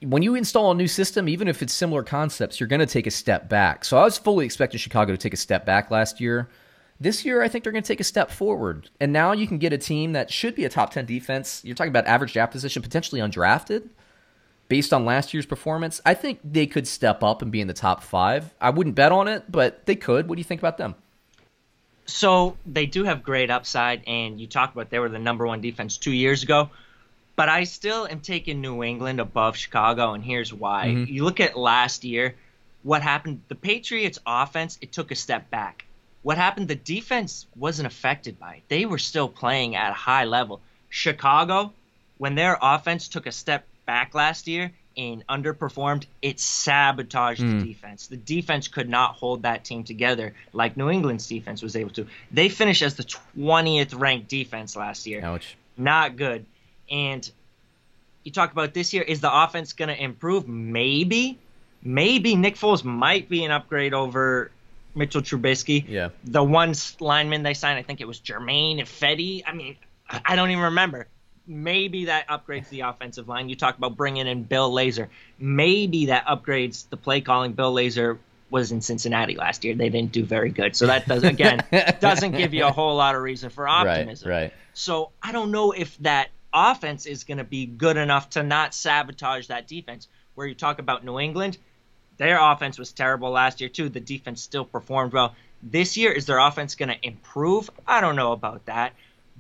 When 0.02 0.22
you 0.22 0.36
install 0.36 0.72
a 0.72 0.76
new 0.76 0.88
system, 0.88 1.28
even 1.28 1.48
if 1.48 1.62
it's 1.62 1.74
similar 1.74 2.04
concepts, 2.04 2.60
you're 2.60 2.68
going 2.68 2.80
to 2.80 2.86
take 2.86 3.08
a 3.08 3.12
step 3.12 3.50
back. 3.50 3.84
So 3.84 3.98
I 3.98 4.04
was 4.04 4.18
fully 4.18 4.46
expecting 4.46 4.78
Chicago 4.78 5.12
to 5.12 5.18
take 5.18 5.34
a 5.34 5.38
step 5.38 5.65
back 5.65 5.89
last 5.89 6.22
year. 6.22 6.50
This 7.00 7.26
year, 7.26 7.41
I 7.41 7.50
think 7.50 7.63
they're 7.63 7.74
going 7.74 7.84
to 7.84 7.88
take 7.88 8.00
a 8.00 8.06
step 8.06 8.32
forward. 8.32 8.89
And 9.02 9.12
now 9.12 9.34
you 9.34 9.48
can 9.48 9.58
get 9.58 9.74
a 9.74 9.78
team 9.78 10.13
that 10.13 10.32
should 10.32 10.56
be 10.56 10.63
a 10.63 10.70
top 10.70 10.91
10 10.91 11.06
defense. 11.06 11.62
You're 11.65 11.76
talking 11.76 11.89
about 11.89 12.08
average 12.08 12.34
draft 12.34 12.54
position, 12.54 12.82
potentially 12.82 13.20
undrafted 13.20 13.89
based 14.68 14.94
on 14.94 15.06
last 15.06 15.34
year's 15.34 15.46
performance. 15.46 16.02
I 16.06 16.13
think 16.13 16.39
they 16.44 16.68
could 16.68 16.88
step 16.88 17.22
up 17.24 17.41
and 17.41 17.52
be 17.52 17.62
in 17.62 17.68
the 17.68 17.74
top 17.74 18.04
five. 18.04 18.54
I 18.62 18.70
wouldn't 18.70 18.96
bet 18.96 19.12
on 19.12 19.28
it, 19.28 19.52
but 19.52 19.86
they 19.86 19.96
could. 19.96 20.30
What 20.30 20.36
do 20.36 20.39
you 20.39 20.46
think 20.46 20.62
about 20.62 20.78
them? 20.78 20.96
So 22.06 22.58
they 22.65 22.86
do 22.86 23.04
have 23.04 23.24
great 23.24 23.50
upside, 23.50 24.04
and 24.08 24.39
you 24.39 24.48
talked 24.48 24.76
about 24.76 24.89
they 24.89 25.00
were 25.00 25.10
the 25.10 25.20
number 25.20 25.46
one 25.46 25.62
defense 25.62 25.98
two 25.98 26.12
years 26.12 26.44
ago. 26.44 26.70
But 27.36 27.50
I 27.50 27.65
still 27.65 28.08
am 28.08 28.22
taking 28.22 28.62
New 28.62 28.84
England 28.84 29.20
above 29.20 29.58
Chicago, 29.58 30.13
and 30.13 30.24
here's 30.24 30.54
why. 30.54 30.88
Mm-hmm. 30.88 31.13
You 31.13 31.24
look 31.26 31.39
at 31.39 31.58
last 31.58 32.04
year, 32.04 32.36
what 32.84 33.02
happened? 33.02 33.41
The 33.48 33.56
Patriots' 33.56 34.20
offense 34.26 34.78
it 34.82 34.91
took 34.91 35.12
a 35.12 35.15
step 35.15 35.50
back. 35.50 35.86
What 36.22 36.38
happened? 36.38 36.68
The 36.68 36.76
defense 36.76 37.46
wasn't 37.56 37.88
affected 37.88 38.39
by 38.39 38.56
it. 38.56 38.63
They 38.68 38.86
were 38.86 38.98
still 38.98 39.28
playing 39.28 39.76
at 39.76 39.91
a 39.91 39.96
high 39.96 40.24
level. 40.24 40.62
Chicago, 40.89 41.74
when 42.18 42.36
their 42.36 42.58
offense 42.62 43.08
took 43.10 43.26
a 43.26 43.32
step 43.32 43.65
back 43.86 44.15
last 44.15 44.48
year, 44.48 44.72
and 44.98 45.26
underperformed, 45.28 46.06
it 46.22 46.40
sabotaged 46.40 47.42
mm. 47.42 47.52
the 47.52 47.60
hmm. 47.60 47.68
defense. 47.68 48.08
The 48.08 48.18
defense 48.18 48.68
could 48.68 48.90
not 48.90 49.16
hold 49.16 49.44
that 49.44 49.64
team 49.66 49.84
together 49.84 50.34
like 50.54 50.78
New 50.78 50.90
England's 50.90 51.28
defense 51.28 51.62
was 51.62 51.76
able 51.76 51.92
to. 51.92 52.08
They 52.32 52.50
finished 52.50 52.82
as 52.82 52.96
the 52.96 53.04
20th 53.04 54.00
ranked 54.00 54.28
defense 54.28 54.76
last 54.76 55.06
year. 55.06 55.24
Ouch. 55.24 55.58
Not 55.78 56.16
good. 56.16 56.46
And 56.90 57.30
you 58.24 58.32
talk 58.32 58.52
about 58.52 58.74
this 58.74 58.94
year, 58.94 59.04
is 59.04 59.22
the 59.22 59.44
offense 59.44 59.74
going 59.74 59.90
to 59.90 60.02
improve? 60.02 60.48
Maybe. 60.48 61.38
Maybe 61.84 62.36
Nick 62.36 62.56
Foles 62.56 62.84
might 62.84 63.30
be 63.30 63.44
an 63.44 63.52
upgrade 63.52 63.94
over 63.94 64.50
Mitchell 64.96 65.22
Trubisky. 65.22 65.86
Yeah. 65.88 66.10
The 66.24 66.44
one 66.44 66.74
lineman 67.00 67.44
they 67.44 67.54
signed, 67.54 67.78
I 67.78 67.84
think 67.84 68.02
it 68.02 68.08
was 68.08 68.20
Germain 68.20 68.80
Ifedi. 68.80 69.44
I 69.46 69.54
mean, 69.54 69.76
I 70.10 70.36
don't 70.36 70.50
even 70.50 70.64
remember 70.64 71.08
maybe 71.48 72.06
that 72.06 72.28
upgrades 72.28 72.70
the 72.70 72.82
offensive 72.82 73.28
line. 73.28 73.50
You 73.50 73.56
talk 73.56 73.78
about 73.78 73.96
bringing 73.96 74.28
in 74.28 74.44
Bill 74.44 74.72
Lazor. 74.72 75.08
Maybe 75.40 76.08
that 76.08 76.26
upgrades 76.26 76.88
the 76.90 76.98
play 76.98 77.22
calling. 77.22 77.54
Bill 77.54 77.74
Lazor 77.74 78.18
was 78.50 78.72
in 78.72 78.82
Cincinnati 78.82 79.36
last 79.36 79.64
year. 79.64 79.76
They 79.76 79.90
didn't 79.90 80.12
do 80.12 80.24
very 80.24 80.50
good. 80.50 80.76
So 80.76 80.88
that 80.88 81.08
does 81.08 81.24
again 81.24 81.64
doesn't 82.00 82.32
give 82.32 82.54
you 82.54 82.66
a 82.66 82.72
whole 82.72 82.96
lot 82.96 83.16
of 83.16 83.22
reason 83.22 83.50
for 83.50 83.68
optimism. 83.68 84.30
Right, 84.30 84.42
right. 84.42 84.54
So 84.74 85.12
I 85.22 85.32
don't 85.32 85.52
know 85.52 85.72
if 85.72 85.98
that 86.00 86.30
offense 86.54 87.06
is 87.06 87.24
going 87.24 87.40
to 87.40 87.44
be 87.44 87.66
good 87.66 87.98
enough 87.98 88.32
to 88.32 88.44
not 88.44 88.74
sabotage 88.74 89.48
that 89.48 89.68
defense. 89.68 90.08
Where 90.36 90.46
you 90.46 90.56
talk 90.56 90.80
about 90.80 91.06
New 91.06 91.18
England, 91.18 91.58
their 92.18 92.38
offense 92.40 92.78
was 92.78 92.92
terrible 92.92 93.30
last 93.30 93.62
year 93.62 93.70
too. 93.70 93.88
The 93.88 94.02
defense 94.02 94.42
still 94.42 94.66
performed 94.66 95.14
well. 95.14 95.34
This 95.64 95.96
year, 95.98 96.12
is 96.12 96.26
their 96.26 96.40
offense 96.40 96.76
going 96.76 96.90
to 96.90 97.08
improve? 97.08 97.70
I 97.88 98.02
don't 98.02 98.18
know 98.18 98.34
about 98.34 98.66
that 98.66 98.94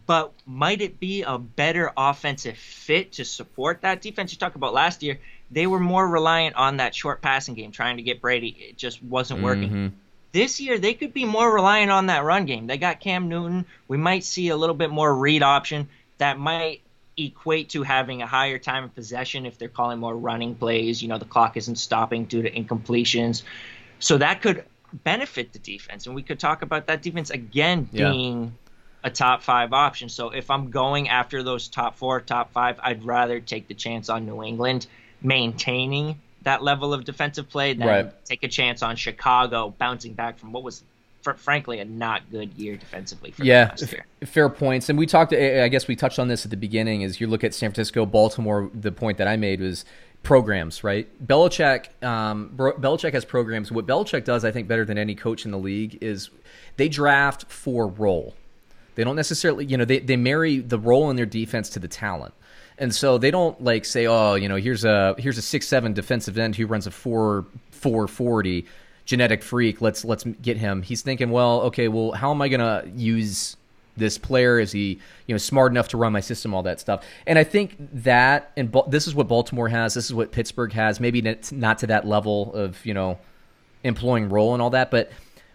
but 0.05 0.33
might 0.45 0.81
it 0.81 0.99
be 0.99 1.23
a 1.23 1.37
better 1.37 1.91
offensive 1.97 2.57
fit 2.57 3.13
to 3.13 3.25
support 3.25 3.81
that 3.81 4.01
defense? 4.01 4.31
You 4.31 4.37
talked 4.37 4.55
about 4.55 4.73
last 4.73 5.03
year, 5.03 5.19
they 5.51 5.67
were 5.67 5.79
more 5.79 6.07
reliant 6.07 6.55
on 6.55 6.77
that 6.77 6.93
short 6.93 7.21
passing 7.21 7.55
game, 7.55 7.71
trying 7.71 7.97
to 7.97 8.03
get 8.03 8.21
Brady. 8.21 8.55
It 8.59 8.77
just 8.77 9.01
wasn't 9.03 9.41
working. 9.41 9.69
Mm-hmm. 9.69 9.87
This 10.31 10.59
year, 10.59 10.77
they 10.77 10.93
could 10.93 11.13
be 11.13 11.25
more 11.25 11.51
reliant 11.51 11.91
on 11.91 12.07
that 12.07 12.23
run 12.23 12.45
game. 12.45 12.67
They 12.67 12.77
got 12.77 12.99
Cam 12.99 13.29
Newton. 13.29 13.65
We 13.87 13.97
might 13.97 14.23
see 14.23 14.49
a 14.49 14.57
little 14.57 14.75
bit 14.75 14.89
more 14.89 15.13
read 15.13 15.43
option 15.43 15.87
that 16.17 16.37
might 16.37 16.81
equate 17.17 17.69
to 17.69 17.83
having 17.83 18.21
a 18.21 18.27
higher 18.27 18.59
time 18.59 18.83
of 18.83 18.93
possession 18.93 19.45
if 19.45 19.57
they're 19.57 19.69
calling 19.69 19.99
more 19.99 20.15
running 20.15 20.55
plays. 20.55 21.01
You 21.01 21.07
know, 21.07 21.17
the 21.17 21.25
clock 21.25 21.55
isn't 21.55 21.77
stopping 21.77 22.25
due 22.25 22.41
to 22.41 22.51
incompletions. 22.51 23.43
So 23.99 24.17
that 24.17 24.41
could 24.41 24.65
benefit 24.93 25.53
the 25.53 25.59
defense. 25.59 26.05
And 26.05 26.15
we 26.15 26.21
could 26.21 26.39
talk 26.39 26.61
about 26.61 26.87
that 26.87 27.01
defense 27.01 27.29
again 27.29 27.83
being. 27.83 28.43
Yeah 28.43 28.49
a 29.05 29.09
top 29.09 29.43
five 29.43 29.71
option. 29.71 30.09
So 30.09 30.31
if 30.31 30.49
I'm 30.49 30.71
going 30.71 31.07
after 31.09 31.43
those 31.43 31.67
top 31.67 31.95
four, 31.95 32.19
top 32.19 32.51
five, 32.51 32.79
I'd 32.81 33.05
rather 33.05 33.39
take 33.39 33.67
the 33.67 33.75
chance 33.75 34.09
on 34.09 34.25
New 34.25 34.43
England 34.43 34.87
maintaining 35.21 36.19
that 36.41 36.63
level 36.63 36.93
of 36.93 37.05
defensive 37.05 37.47
play 37.47 37.73
than 37.73 37.87
right. 37.87 38.25
take 38.25 38.43
a 38.43 38.47
chance 38.47 38.81
on 38.81 38.95
Chicago 38.95 39.73
bouncing 39.77 40.13
back 40.13 40.39
from 40.39 40.51
what 40.51 40.63
was 40.63 40.83
frankly 41.37 41.79
a 41.79 41.85
not 41.85 42.29
good 42.29 42.53
year 42.53 42.75
defensively 42.75 43.31
for 43.31 43.43
yeah, 43.43 43.75
fair 44.23 44.49
points. 44.49 44.89
And 44.89 44.97
we 44.97 45.05
talked. 45.05 45.33
I 45.33 45.67
guess 45.69 45.87
we 45.87 45.95
touched 45.95 46.19
on 46.19 46.27
this 46.27 46.45
at 46.45 46.51
the 46.51 46.57
beginning. 46.57 47.01
Is 47.01 47.21
you 47.21 47.27
look 47.27 47.43
at 47.43 47.53
San 47.53 47.71
Francisco, 47.71 48.05
Baltimore. 48.05 48.69
The 48.73 48.91
point 48.91 49.19
that 49.19 49.27
I 49.27 49.35
made 49.35 49.61
was 49.61 49.85
programs, 50.21 50.83
right? 50.83 51.07
Belichick, 51.25 52.03
um, 52.03 52.51
Belichick 52.55 53.13
has 53.13 53.25
programs. 53.25 53.71
What 53.71 53.85
Belichick 53.85 54.23
does, 54.23 54.43
I 54.43 54.51
think, 54.51 54.67
better 54.67 54.85
than 54.85 54.97
any 54.97 55.15
coach 55.15 55.45
in 55.45 55.51
the 55.51 55.59
league 55.59 55.99
is 56.01 56.31
they 56.77 56.89
draft 56.89 57.49
for 57.51 57.87
role. 57.87 58.35
They 58.95 59.03
don't 59.03 59.15
necessarily, 59.15 59.65
you 59.65 59.77
know, 59.77 59.85
they, 59.85 59.99
they 59.99 60.17
marry 60.17 60.59
the 60.59 60.79
role 60.79 61.09
in 61.09 61.15
their 61.15 61.25
defense 61.25 61.69
to 61.71 61.79
the 61.79 61.87
talent. 61.87 62.33
And 62.77 62.93
so 62.93 63.17
they 63.17 63.31
don't 63.31 63.61
like 63.63 63.85
say, 63.85 64.07
oh, 64.07 64.35
you 64.35 64.49
know, 64.49 64.57
here's 64.57 64.83
a 64.83 65.15
here's 65.17 65.37
a 65.37 65.41
six 65.41 65.67
seven 65.67 65.93
defensive 65.93 66.37
end 66.37 66.55
who 66.55 66.65
runs 66.65 66.87
a 66.87 66.91
four 66.91 67.45
four 67.71 68.07
forty 68.07 68.65
genetic 69.05 69.43
freak. 69.43 69.81
Let's 69.81 70.03
let's 70.03 70.23
get 70.23 70.57
him. 70.57 70.81
He's 70.81 71.01
thinking, 71.01 71.29
well, 71.29 71.61
okay, 71.61 71.87
well, 71.87 72.11
how 72.11 72.31
am 72.31 72.41
I 72.41 72.49
gonna 72.49 72.83
use 72.93 73.55
this 73.95 74.17
player? 74.17 74.59
Is 74.59 74.73
he 74.73 74.99
you 75.25 75.33
know 75.33 75.37
smart 75.37 75.71
enough 75.71 75.87
to 75.89 75.97
run 75.97 76.11
my 76.11 76.19
system? 76.19 76.53
All 76.53 76.63
that 76.63 76.81
stuff. 76.81 77.05
And 77.25 77.39
I 77.39 77.45
think 77.45 77.77
that 77.79 78.51
and 78.57 78.75
this 78.89 79.07
is 79.07 79.15
what 79.15 79.29
Baltimore 79.29 79.69
has. 79.69 79.93
This 79.93 80.05
is 80.05 80.13
what 80.13 80.33
Pittsburgh 80.33 80.73
has. 80.73 80.99
Maybe 80.99 81.21
not 81.51 81.77
to 81.79 81.87
that 81.87 82.05
level 82.05 82.53
of 82.53 82.85
you 82.85 82.93
know 82.93 83.19
employing 83.85 84.27
role 84.27 84.53
and 84.53 84.61
all 84.61 84.71
that, 84.71 84.91
but 84.91 85.11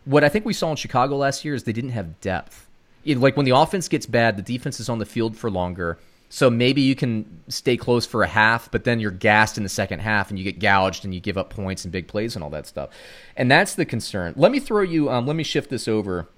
what 0.06 0.24
I 0.24 0.30
think 0.30 0.46
we 0.46 0.54
saw 0.54 0.70
in 0.70 0.76
Chicago 0.76 1.16
last 1.16 1.44
year 1.44 1.54
is 1.54 1.64
they 1.64 1.72
didn't 1.72 1.90
have 1.90 2.20
depth 2.20 2.66
like 3.04 3.36
when 3.36 3.46
the 3.46 3.56
offense 3.56 3.88
gets 3.88 4.06
bad, 4.06 4.36
the 4.36 4.42
defense 4.42 4.80
is 4.80 4.88
on 4.88 4.98
the 4.98 5.06
field 5.06 5.36
for 5.36 5.50
longer. 5.50 5.98
So 6.32 6.48
maybe 6.48 6.80
you 6.80 6.94
can 6.94 7.42
stay 7.48 7.76
close 7.76 8.06
for 8.06 8.22
a 8.22 8.28
half, 8.28 8.70
but 8.70 8.84
then 8.84 9.00
you're 9.00 9.10
gassed 9.10 9.56
in 9.56 9.64
the 9.64 9.68
second 9.68 9.98
half 9.98 10.30
and 10.30 10.38
you 10.38 10.44
get 10.44 10.60
gouged 10.60 11.04
and 11.04 11.12
you 11.12 11.18
give 11.18 11.36
up 11.36 11.50
points 11.50 11.84
and 11.84 11.90
big 11.90 12.06
plays 12.06 12.36
and 12.36 12.44
all 12.44 12.50
that 12.50 12.68
stuff. 12.68 12.90
And 13.36 13.50
that's 13.50 13.74
the 13.74 13.84
concern. 13.84 14.34
Let 14.36 14.52
me 14.52 14.60
throw 14.60 14.82
you. 14.82 15.10
Um, 15.10 15.26
let 15.26 15.34
me 15.34 15.42
shift 15.42 15.70
this 15.70 15.88
over. 15.88 16.28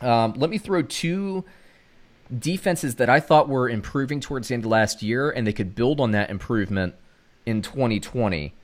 Um, 0.00 0.32
let 0.34 0.48
me 0.48 0.56
throw 0.56 0.80
two 0.80 1.44
defenses 2.36 2.96
that 2.96 3.10
I 3.10 3.20
thought 3.20 3.50
were 3.50 3.68
improving 3.68 4.20
towards 4.20 4.48
the 4.48 4.54
end 4.54 4.64
of 4.64 4.70
last 4.70 5.02
year, 5.02 5.30
and 5.30 5.46
they 5.46 5.52
could 5.52 5.74
build 5.74 6.00
on 6.00 6.12
that 6.12 6.30
improvement 6.30 6.94
in 7.44 7.60
2020 7.60 8.54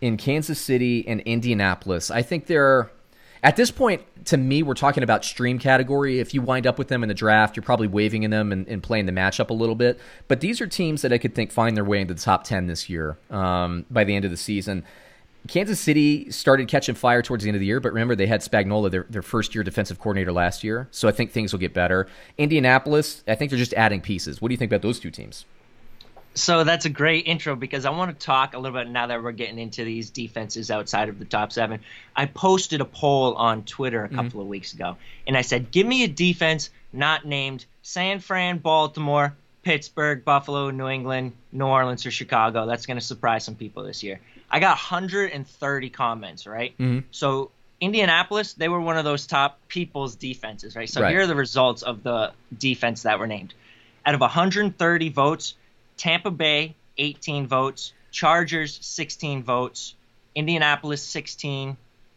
in 0.00 0.16
Kansas 0.16 0.60
City 0.60 1.06
and 1.06 1.20
Indianapolis. 1.22 2.10
I 2.10 2.22
think 2.22 2.46
they're 2.46 2.90
at 3.44 3.56
this 3.56 3.70
point, 3.70 4.02
to 4.24 4.38
me, 4.38 4.62
we're 4.62 4.72
talking 4.72 5.02
about 5.02 5.22
stream 5.22 5.58
category. 5.58 6.18
If 6.18 6.32
you 6.32 6.40
wind 6.40 6.66
up 6.66 6.78
with 6.78 6.88
them 6.88 7.02
in 7.02 7.08
the 7.08 7.14
draft, 7.14 7.56
you're 7.56 7.62
probably 7.62 7.86
waving 7.86 8.22
in 8.22 8.30
them 8.30 8.50
and, 8.52 8.66
and 8.66 8.82
playing 8.82 9.04
the 9.04 9.12
matchup 9.12 9.50
a 9.50 9.52
little 9.52 9.74
bit. 9.74 10.00
But 10.28 10.40
these 10.40 10.62
are 10.62 10.66
teams 10.66 11.02
that 11.02 11.12
I 11.12 11.18
could 11.18 11.34
think 11.34 11.52
find 11.52 11.76
their 11.76 11.84
way 11.84 12.00
into 12.00 12.14
the 12.14 12.20
top 12.20 12.44
10 12.44 12.66
this 12.66 12.88
year 12.88 13.18
um, 13.30 13.84
by 13.90 14.04
the 14.04 14.16
end 14.16 14.24
of 14.24 14.30
the 14.30 14.38
season. 14.38 14.82
Kansas 15.46 15.78
City 15.78 16.30
started 16.30 16.68
catching 16.68 16.94
fire 16.94 17.20
towards 17.20 17.44
the 17.44 17.50
end 17.50 17.56
of 17.56 17.60
the 17.60 17.66
year, 17.66 17.80
but 17.80 17.92
remember 17.92 18.16
they 18.16 18.26
had 18.26 18.40
Spagnuolo, 18.40 18.90
their, 18.90 19.04
their 19.10 19.20
first 19.20 19.54
year 19.54 19.62
defensive 19.62 19.98
coordinator 19.98 20.32
last 20.32 20.64
year. 20.64 20.88
So 20.90 21.06
I 21.06 21.12
think 21.12 21.30
things 21.30 21.52
will 21.52 21.60
get 21.60 21.74
better. 21.74 22.06
Indianapolis, 22.38 23.22
I 23.28 23.34
think 23.34 23.50
they're 23.50 23.58
just 23.58 23.74
adding 23.74 24.00
pieces. 24.00 24.40
What 24.40 24.48
do 24.48 24.54
you 24.54 24.58
think 24.58 24.72
about 24.72 24.80
those 24.80 24.98
two 24.98 25.10
teams? 25.10 25.44
So 26.34 26.64
that's 26.64 26.84
a 26.84 26.90
great 26.90 27.26
intro 27.26 27.54
because 27.54 27.84
I 27.84 27.90
want 27.90 28.18
to 28.18 28.26
talk 28.26 28.54
a 28.54 28.58
little 28.58 28.76
bit 28.76 28.88
now 28.88 29.06
that 29.06 29.22
we're 29.22 29.32
getting 29.32 29.58
into 29.58 29.84
these 29.84 30.10
defenses 30.10 30.70
outside 30.70 31.08
of 31.08 31.20
the 31.20 31.24
top 31.24 31.52
seven. 31.52 31.80
I 32.14 32.26
posted 32.26 32.80
a 32.80 32.84
poll 32.84 33.34
on 33.34 33.62
Twitter 33.62 34.02
a 34.02 34.06
mm-hmm. 34.06 34.16
couple 34.16 34.30
mm-hmm. 34.30 34.40
of 34.40 34.46
weeks 34.48 34.72
ago, 34.74 34.96
and 35.26 35.36
I 35.36 35.42
said, 35.42 35.70
"Give 35.70 35.86
me 35.86 36.02
a 36.02 36.08
defense 36.08 36.70
not 36.92 37.24
named 37.24 37.64
San 37.82 38.18
Fran, 38.18 38.58
Baltimore, 38.58 39.34
Pittsburgh, 39.62 40.24
Buffalo, 40.24 40.70
New 40.70 40.88
England, 40.88 41.32
New 41.52 41.66
Orleans, 41.66 42.04
or 42.04 42.10
Chicago." 42.10 42.66
That's 42.66 42.86
going 42.86 42.98
to 42.98 43.04
surprise 43.04 43.44
some 43.44 43.54
people 43.54 43.84
this 43.84 44.02
year. 44.02 44.20
I 44.50 44.58
got 44.58 44.70
130 44.70 45.90
comments, 45.90 46.46
right? 46.48 46.72
Mm-hmm. 46.78 47.06
So 47.12 47.52
Indianapolis, 47.80 48.54
they 48.54 48.68
were 48.68 48.80
one 48.80 48.96
of 48.96 49.04
those 49.04 49.26
top 49.26 49.60
people's 49.68 50.16
defenses, 50.16 50.74
right? 50.74 50.88
So 50.88 51.00
right. 51.00 51.10
here 51.10 51.20
are 51.20 51.26
the 51.26 51.34
results 51.34 51.82
of 51.82 52.02
the 52.02 52.32
defense 52.56 53.02
that 53.02 53.18
were 53.18 53.26
named. 53.26 53.54
Out 54.06 54.14
of 54.14 54.20
130 54.20 55.08
votes, 55.10 55.54
Tampa 55.96 56.30
Bay 56.30 56.74
18 56.98 57.46
votes, 57.46 57.92
Chargers 58.10 58.78
16 58.82 59.42
votes, 59.42 59.94
Indianapolis 60.34 61.02
16, 61.02 61.76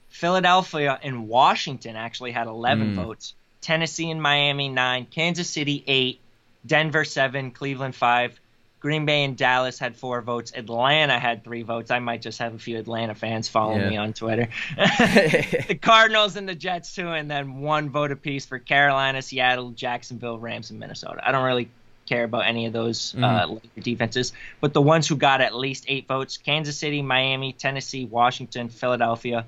Philadelphia 0.10 1.00
and 1.02 1.28
Washington 1.28 1.96
actually 1.96 2.32
had 2.32 2.48
11 2.48 2.94
mm. 2.94 2.96
votes, 2.96 3.34
Tennessee 3.62 4.10
and 4.10 4.22
Miami 4.22 4.70
nine, 4.70 5.06
Kansas 5.06 5.50
City 5.50 5.84
eight, 5.88 6.20
Denver 6.66 7.06
seven, 7.06 7.52
Cleveland 7.52 7.96
five, 7.96 8.40
Green 8.80 9.06
Bay 9.06 9.24
and 9.24 9.36
Dallas 9.36 9.80
had 9.80 9.96
four 9.96 10.22
votes. 10.22 10.54
Atlanta 10.56 11.18
had 11.18 11.44
three 11.44 11.64
votes. 11.64 11.90
I 11.90 12.00
might 12.00 12.22
just 12.22 12.40
have 12.40 12.54
a 12.54 12.60
few 12.60 12.78
Atlanta 12.78 13.16
fans 13.16 13.50
following 13.50 13.82
Yeah. 13.82 13.90
me 13.90 13.98
on 13.98 14.14
Twitter. 14.14 14.50
the 14.78 15.78
Cardinals 15.82 16.36
and 16.36 16.48
the 16.48 16.56
Jets 16.56 16.94
too, 16.94 17.08
and 17.08 17.30
then 17.30 17.60
one 17.60 17.90
vote 17.90 18.12
apiece 18.12 18.46
for 18.46 18.60
Carolina, 18.60 19.22
Seattle, 19.22 19.72
Jacksonville, 19.72 20.38
Rams, 20.38 20.70
and 20.70 20.80
Minnesota. 20.80 21.28
I 21.28 21.32
don't 21.32 21.44
really 21.44 21.70
care 22.08 22.24
about 22.24 22.46
any 22.46 22.66
of 22.66 22.74
those 22.74 23.14
uh, 23.16 23.20
mm-hmm. 23.20 23.82
defenses, 23.82 24.34
but 24.62 24.74
the 24.74 24.82
ones 24.82 25.08
who 25.08 25.16
got 25.16 25.42
at 25.42 25.56
least 25.56 25.86
eight 25.88 26.08
votes: 26.08 26.38
Kansas 26.38 26.78
City, 26.78 27.02
Miami, 27.02 27.54
Tennessee, 27.54 28.06
Washington, 28.06 28.70
Philadelphia, 28.70 29.46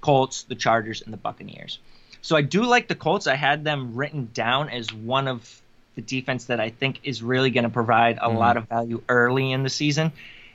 Colts, 0.00 0.42
the 0.44 0.54
Chargers, 0.54 1.02
and 1.02 1.12
the 1.12 1.18
Buccaneers. 1.18 1.78
So 2.22 2.36
I 2.36 2.42
do 2.42 2.62
like 2.62 2.88
the 2.88 2.94
Colts. 2.94 3.26
I 3.26 3.36
had 3.36 3.64
them 3.64 3.94
written 3.94 4.28
down 4.34 4.68
as 4.68 4.92
one 4.92 5.28
of 5.28 5.62
the 5.94 6.02
defense 6.02 6.46
that 6.46 6.60
I 6.60 6.70
think 6.70 7.00
is 7.02 7.22
really 7.22 7.50
going 7.50 7.64
to 7.64 7.70
provide 7.70 8.18
a 8.18 8.20
mm-hmm. 8.20 8.36
lot 8.36 8.56
of 8.56 8.68
value 8.68 9.02
early 9.08 9.52
in 9.52 9.62
the 9.62 9.70
season. 9.70 10.12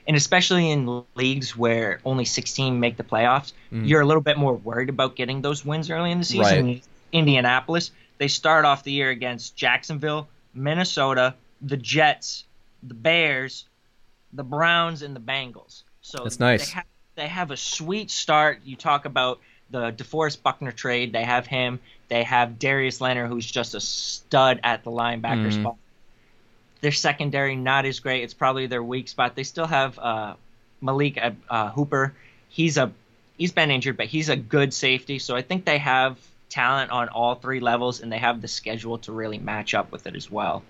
And 0.08 0.16
especially 0.16 0.70
in 0.70 1.04
leagues 1.16 1.56
where 1.56 2.00
only 2.04 2.24
16 2.24 2.78
make 2.78 2.96
the 2.96 3.02
playoffs, 3.02 3.52
mm. 3.72 3.88
you're 3.88 4.00
a 4.00 4.06
little 4.06 4.22
bit 4.22 4.38
more 4.38 4.54
worried 4.54 4.88
about 4.88 5.16
getting 5.16 5.42
those 5.42 5.64
wins 5.64 5.90
early 5.90 6.12
in 6.12 6.18
the 6.18 6.24
season. 6.24 6.66
Right. 6.66 6.84
Indianapolis, 7.12 7.90
they 8.18 8.28
start 8.28 8.64
off 8.64 8.84
the 8.84 8.92
year 8.92 9.10
against 9.10 9.56
Jacksonville, 9.56 10.28
Minnesota, 10.54 11.34
the 11.60 11.76
Jets, 11.76 12.44
the 12.82 12.94
Bears, 12.94 13.64
the 14.32 14.44
Browns, 14.44 15.02
and 15.02 15.14
the 15.14 15.20
Bengals. 15.20 15.82
So 16.02 16.18
That's 16.22 16.40
nice. 16.40 16.66
They 16.66 16.72
have, 16.74 16.84
they 17.16 17.28
have 17.28 17.50
a 17.50 17.56
sweet 17.56 18.10
start. 18.10 18.60
You 18.64 18.76
talk 18.76 19.04
about 19.04 19.40
the 19.70 19.92
DeForest 19.92 20.42
Buckner 20.42 20.72
trade. 20.72 21.12
They 21.12 21.24
have 21.24 21.46
him. 21.46 21.80
They 22.08 22.22
have 22.22 22.58
Darius 22.58 23.00
Leonard, 23.00 23.28
who's 23.28 23.46
just 23.50 23.74
a 23.74 23.80
stud 23.80 24.60
at 24.62 24.84
the 24.84 24.90
linebacker 24.90 25.46
Mhm. 25.48 25.60
spot. 25.60 25.76
Their 26.82 26.92
secondary 26.92 27.56
not 27.56 27.84
as 27.84 27.98
great. 28.00 28.22
It's 28.22 28.34
probably 28.34 28.66
their 28.66 28.82
weak 28.82 29.08
spot. 29.08 29.34
They 29.34 29.42
still 29.42 29.66
have 29.66 29.98
uh, 29.98 30.34
Malik 30.80 31.18
uh, 31.18 31.30
uh, 31.50 31.70
Hooker. 31.70 32.14
He's 32.48 32.76
a 32.76 32.92
he's 33.38 33.52
been 33.52 33.70
injured, 33.70 33.96
but 33.96 34.06
he's 34.06 34.28
a 34.28 34.36
good 34.36 34.72
safety. 34.72 35.18
So 35.18 35.34
I 35.34 35.42
think 35.42 35.64
they 35.64 35.78
have 35.78 36.18
talent 36.48 36.92
on 36.92 37.08
all 37.08 37.34
three 37.34 37.60
levels, 37.60 38.00
and 38.00 38.12
they 38.12 38.18
have 38.18 38.40
the 38.40 38.48
schedule 38.48 38.98
to 38.98 39.12
really 39.12 39.38
match 39.38 39.74
up 39.74 39.90
with 39.90 40.06
it 40.06 40.14
as 40.14 40.30
well. 40.30 40.62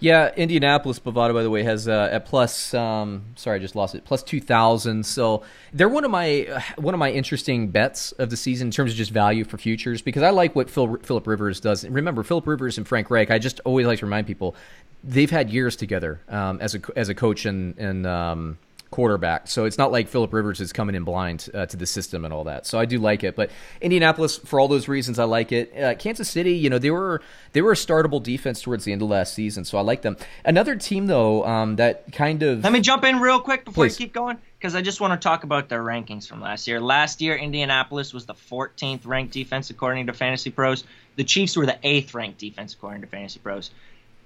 Yeah, 0.00 0.30
Indianapolis 0.36 0.98
Bovada, 0.98 1.32
by 1.32 1.42
the 1.42 1.50
way, 1.50 1.62
has 1.62 1.86
uh, 1.86 2.08
at 2.10 2.26
plus. 2.26 2.74
Um, 2.74 3.24
sorry, 3.36 3.58
I 3.58 3.62
just 3.62 3.76
lost 3.76 3.94
it. 3.94 4.04
Plus 4.04 4.22
two 4.22 4.40
thousand. 4.40 5.06
So 5.06 5.42
they're 5.72 5.88
one 5.88 6.04
of 6.04 6.10
my 6.10 6.62
one 6.76 6.94
of 6.94 6.98
my 6.98 7.10
interesting 7.10 7.68
bets 7.68 8.12
of 8.12 8.30
the 8.30 8.36
season 8.36 8.68
in 8.68 8.72
terms 8.72 8.90
of 8.90 8.96
just 8.96 9.12
value 9.12 9.44
for 9.44 9.58
futures 9.58 10.02
because 10.02 10.22
I 10.22 10.30
like 10.30 10.56
what 10.56 10.68
Phil, 10.68 10.96
Philip 11.02 11.26
Rivers 11.26 11.60
does. 11.60 11.84
And 11.84 11.94
remember, 11.94 12.22
Philip 12.22 12.46
Rivers 12.46 12.78
and 12.78 12.86
Frank 12.86 13.10
Reich. 13.10 13.30
I 13.30 13.38
just 13.38 13.60
always 13.60 13.86
like 13.86 14.00
to 14.00 14.06
remind 14.06 14.26
people 14.26 14.56
they've 15.04 15.30
had 15.30 15.50
years 15.50 15.76
together 15.76 16.20
um, 16.28 16.60
as 16.60 16.74
a 16.74 16.80
as 16.96 17.08
a 17.08 17.14
coach 17.14 17.46
and 17.46 17.78
and 17.78 18.06
um, 18.06 18.58
quarterback. 18.92 19.48
So 19.48 19.64
it's 19.64 19.78
not 19.78 19.90
like 19.90 20.06
Philip 20.06 20.32
Rivers 20.32 20.60
is 20.60 20.72
coming 20.72 20.94
in 20.94 21.02
blind 21.02 21.48
uh, 21.52 21.66
to 21.66 21.76
the 21.76 21.86
system 21.86 22.24
and 22.24 22.32
all 22.32 22.44
that. 22.44 22.64
So 22.66 22.78
I 22.78 22.84
do 22.84 23.00
like 23.00 23.24
it. 23.24 23.34
But 23.34 23.50
Indianapolis, 23.80 24.36
for 24.36 24.60
all 24.60 24.68
those 24.68 24.86
reasons, 24.86 25.18
I 25.18 25.24
like 25.24 25.50
it. 25.50 25.76
Uh, 25.76 25.94
Kansas 25.96 26.30
City, 26.30 26.52
you 26.52 26.70
know, 26.70 26.78
they 26.78 26.92
were 26.92 27.20
they 27.52 27.62
were 27.62 27.72
a 27.72 27.76
startable 27.76 28.22
defense 28.22 28.62
towards 28.62 28.84
the 28.84 28.92
end 28.92 29.02
of 29.02 29.08
last 29.08 29.34
season, 29.34 29.64
so 29.64 29.78
I 29.78 29.80
like 29.80 30.02
them. 30.02 30.16
Another 30.44 30.76
team 30.76 31.06
though 31.06 31.44
um, 31.44 31.76
that 31.76 32.12
kind 32.12 32.42
of 32.44 32.62
Let 32.62 32.72
me 32.72 32.80
jump 32.80 33.02
in 33.02 33.18
real 33.18 33.40
quick 33.40 33.64
before 33.64 33.86
Please. 33.86 33.98
you 33.98 34.06
keep 34.06 34.14
going, 34.14 34.38
because 34.58 34.76
I 34.76 34.82
just 34.82 35.00
want 35.00 35.20
to 35.20 35.22
talk 35.22 35.42
about 35.42 35.68
their 35.68 35.82
rankings 35.82 36.28
from 36.28 36.40
last 36.40 36.68
year. 36.68 36.80
Last 36.80 37.20
year, 37.20 37.34
Indianapolis 37.34 38.12
was 38.12 38.26
the 38.26 38.34
14th 38.34 39.06
ranked 39.06 39.32
defense 39.32 39.70
according 39.70 40.06
to 40.06 40.12
Fantasy 40.12 40.50
Pros. 40.50 40.84
The 41.16 41.24
Chiefs 41.24 41.56
were 41.56 41.66
the 41.66 41.78
eighth 41.82 42.14
ranked 42.14 42.38
defense 42.38 42.74
according 42.74 43.00
to 43.00 43.06
Fantasy 43.08 43.40
Pros. 43.40 43.70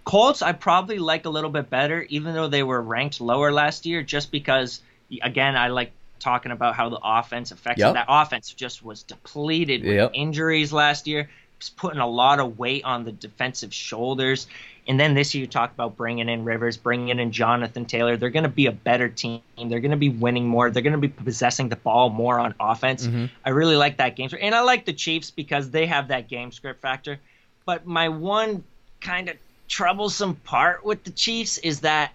Colts, 0.06 0.40
I 0.40 0.52
probably 0.52 0.98
like 0.98 1.26
a 1.26 1.30
little 1.30 1.50
bit 1.50 1.68
better, 1.68 2.02
even 2.08 2.32
though 2.32 2.46
they 2.46 2.62
were 2.62 2.80
ranked 2.80 3.20
lower 3.20 3.52
last 3.52 3.84
year, 3.84 4.02
just 4.04 4.30
because, 4.30 4.80
again, 5.20 5.56
I 5.56 5.66
like 5.68 5.90
talking 6.20 6.52
about 6.52 6.76
how 6.76 6.88
the 6.88 7.00
offense 7.02 7.50
affects 7.50 7.80
Yep. 7.80 7.94
That 7.94 8.06
offense 8.08 8.52
just 8.52 8.84
was 8.84 9.02
depleted 9.02 9.82
with 9.82 9.96
Yep. 9.96 10.12
injuries 10.14 10.72
last 10.72 11.08
year. 11.08 11.28
It's 11.58 11.70
putting 11.70 11.98
a 11.98 12.06
lot 12.06 12.38
of 12.38 12.56
weight 12.56 12.84
on 12.84 13.04
the 13.04 13.10
defensive 13.10 13.74
shoulders. 13.74 14.46
And 14.86 15.00
then 15.00 15.14
this 15.14 15.34
year, 15.34 15.40
you 15.40 15.48
talk 15.48 15.72
about 15.72 15.96
bringing 15.96 16.28
in 16.28 16.44
Rivers, 16.44 16.76
bringing 16.76 17.18
in 17.18 17.32
Jonathan 17.32 17.84
Taylor. 17.84 18.16
They're 18.16 18.30
going 18.30 18.44
to 18.44 18.48
be 18.48 18.66
a 18.66 18.72
better 18.72 19.08
team. 19.08 19.40
They're 19.56 19.80
going 19.80 19.90
to 19.90 19.96
be 19.96 20.10
winning 20.10 20.46
more. 20.46 20.70
They're 20.70 20.82
going 20.82 20.92
to 20.92 20.98
be 20.98 21.08
possessing 21.08 21.68
the 21.68 21.76
ball 21.76 22.10
more 22.10 22.38
on 22.38 22.54
offense. 22.60 23.08
Mm-hmm. 23.08 23.24
I 23.44 23.50
really 23.50 23.74
like 23.74 23.96
that 23.96 24.14
game 24.14 24.28
script. 24.28 24.44
And 24.44 24.54
I 24.54 24.60
like 24.60 24.84
the 24.84 24.92
Chiefs 24.92 25.32
because 25.32 25.70
they 25.70 25.86
have 25.86 26.08
that 26.08 26.28
game 26.28 26.52
script 26.52 26.80
factor. 26.80 27.18
But 27.64 27.86
my 27.86 28.08
one 28.08 28.62
kind 29.00 29.28
of 29.28 29.36
troublesome 29.76 30.34
part 30.36 30.84
with 30.86 31.04
the 31.04 31.10
Chiefs 31.10 31.58
is 31.58 31.80
that 31.80 32.12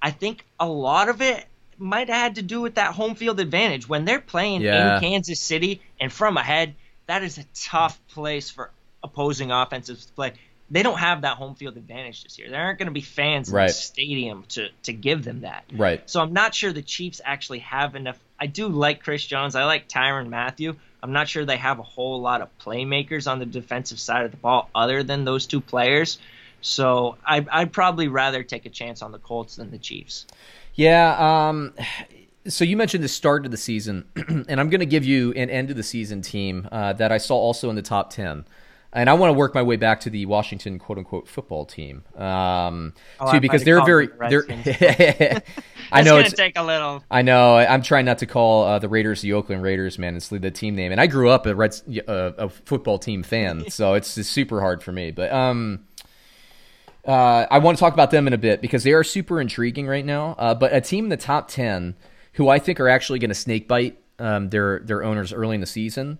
I 0.00 0.12
think 0.12 0.44
a 0.60 0.68
lot 0.68 1.08
of 1.08 1.20
it 1.20 1.44
might 1.76 2.08
have 2.08 2.16
had 2.16 2.34
to 2.36 2.42
do 2.42 2.60
with 2.60 2.76
that 2.76 2.92
home 2.94 3.16
field 3.16 3.40
advantage. 3.40 3.88
When 3.88 4.04
they're 4.04 4.20
playing 4.20 4.62
Yeah. 4.62 4.94
in 4.96 5.00
Kansas 5.00 5.40
City 5.40 5.80
and 6.00 6.12
from 6.12 6.36
ahead, 6.36 6.74
that 7.06 7.24
is 7.24 7.36
a 7.38 7.44
tough 7.54 7.98
place 8.08 8.48
for 8.48 8.70
opposing 9.02 9.50
offenses 9.50 10.06
to 10.06 10.12
play. 10.12 10.34
They 10.70 10.84
don't 10.84 10.98
have 11.00 11.22
that 11.22 11.36
home 11.36 11.56
field 11.56 11.76
advantage 11.76 12.22
this 12.22 12.38
year. 12.38 12.48
There 12.48 12.60
aren't 12.62 12.78
going 12.78 12.86
to 12.86 12.92
be 12.92 13.00
fans 13.00 13.48
in 13.48 13.56
the 13.56 13.60
stadium 13.72 14.44
to, 14.50 14.68
to 14.84 14.92
give 14.92 15.24
them 15.24 15.40
that. 15.40 15.64
right. 15.72 16.08
So 16.08 16.20
I'm 16.20 16.32
not 16.32 16.54
sure 16.54 16.72
the 16.72 16.80
Chiefs 16.80 17.20
actually 17.24 17.58
have 17.60 17.96
enough. 17.96 18.20
I 18.38 18.46
do 18.46 18.68
like 18.68 19.02
Chris 19.02 19.26
Jones. 19.26 19.56
I 19.56 19.64
like 19.64 19.88
Tyrann 19.88 20.28
Mathieu. 20.28 20.76
I'm 21.02 21.12
not 21.12 21.28
sure 21.28 21.44
they 21.44 21.56
have 21.56 21.80
a 21.80 21.82
whole 21.82 22.20
lot 22.20 22.40
of 22.40 22.56
playmakers 22.64 23.28
on 23.28 23.40
the 23.40 23.46
defensive 23.46 23.98
side 23.98 24.26
of 24.26 24.30
the 24.30 24.36
ball 24.36 24.70
other 24.72 25.02
than 25.02 25.24
those 25.24 25.46
two 25.46 25.60
players. 25.60 26.18
So 26.60 27.16
I, 27.26 27.44
I'd 27.50 27.72
probably 27.72 28.08
rather 28.08 28.42
take 28.42 28.66
a 28.66 28.70
chance 28.70 29.02
on 29.02 29.12
the 29.12 29.18
Colts 29.18 29.56
than 29.56 29.70
the 29.70 29.78
Chiefs. 29.78 30.26
Yeah. 30.74 31.48
Um, 31.48 31.72
so 32.46 32.64
you 32.64 32.76
mentioned 32.76 33.04
the 33.04 33.08
start 33.08 33.44
of 33.44 33.50
the 33.50 33.56
season, 33.56 34.04
and 34.16 34.60
I'm 34.60 34.70
going 34.70 34.80
to 34.80 34.86
give 34.86 35.04
you 35.04 35.32
an 35.32 35.50
end 35.50 35.70
of 35.70 35.76
the 35.76 35.82
season 35.82 36.22
team 36.22 36.68
uh, 36.72 36.92
that 36.94 37.12
I 37.12 37.18
saw 37.18 37.34
also 37.36 37.68
in 37.70 37.76
the 37.76 37.82
top 37.82 38.10
ten. 38.10 38.44
And 38.92 39.08
I 39.08 39.12
want 39.14 39.28
to 39.30 39.34
work 39.34 39.54
my 39.54 39.62
way 39.62 39.76
back 39.76 40.00
to 40.00 40.10
the 40.10 40.26
Washington 40.26 40.80
"quote 40.80 40.98
unquote" 40.98 41.28
football 41.28 41.64
team, 41.64 42.02
um, 42.16 42.92
Oh, 43.20 43.28
I 43.28 43.32
too, 43.34 43.40
because 43.40 43.62
they're 43.62 43.84
very. 43.84 44.08
the 44.08 44.14
They're. 44.28 44.44
Redskins. 44.48 45.42
I 45.92 46.00
It's 46.00 46.04
know 46.06 46.12
gonna 46.16 46.24
it's. 46.24 46.32
take 46.34 46.58
a 46.58 46.62
little. 46.64 47.04
I 47.08 47.22
know. 47.22 47.54
I- 47.54 47.72
I'm 47.72 47.82
trying 47.82 48.04
not 48.04 48.18
to 48.18 48.26
call 48.26 48.64
uh, 48.64 48.78
the 48.80 48.88
Raiders 48.88 49.22
the 49.22 49.32
Oakland 49.34 49.62
Raiders, 49.62 49.96
man. 49.96 50.16
It's 50.16 50.26
the 50.28 50.50
team 50.50 50.74
name, 50.74 50.90
and 50.90 51.00
I 51.00 51.06
grew 51.06 51.28
up 51.30 51.46
a 51.46 51.54
Reds, 51.54 51.84
uh, 52.08 52.32
a 52.36 52.48
football 52.48 52.98
team 52.98 53.22
fan, 53.22 53.70
so 53.70 53.94
it's 53.94 54.16
just 54.16 54.32
super 54.32 54.60
hard 54.60 54.82
for 54.82 54.90
me. 54.90 55.12
But 55.12 55.30
um, 55.32 55.84
uh, 57.06 57.46
I 57.50 57.58
want 57.58 57.78
to 57.78 57.80
talk 57.80 57.94
about 57.94 58.10
them 58.10 58.26
in 58.26 58.32
a 58.32 58.38
bit 58.38 58.60
because 58.60 58.84
they 58.84 58.92
are 58.92 59.04
super 59.04 59.40
intriguing 59.40 59.86
right 59.86 60.04
now. 60.04 60.34
Uh, 60.38 60.54
but 60.54 60.72
a 60.72 60.80
team 60.80 61.04
in 61.04 61.10
the 61.10 61.16
top 61.16 61.48
ten 61.48 61.96
who 62.34 62.48
I 62.48 62.58
think 62.58 62.80
are 62.80 62.88
actually 62.88 63.18
going 63.18 63.30
to 63.30 63.34
snake 63.34 63.68
bite 63.68 63.98
um, 64.18 64.50
their 64.50 64.80
their 64.80 65.02
owners 65.02 65.32
early 65.32 65.54
in 65.54 65.60
the 65.60 65.66
season 65.66 66.18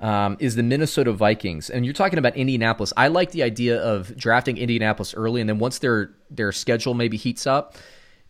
um, 0.00 0.36
is 0.38 0.54
the 0.54 0.62
Minnesota 0.62 1.12
Vikings. 1.12 1.70
And 1.70 1.84
you're 1.84 1.94
talking 1.94 2.18
about 2.18 2.36
Indianapolis. 2.36 2.92
I 2.96 3.08
like 3.08 3.32
the 3.32 3.42
idea 3.42 3.80
of 3.80 4.16
drafting 4.16 4.58
Indianapolis 4.58 5.14
early, 5.14 5.40
and 5.40 5.48
then 5.48 5.58
once 5.58 5.78
their 5.78 6.10
their 6.30 6.52
schedule 6.52 6.94
maybe 6.94 7.16
heats 7.16 7.46
up, 7.46 7.76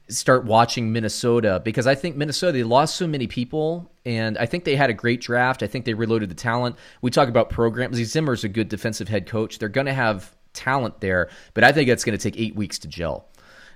start 0.09 0.45
watching 0.45 0.93
Minnesota 0.93 1.61
because 1.65 1.87
I 1.87 1.95
think 1.95 2.17
Minnesota 2.17 2.53
they 2.53 2.63
lost 2.63 2.97
so 2.97 3.07
many 3.07 3.27
people, 3.27 3.91
and 4.07 4.39
I 4.39 4.47
think 4.47 4.65
they 4.65 4.77
had 4.77 4.89
a 4.89 4.95
great 4.95 5.21
draft. 5.21 5.63
I 5.63 5.67
think 5.67 5.85
they 5.85 5.95
reloaded 5.95 6.31
the 6.31 6.35
talent. 6.35 6.77
We 7.03 7.11
talk 7.11 7.29
about 7.29 7.51
programs. 7.51 7.97
Zimmer's 7.99 8.45
a 8.45 8.49
good 8.49 8.69
defensive 8.69 9.09
head 9.09 9.27
coach. 9.27 9.59
They're 9.59 9.69
going 9.69 9.87
to 9.87 9.95
have 9.95 10.35
talent 10.59 11.01
there, 11.01 11.31
but 11.55 11.65
I 11.65 11.73
think 11.73 11.89
it's 11.89 12.05
going 12.05 12.19
to 12.19 12.23
take 12.23 12.41
eight 12.41 12.57
weeks 12.57 12.79
to 12.81 12.89
gel. 12.89 13.29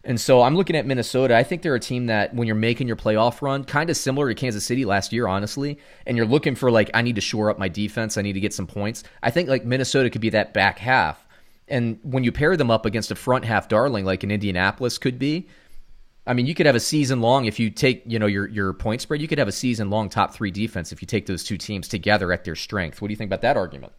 And 0.04 0.20
so 0.20 0.42
I'm 0.42 0.56
looking 0.56 0.74
at 0.74 0.84
Minnesota. 0.84 1.36
I 1.36 1.44
think 1.44 1.62
they're 1.62 1.76
a 1.76 1.80
team 1.80 2.06
that 2.06 2.34
when 2.34 2.46
you're 2.46 2.56
making 2.56 2.88
your 2.88 2.96
playoff 2.96 3.40
run, 3.40 3.62
kind 3.62 3.88
of 3.88 3.96
similar 3.96 4.28
to 4.28 4.34
Kansas 4.34 4.64
City 4.64 4.84
last 4.84 5.12
year, 5.12 5.28
honestly, 5.28 5.78
and 6.06 6.16
you're 6.16 6.26
looking 6.26 6.56
for 6.56 6.70
like, 6.70 6.90
I 6.92 7.02
need 7.02 7.14
to 7.14 7.20
shore 7.20 7.50
up 7.50 7.58
my 7.58 7.68
defense, 7.68 8.18
I 8.18 8.22
need 8.22 8.32
to 8.32 8.40
get 8.40 8.52
some 8.52 8.66
points. 8.66 9.04
I 9.22 9.30
think 9.30 9.48
like 9.48 9.64
Minnesota 9.64 10.10
could 10.10 10.20
be 10.20 10.30
that 10.30 10.52
back 10.52 10.78
half. 10.78 11.24
And 11.68 12.00
when 12.02 12.24
you 12.24 12.32
pair 12.32 12.56
them 12.56 12.70
up 12.70 12.84
against 12.84 13.12
a 13.12 13.14
front 13.14 13.44
half 13.44 13.68
darling 13.68 14.04
like 14.04 14.24
an 14.24 14.32
Indianapolis 14.32 14.98
could 14.98 15.18
be, 15.20 15.48
I 16.26 16.34
mean, 16.34 16.46
you 16.46 16.54
could 16.54 16.66
have 16.66 16.76
a 16.76 16.80
season 16.80 17.20
long 17.20 17.46
if 17.46 17.58
you 17.58 17.70
take, 17.70 18.02
you 18.06 18.18
know, 18.18 18.26
your 18.26 18.48
your 18.48 18.72
point 18.72 19.00
spread, 19.00 19.20
you 19.20 19.28
could 19.28 19.38
have 19.38 19.48
a 19.48 19.52
season 19.52 19.90
long 19.90 20.08
top 20.08 20.34
3 20.34 20.50
defense 20.50 20.92
if 20.92 21.02
you 21.02 21.06
take 21.06 21.26
those 21.26 21.42
two 21.42 21.56
teams 21.56 21.88
together 21.88 22.32
at 22.32 22.44
their 22.44 22.54
strength. 22.54 23.00
What 23.00 23.08
do 23.08 23.12
you 23.12 23.16
think 23.16 23.28
about 23.28 23.42
that 23.42 23.56
argument? 23.56 23.92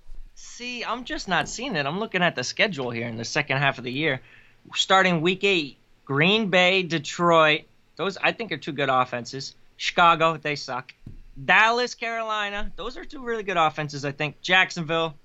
See, 0.45 0.83
I'm 0.83 1.05
just 1.05 1.27
not 1.27 1.47
seeing 1.47 1.75
it. 1.75 1.85
I'm 1.85 1.99
looking 1.99 2.21
at 2.21 2.35
the 2.35 2.43
schedule 2.43 2.91
here 2.91 3.07
in 3.07 3.17
the 3.17 3.25
second 3.25 3.57
half 3.57 3.77
of 3.77 3.85
the 3.85 3.91
year. 3.91 4.21
Starting 4.75 5.21
week 5.21 5.43
eight, 5.43 5.77
Green 6.05 6.49
Bay, 6.49 6.83
Detroit. 6.83 7.61
Those 7.95 8.17
I 8.17 8.33
think 8.33 8.51
are 8.51 8.57
two 8.57 8.73
good 8.73 8.89
offenses. 8.89 9.55
Chicago, 9.77 10.37
they 10.37 10.55
suck. 10.55 10.93
Dallas, 11.43 11.95
Carolina. 11.95 12.71
Those 12.75 12.97
are 12.97 13.05
two 13.05 13.23
really 13.23 13.43
good 13.43 13.57
offenses. 13.57 14.05
I 14.05 14.11
think 14.11 14.41
Jacksonville. 14.41 15.15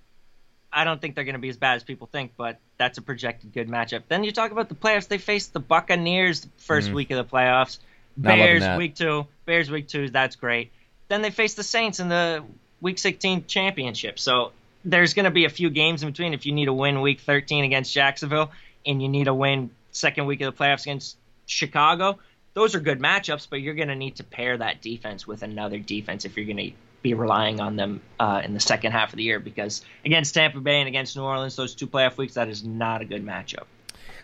I 0.72 0.84
don't 0.84 1.00
think 1.00 1.14
they're 1.14 1.24
going 1.24 1.34
to 1.34 1.40
be 1.40 1.50
as 1.50 1.56
bad 1.56 1.74
as 1.74 1.82
people 1.82 2.06
think, 2.06 2.32
but 2.36 2.58
that's 2.78 2.98
a 2.98 3.02
projected 3.02 3.52
good 3.52 3.68
matchup. 3.68 4.04
Then 4.08 4.22
you 4.22 4.32
talk 4.32 4.52
about 4.52 4.68
the 4.68 4.76
playoffs. 4.76 5.08
They 5.08 5.18
faced 5.18 5.52
the 5.52 5.60
Buccaneers 5.60 6.42
the 6.42 6.48
1st 6.68 6.90
mm. 6.90 6.94
week 6.94 7.10
of 7.10 7.16
the 7.16 7.36
playoffs. 7.36 7.78
Not 8.16 8.36
Bears 8.36 8.78
week 8.78 8.94
two. 8.94 9.26
Bears 9.46 9.70
week 9.70 9.88
two. 9.88 10.10
That's 10.10 10.36
great. 10.36 10.70
Then 11.08 11.22
they 11.22 11.30
faced 11.30 11.56
the 11.56 11.64
Saints 11.64 12.00
in 12.00 12.08
the 12.08 12.44
Week 12.80 12.98
16 12.98 13.46
championship. 13.46 14.18
So 14.18 14.52
there's 14.84 15.14
going 15.14 15.24
to 15.24 15.30
be 15.30 15.44
a 15.44 15.50
few 15.50 15.70
games 15.70 16.02
in 16.02 16.10
between. 16.10 16.34
If 16.34 16.46
you 16.46 16.52
need 16.52 16.66
to 16.66 16.72
win 16.72 17.00
Week 17.00 17.20
13 17.20 17.64
against 17.64 17.92
Jacksonville 17.92 18.50
and 18.86 19.02
you 19.02 19.08
need 19.08 19.24
to 19.24 19.34
win 19.34 19.70
second 19.92 20.26
week 20.26 20.40
of 20.40 20.54
the 20.54 20.64
playoffs 20.64 20.82
against 20.82 21.16
Chicago, 21.46 22.18
those 22.54 22.74
are 22.74 22.80
good 22.80 23.00
matchups. 23.00 23.48
But 23.48 23.60
you're 23.60 23.74
going 23.74 23.88
to 23.88 23.96
need 23.96 24.16
to 24.16 24.24
pair 24.24 24.56
that 24.56 24.80
defense 24.80 25.26
with 25.26 25.42
another 25.42 25.78
defense 25.78 26.24
if 26.24 26.36
you're 26.36 26.46
going 26.46 26.70
to 26.70 26.72
be 27.02 27.14
relying 27.14 27.60
on 27.60 27.76
them 27.76 28.00
uh, 28.18 28.42
in 28.44 28.54
the 28.54 28.60
second 28.60 28.92
half 28.92 29.12
of 29.12 29.16
the 29.16 29.22
year. 29.22 29.40
Because 29.40 29.84
against 30.04 30.34
Tampa 30.34 30.60
Bay 30.60 30.80
and 30.80 30.88
against 30.88 31.16
New 31.16 31.22
Orleans, 31.22 31.56
those 31.56 31.74
two 31.74 31.86
playoff 31.86 32.16
weeks, 32.16 32.34
that 32.34 32.48
is 32.48 32.64
not 32.64 33.02
a 33.02 33.04
good 33.04 33.24
matchup. 33.24 33.64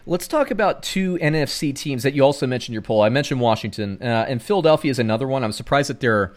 Let's 0.07 0.29
talk 0.29 0.51
about 0.51 0.83
two 0.83 1.17
NFC 1.19 1.75
teams 1.75 2.03
that 2.03 2.13
you 2.13 2.23
also 2.23 2.47
mentioned 2.47 2.73
in 2.73 2.75
your 2.75 2.83
poll. 2.83 3.01
I 3.01 3.09
mentioned 3.09 3.41
Washington, 3.41 3.97
uh, 4.03 4.27
and 4.29 4.43
Philadelphia 4.43 4.91
is 4.91 4.99
another 4.99 5.27
one. 5.27 5.43
I'm 5.43 5.53
surprised 5.53 5.89
that 5.89 6.01
they're 6.01 6.35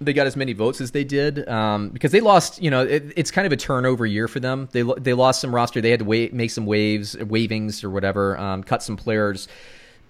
they 0.00 0.14
got 0.14 0.26
as 0.26 0.34
many 0.34 0.54
votes 0.54 0.80
as 0.80 0.92
they 0.92 1.04
did 1.04 1.46
um, 1.48 1.90
because 1.90 2.10
they 2.10 2.20
lost. 2.20 2.62
You 2.62 2.70
know, 2.70 2.82
it, 2.82 3.12
it's 3.16 3.30
kind 3.30 3.46
of 3.46 3.52
a 3.52 3.56
turnover 3.56 4.06
year 4.06 4.28
for 4.28 4.40
them. 4.40 4.68
They 4.72 4.82
they 4.98 5.12
lost 5.12 5.40
some 5.40 5.54
roster. 5.54 5.80
They 5.80 5.90
had 5.90 6.00
to 6.00 6.06
wait, 6.06 6.32
make 6.32 6.50
some 6.50 6.66
waves, 6.66 7.16
wavings 7.18 7.84
or 7.84 7.90
whatever, 7.90 8.38
um, 8.38 8.62
cut 8.62 8.82
some 8.82 8.96
players. 8.96 9.46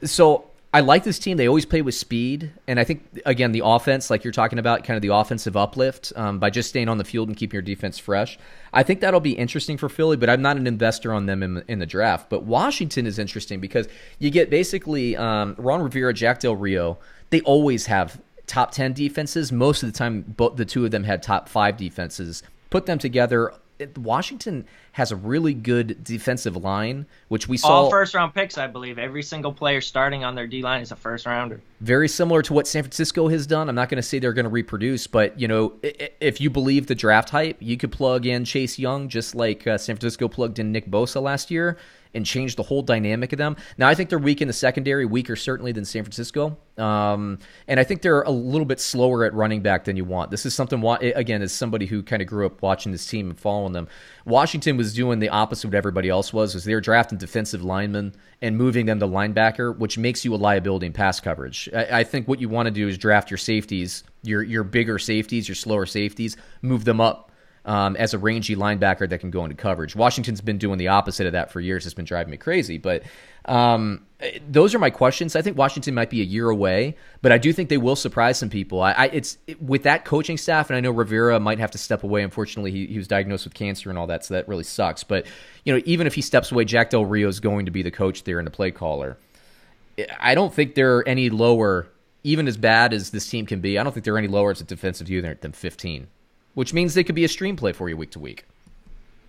So 0.05 0.47
I 0.73 0.81
like 0.81 1.03
this 1.03 1.19
team. 1.19 1.37
They 1.37 1.49
always 1.49 1.67
play 1.67 1.83
with 1.83 1.97
speed, 1.97 2.53
and 2.69 2.79
I 2.79 2.85
think 2.85 3.05
again 3.27 3.51
the 3.51 3.63
offense, 3.65 4.11
like 4.11 4.23
you're 4.23 4.33
talking 4.33 4.61
about, 4.61 4.85
kind 4.85 4.95
of 4.95 5.03
the 5.03 5.13
offensive 5.13 5.57
uplift 5.57 6.13
um, 6.15 6.39
by 6.39 6.51
just 6.51 6.69
staying 6.69 6.89
on 6.89 6.99
the 6.99 7.05
field 7.05 7.27
and 7.27 7.37
keeping 7.37 7.57
your 7.57 7.63
defense 7.63 7.99
fresh. 7.99 8.39
I 8.73 8.85
think 8.85 9.01
that'll 9.01 9.19
be 9.19 9.33
interesting 9.33 9.77
for 9.77 9.89
Philly, 9.89 10.17
but 10.17 10.31
I'm 10.31 10.41
not 10.41 10.57
an 10.57 10.69
investor 10.69 11.13
on 11.13 11.27
them 11.27 11.43
in, 11.43 11.65
in 11.67 11.81
the 11.81 11.87
draft. 11.87 12.31
But 12.31 12.45
Washington 12.45 13.07
is 13.07 13.19
interesting 13.19 13.59
because 13.59 13.89
you 14.21 14.31
get 14.31 14.51
basically 14.51 15.17
um, 15.17 15.57
Ron 15.59 15.83
Rivera, 15.83 16.15
Jack 16.15 16.39
Del 16.39 16.55
Rio. 16.55 16.99
They 17.31 17.41
always 17.43 17.87
have 17.87 18.21
top 18.51 18.73
10 18.73 18.93
defenses. 18.93 19.53
Most 19.53 19.83
of 19.83 19.93
the 19.93 19.97
time, 19.97 20.23
both 20.23 20.57
the 20.57 20.65
two 20.65 20.85
of 20.85 20.91
them 20.91 21.05
had 21.05 21.23
top 21.23 21.49
five 21.49 21.77
defenses. 21.77 22.43
Put 22.69 22.87
them 22.87 22.99
together. 22.99 23.55
Washington 23.97 24.67
has 24.93 25.13
a 25.13 25.17
really 25.17 25.55
good 25.55 26.03
defensive 26.03 26.57
line, 26.57 27.07
which 27.29 27.49
we 27.49 27.57
saw. 27.57 27.69
All 27.69 27.91
first 27.91 28.15
round 28.15 28.35
picks, 28.35 28.59
I 28.59 28.67
believe. 28.67 28.99
Every 28.99 29.23
single 29.23 29.53
player 29.53 29.81
starting 29.81 30.25
on 30.25 30.35
their 30.35 30.47
D 30.47 30.63
line 30.63 30.83
is 30.83 30.93
a 30.93 30.97
first 30.97 31.27
rounder. 31.27 31.61
Very 31.81 32.09
similar 32.09 32.43
to 32.43 32.53
what 32.53 32.67
San 32.67 32.83
Francisco 32.83 33.29
has 33.29 33.47
done. 33.47 33.69
I'm 33.69 33.75
not 33.75 33.89
going 33.89 33.97
to 33.97 34.03
say 34.03 34.19
they're 34.19 34.33
going 34.33 34.45
to 34.45 34.51
reproduce, 34.51 35.07
but 35.07 35.39
you 35.39 35.49
know, 35.49 35.75
if 35.83 36.41
you 36.41 36.51
believe 36.51 36.87
the 36.87 36.95
draft 36.95 37.31
hype, 37.31 37.57
you 37.61 37.77
could 37.77 37.93
plug 37.93 38.27
in 38.27 38.45
Chase 38.45 38.79
Young 38.79 39.09
just 39.09 39.35
like 39.35 39.67
uh, 39.67 39.79
San 39.79 39.97
Francisco 39.97 40.29
plugged 40.29 40.59
in 40.59 40.73
Nick 40.73 40.91
Bosa 40.91 41.23
last 41.23 41.51
year 41.51 41.79
and 42.15 42.27
change 42.27 42.57
the 42.57 42.63
whole 42.63 42.83
dynamic 42.83 43.33
of 43.33 43.39
them. 43.39 43.57
Now, 43.79 43.89
I 43.89 43.95
think 43.95 44.11
they're 44.11 44.19
weak 44.19 44.43
in 44.43 44.49
the 44.49 44.55
secondary, 44.55 45.07
weaker 45.07 45.37
certainly 45.37 45.73
than 45.73 45.85
San 45.85 46.03
Francisco. 46.03 46.59
Um, 46.77 47.39
and 47.69 47.79
I 47.79 47.85
think 47.85 48.03
they're 48.03 48.23
a 48.23 48.31
little 48.31 48.65
bit 48.65 48.81
slower 48.81 49.25
at 49.25 49.35
running 49.35 49.63
back 49.63 49.85
than 49.85 49.97
you 49.97 50.05
want. 50.05 50.31
This 50.31 50.45
is 50.45 50.55
something, 50.55 50.85
again, 50.85 51.43
as 51.43 51.53
somebody 51.53 51.87
who 51.87 52.03
kind 52.03 52.21
of 52.21 52.27
grew 52.27 52.47
up 52.47 52.63
watching 52.63 52.91
this 52.91 53.07
team 53.07 53.31
and 53.31 53.39
following 53.39 53.73
them, 53.73 53.87
Washington 54.25 54.77
was 54.81 54.95
doing 54.95 55.19
the 55.19 55.29
opposite 55.29 55.65
of 55.65 55.73
what 55.73 55.77
everybody 55.77 56.09
else 56.09 56.33
was, 56.33 56.55
was 56.55 56.65
they 56.65 56.75
were 56.75 56.81
drafting 56.81 57.19
defensive 57.19 57.63
linemen 57.63 58.15
and 58.41 58.57
moving 58.57 58.87
them 58.87 58.99
to 58.99 59.07
linebacker, 59.07 59.77
which 59.77 59.99
makes 59.99 60.25
you 60.25 60.35
a 60.35 60.37
liability 60.37 60.87
in 60.87 60.93
pass 60.95 61.21
coverage. 61.21 61.69
I, 61.75 62.01
I 62.01 62.05
think 62.05 62.27
what 62.27 62.41
you 62.41 62.49
want 62.49 62.67
to 62.67 62.71
do 62.71 62.89
is 62.89 62.97
draft 62.97 63.31
your 63.31 63.37
safeties, 63.39 64.05
your, 64.23 64.43
your 64.43 64.65
bigger 64.65 64.99
safeties, 64.99 65.49
your 65.49 65.55
slower 65.55 65.85
safeties, 65.85 66.39
move 66.63 66.87
them 66.87 66.99
up 66.99 67.30
um, 67.71 67.95
as 67.95 68.15
a 68.15 68.19
rangy 68.19 68.57
linebacker 68.57 69.09
that 69.09 69.21
can 69.21 69.31
go 69.31 69.45
into 69.45 69.55
coverage. 69.55 69.95
Washington's 69.95 70.41
been 70.41 70.59
doing 70.59 70.77
the 70.77 70.89
opposite 70.89 71.29
of 71.29 71.35
that 71.35 71.53
for 71.53 71.61
years. 71.61 71.87
It's 71.87 71.95
been 71.95 72.05
driving 72.05 72.33
me 72.33 72.37
crazy. 72.37 72.79
But 72.79 73.05
um, 73.45 74.05
those 74.49 74.75
are 74.75 74.81
my 74.81 74.91
questions. 74.91 75.37
I 75.37 75.43
think 75.43 75.57
Washington 75.57 75.95
might 75.95 76.11
be 76.11 76.21
a 76.21 76.25
year 76.25 76.51
away, 76.51 76.97
but 77.23 77.31
I 77.31 77.39
do 77.39 77.53
think 77.53 77.69
they 77.69 77.79
will 77.79 77.95
surprise 77.95 78.41
some 78.41 78.51
people. 78.51 78.83
I, 78.83 78.91
I 78.91 79.05
it's 79.07 79.39
it, 79.47 79.63
with 79.63 79.85
that 79.85 80.05
coaching 80.05 80.37
staff, 80.37 80.69
and 80.69 80.77
I 80.77 80.81
know 80.81 80.91
Rivera 80.91 81.39
might 81.39 81.61
have 81.61 81.71
to 81.71 81.79
step 81.79 82.03
away. 82.03 82.25
Unfortunately, 82.25 82.73
he, 82.73 82.87
he 82.87 82.99
was 82.99 83.07
diagnosed 83.07 83.45
with 83.45 83.55
cancer 83.55 83.89
and 83.89 83.97
all 83.97 84.09
that, 84.09 84.25
so 84.25 84.35
that 84.35 84.49
really 84.49 84.65
sucks. 84.65 85.05
But 85.05 85.27
you 85.65 85.73
know, 85.73 85.81
even 85.85 86.09
if 86.09 86.15
he 86.17 86.23
steps 86.23 86.51
away, 86.51 86.65
Jack 86.65 86.91
Del 86.91 87.05
Rio 87.05 87.29
is 87.29 87.39
going 87.39 87.67
to 87.67 87.71
be 87.71 87.83
the 87.83 87.93
coach 87.93 88.25
there 88.25 88.41
and 88.41 88.47
the 88.49 88.51
play 88.51 88.73
caller. 88.73 89.17
I 90.19 90.35
don't 90.35 90.53
think 90.53 90.75
they're 90.75 91.07
any 91.09 91.31
lower, 91.31 91.87
even 92.25 92.49
as 92.49 92.57
bad 92.57 92.93
as 92.93 93.11
this 93.11 93.31
team 93.31 93.47
can 93.47 93.61
be. 93.61 93.79
I 93.79 93.85
don't 93.85 93.93
think 93.93 94.03
they're 94.03 94.19
any 94.19 94.27
lower 94.27 94.51
as 94.51 94.61
a 94.61 94.65
defensive 94.65 95.09
unit 95.09 95.41
than 95.43 95.53
15 95.53 96.09
which 96.55 96.73
means 96.73 96.95
they 96.95 97.05
could 97.05 97.15
be 97.15 97.25
a 97.25 97.29
stream 97.29 97.57
play 97.57 97.73
for 97.73 97.89
you 97.89 97.97
week 97.97 98.11
to 98.13 98.19
week. 98.19 98.45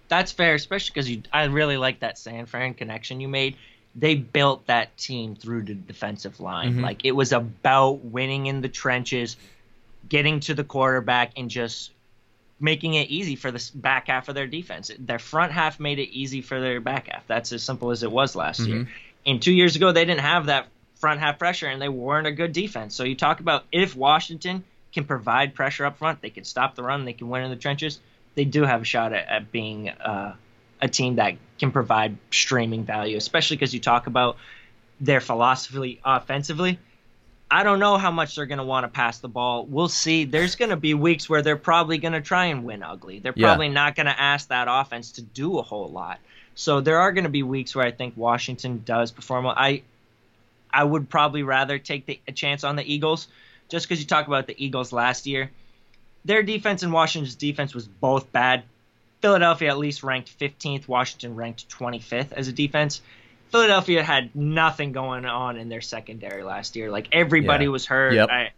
That's 0.08 0.32
fair, 0.32 0.56
especially 0.56 0.92
because 0.94 1.30
I 1.32 1.46
really 1.46 1.78
like 1.78 2.02
that 2.02 2.18
San 2.18 2.46
Fran 2.46 2.74
connection 2.74 3.22
you 3.22 3.30
made. 3.30 3.56
They 3.96 4.16
built 4.16 4.68
that 4.68 4.98
team 4.98 5.36
through 5.36 5.64
the 5.64 5.74
defensive 5.74 6.40
line. 6.40 6.74
Mm-hmm. 6.74 6.84
Like 6.84 7.06
it 7.06 7.14
was 7.14 7.32
about 7.32 8.04
winning 8.04 8.48
in 8.48 8.62
the 8.62 8.70
trenches, 8.70 9.38
getting 10.08 10.42
to 10.42 10.54
the 10.54 10.64
quarterback, 10.64 11.34
and 11.38 11.50
just 11.50 11.92
making 12.60 12.94
it 12.94 13.10
easy 13.10 13.36
for 13.36 13.52
the 13.52 13.72
back 13.74 14.08
half 14.08 14.30
of 14.30 14.36
their 14.36 14.48
defense. 14.48 14.92
Their 15.00 15.20
front 15.20 15.52
half 15.52 15.80
made 15.80 16.00
it 16.00 16.10
easy 16.10 16.42
for 16.42 16.60
their 16.60 16.80
back 16.80 17.08
half. 17.08 17.26
That's 17.28 17.52
as 17.54 17.64
simple 17.64 17.92
as 17.92 18.04
it 18.04 18.12
was 18.12 18.36
last 18.36 18.62
mm-hmm. 18.62 18.72
year. 18.72 18.88
And 19.26 19.42
two 19.42 19.54
years 19.54 19.76
ago, 19.76 19.92
they 19.92 20.06
didn't 20.06 20.22
have 20.22 20.48
that 20.48 20.68
front 20.96 21.20
half 21.20 21.40
pressure, 21.40 21.68
and 21.68 21.82
they 21.82 21.90
weren't 21.90 22.28
a 22.28 22.32
good 22.32 22.54
defense. 22.54 22.96
So 22.96 23.04
you 23.04 23.16
talk 23.16 23.40
about 23.40 23.64
if 23.72 23.96
Washington 23.96 24.64
can 24.94 25.06
provide 25.06 25.54
pressure 25.56 25.86
up 25.86 25.98
front, 25.98 26.22
they 26.22 26.30
can 26.30 26.44
stop 26.44 26.76
the 26.76 26.84
run, 26.84 27.06
they 27.06 27.14
can 27.14 27.30
win 27.30 27.44
in 27.44 27.50
the 27.50 27.56
trenches, 27.56 28.00
they 28.36 28.46
do 28.46 28.64
have 28.64 28.82
a 28.82 28.86
shot 28.86 29.14
at, 29.14 29.28
at 29.28 29.52
being 29.52 29.90
uh, 29.90 30.36
a 30.82 30.88
team 30.88 31.16
that 31.16 31.36
can 31.60 31.72
provide 31.72 32.18
streaming 32.32 32.84
value, 32.84 33.18
especially 33.18 33.58
because 33.58 33.74
you 33.74 33.80
talk 33.80 34.08
about 34.08 34.38
their 35.00 35.22
philosophy 35.22 36.00
offensively. 36.04 36.80
I 37.50 37.64
don't 37.64 37.80
know 37.80 37.98
how 37.98 38.12
much 38.12 38.36
they're 38.36 38.46
going 38.46 38.60
to 38.60 38.64
want 38.64 38.86
to 38.86 38.88
pass 38.88 39.20
the 39.20 39.28
ball. 39.28 39.66
We'll 39.66 39.90
see. 39.90 40.24
There's 40.24 40.56
going 40.56 40.70
to 40.70 40.78
be 40.78 40.94
weeks 40.94 41.30
where 41.30 41.42
they're 41.42 41.58
probably 41.58 41.98
going 41.98 42.14
to 42.14 42.22
try 42.22 42.46
and 42.46 42.64
win 42.64 42.82
ugly. 42.82 43.20
They're 43.20 43.34
probably 43.34 43.68
yeah. 43.68 43.74
not 43.74 43.96
going 43.96 44.06
to 44.06 44.18
ask 44.18 44.48
that 44.48 44.68
offense 44.70 45.14
to 45.14 45.22
do 45.22 45.60
a 45.60 45.62
whole 45.62 45.92
lot. 45.92 46.20
So 46.56 46.80
there 46.80 47.00
are 47.00 47.12
going 47.12 47.26
to 47.26 47.30
be 47.30 47.44
weeks 47.44 47.76
where 47.76 47.86
I 47.86 47.92
think 47.92 48.16
Washington 48.16 48.84
does 48.86 49.12
perform 49.12 49.46
well. 49.46 49.54
I 49.58 49.84
I 50.74 50.84
would 50.86 51.10
probably 51.10 51.44
rather 51.44 51.78
take 51.80 52.06
the, 52.06 52.22
a 52.28 52.32
chance 52.32 52.64
on 52.64 52.78
the 52.78 52.94
Eagles 52.94 53.28
just 53.72 53.88
because 53.88 54.00
you 54.00 54.06
talk 54.06 54.28
about 54.28 54.46
the 54.46 54.64
Eagles 54.64 54.92
last 54.92 55.26
year, 55.26 55.50
their 56.26 56.44
defense 56.44 56.84
and 56.84 56.94
Washington's 56.94 57.36
defense 57.36 57.74
was 57.74 57.88
both 57.88 58.32
bad. 58.32 58.64
Philadelphia 59.22 59.70
at 59.70 59.78
least 59.78 60.04
ranked 60.04 60.38
15th, 60.40 60.88
Washington 60.88 61.36
ranked 61.36 61.70
25th 61.70 62.34
as 62.34 62.48
a 62.48 62.54
defense. 62.54 63.02
Philadelphia 63.52 64.04
had 64.04 64.36
nothing 64.36 64.92
going 64.92 65.26
on 65.26 65.58
in 65.58 65.70
their 65.70 65.82
secondary 65.82 66.44
last 66.44 66.76
year. 66.76 66.92
Like 66.92 67.08
everybody 67.12 67.66
yeah. 67.66 67.72
was 67.72 67.86
hurt. 67.86 68.14
Yep. 68.14 68.30
I, 68.30 68.52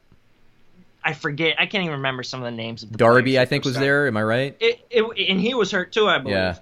I 1.03 1.13
forget. 1.13 1.55
I 1.59 1.65
can't 1.65 1.83
even 1.83 1.97
remember 1.97 2.23
some 2.23 2.41
of 2.41 2.45
the 2.45 2.55
names 2.55 2.83
of 2.83 2.91
the 2.91 2.97
Darby. 2.97 3.39
I 3.39 3.45
think 3.45 3.65
was 3.65 3.75
there. 3.75 4.07
Am 4.07 4.15
I 4.15 4.23
right? 4.23 4.55
It, 4.59 4.85
it, 4.89 5.29
and 5.29 5.39
he 5.39 5.53
was 5.53 5.71
hurt 5.71 5.91
too. 5.91 6.07
I 6.07 6.19
believe. 6.19 6.35
Yeah 6.35 6.57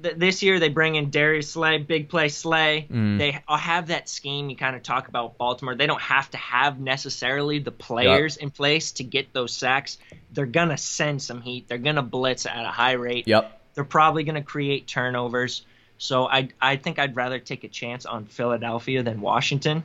th- 0.00 0.16
this 0.16 0.42
year 0.42 0.58
they 0.58 0.68
bring 0.68 0.94
in 0.94 1.10
Darius 1.10 1.50
Slay, 1.50 1.78
big 1.78 2.08
play 2.08 2.28
Slay. 2.28 2.86
Mm. 2.90 3.18
They 3.18 3.38
have 3.48 3.88
that 3.88 4.08
scheme 4.08 4.50
you 4.50 4.56
kind 4.56 4.76
of 4.76 4.82
talk 4.82 5.08
about 5.08 5.38
Baltimore. 5.38 5.74
They 5.74 5.86
don't 5.86 6.00
have 6.00 6.30
to 6.30 6.36
have 6.36 6.80
necessarily 6.80 7.58
the 7.58 7.70
players 7.70 8.36
yep. 8.36 8.42
in 8.44 8.50
place 8.50 8.92
to 8.92 9.04
get 9.04 9.32
those 9.32 9.52
sacks. 9.52 9.98
They're 10.32 10.46
gonna 10.46 10.78
send 10.78 11.22
some 11.22 11.40
heat. 11.40 11.68
They're 11.68 11.78
gonna 11.78 12.02
blitz 12.02 12.46
at 12.46 12.64
a 12.64 12.70
high 12.70 12.92
rate. 12.92 13.28
Yep. 13.28 13.60
They're 13.74 13.84
probably 13.84 14.24
gonna 14.24 14.42
create 14.42 14.86
turnovers. 14.86 15.64
So 15.98 16.28
I 16.28 16.48
I 16.60 16.76
think 16.76 16.98
I'd 16.98 17.16
rather 17.16 17.38
take 17.38 17.64
a 17.64 17.68
chance 17.68 18.06
on 18.06 18.26
Philadelphia 18.26 19.02
than 19.02 19.20
Washington. 19.20 19.84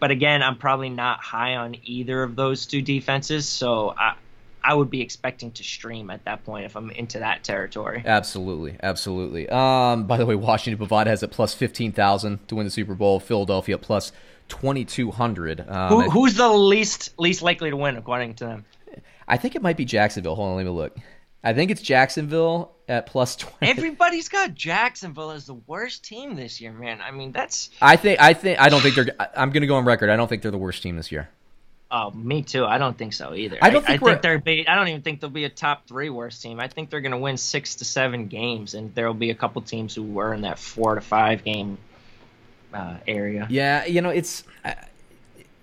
But 0.00 0.10
again, 0.10 0.42
I'm 0.42 0.56
probably 0.56 0.90
not 0.90 1.20
high 1.20 1.54
on 1.54 1.76
either 1.84 2.24
of 2.24 2.34
those 2.34 2.66
two 2.66 2.82
defenses. 2.82 3.48
So 3.48 3.94
I 3.96 4.14
I 4.64 4.74
would 4.74 4.90
be 4.90 5.00
expecting 5.00 5.50
to 5.52 5.64
stream 5.64 6.10
at 6.10 6.24
that 6.24 6.44
point 6.44 6.64
if 6.64 6.76
I'm 6.76 6.90
into 6.90 7.18
that 7.18 7.44
territory. 7.44 8.02
Absolutely, 8.04 8.76
absolutely. 8.82 9.48
Um, 9.48 10.06
by 10.06 10.16
the 10.16 10.26
way, 10.26 10.34
Washington 10.34 10.86
Bovada 10.86 11.06
has 11.06 11.22
it 11.22 11.30
plus 11.30 11.54
fifteen 11.54 11.92
thousand 11.92 12.46
to 12.48 12.54
win 12.54 12.64
the 12.64 12.70
Super 12.70 12.94
Bowl. 12.94 13.20
Philadelphia 13.20 13.78
plus 13.78 14.12
twenty 14.48 14.84
two 14.84 15.10
hundred. 15.10 15.64
Um, 15.68 15.88
Who, 15.88 16.10
who's 16.10 16.34
the 16.34 16.48
least 16.48 17.18
least 17.18 17.42
likely 17.42 17.70
to 17.70 17.76
win 17.76 17.96
according 17.96 18.34
to 18.36 18.44
them? 18.44 18.64
I 19.26 19.36
think 19.36 19.54
it 19.54 19.62
might 19.62 19.76
be 19.76 19.84
Jacksonville. 19.84 20.34
Hold 20.34 20.50
on, 20.50 20.56
let 20.56 20.64
me 20.64 20.70
look. 20.70 20.96
I 21.44 21.54
think 21.54 21.70
it's 21.70 21.82
Jacksonville 21.82 22.72
at 22.88 23.06
plus 23.06 23.34
20. 23.36 23.56
Everybody's 23.62 24.28
got 24.28 24.54
Jacksonville 24.54 25.32
as 25.32 25.46
the 25.46 25.54
worst 25.54 26.04
team 26.04 26.36
this 26.36 26.60
year, 26.60 26.72
man. 26.72 27.00
I 27.00 27.10
mean, 27.10 27.32
that's 27.32 27.70
I 27.80 27.96
think 27.96 28.20
I 28.20 28.34
think 28.34 28.60
I 28.60 28.68
don't 28.68 28.80
think 28.80 28.94
they're 28.94 29.08
I'm 29.36 29.50
going 29.50 29.62
to 29.62 29.66
go 29.66 29.76
on 29.76 29.84
record. 29.84 30.10
I 30.10 30.16
don't 30.16 30.28
think 30.28 30.42
they're 30.42 30.52
the 30.52 30.58
worst 30.58 30.82
team 30.82 30.96
this 30.96 31.10
year. 31.10 31.28
Oh, 31.94 32.10
me 32.12 32.40
too. 32.40 32.64
I 32.64 32.78
don't 32.78 32.96
think 32.96 33.12
so 33.12 33.34
either. 33.34 33.58
I 33.60 33.68
don't 33.68 33.84
think, 33.84 34.02
I, 34.02 34.06
I 34.06 34.08
think 34.08 34.22
they're. 34.22 34.38
Be, 34.38 34.66
I 34.66 34.74
don't 34.76 34.88
even 34.88 35.02
think 35.02 35.20
they'll 35.20 35.28
be 35.28 35.44
a 35.44 35.50
top 35.50 35.86
three 35.86 36.08
worst 36.08 36.40
team. 36.40 36.58
I 36.58 36.66
think 36.66 36.88
they're 36.88 37.02
going 37.02 37.12
to 37.12 37.18
win 37.18 37.36
six 37.36 37.74
to 37.76 37.84
seven 37.84 38.28
games, 38.28 38.72
and 38.72 38.94
there 38.94 39.06
will 39.06 39.12
be 39.12 39.28
a 39.28 39.34
couple 39.34 39.60
teams 39.60 39.94
who 39.94 40.02
were 40.02 40.32
in 40.32 40.40
that 40.40 40.58
four 40.58 40.94
to 40.94 41.02
five 41.02 41.44
game 41.44 41.76
uh, 42.72 42.96
area. 43.06 43.46
Yeah, 43.50 43.84
you 43.84 44.00
know, 44.00 44.08
it's. 44.08 44.42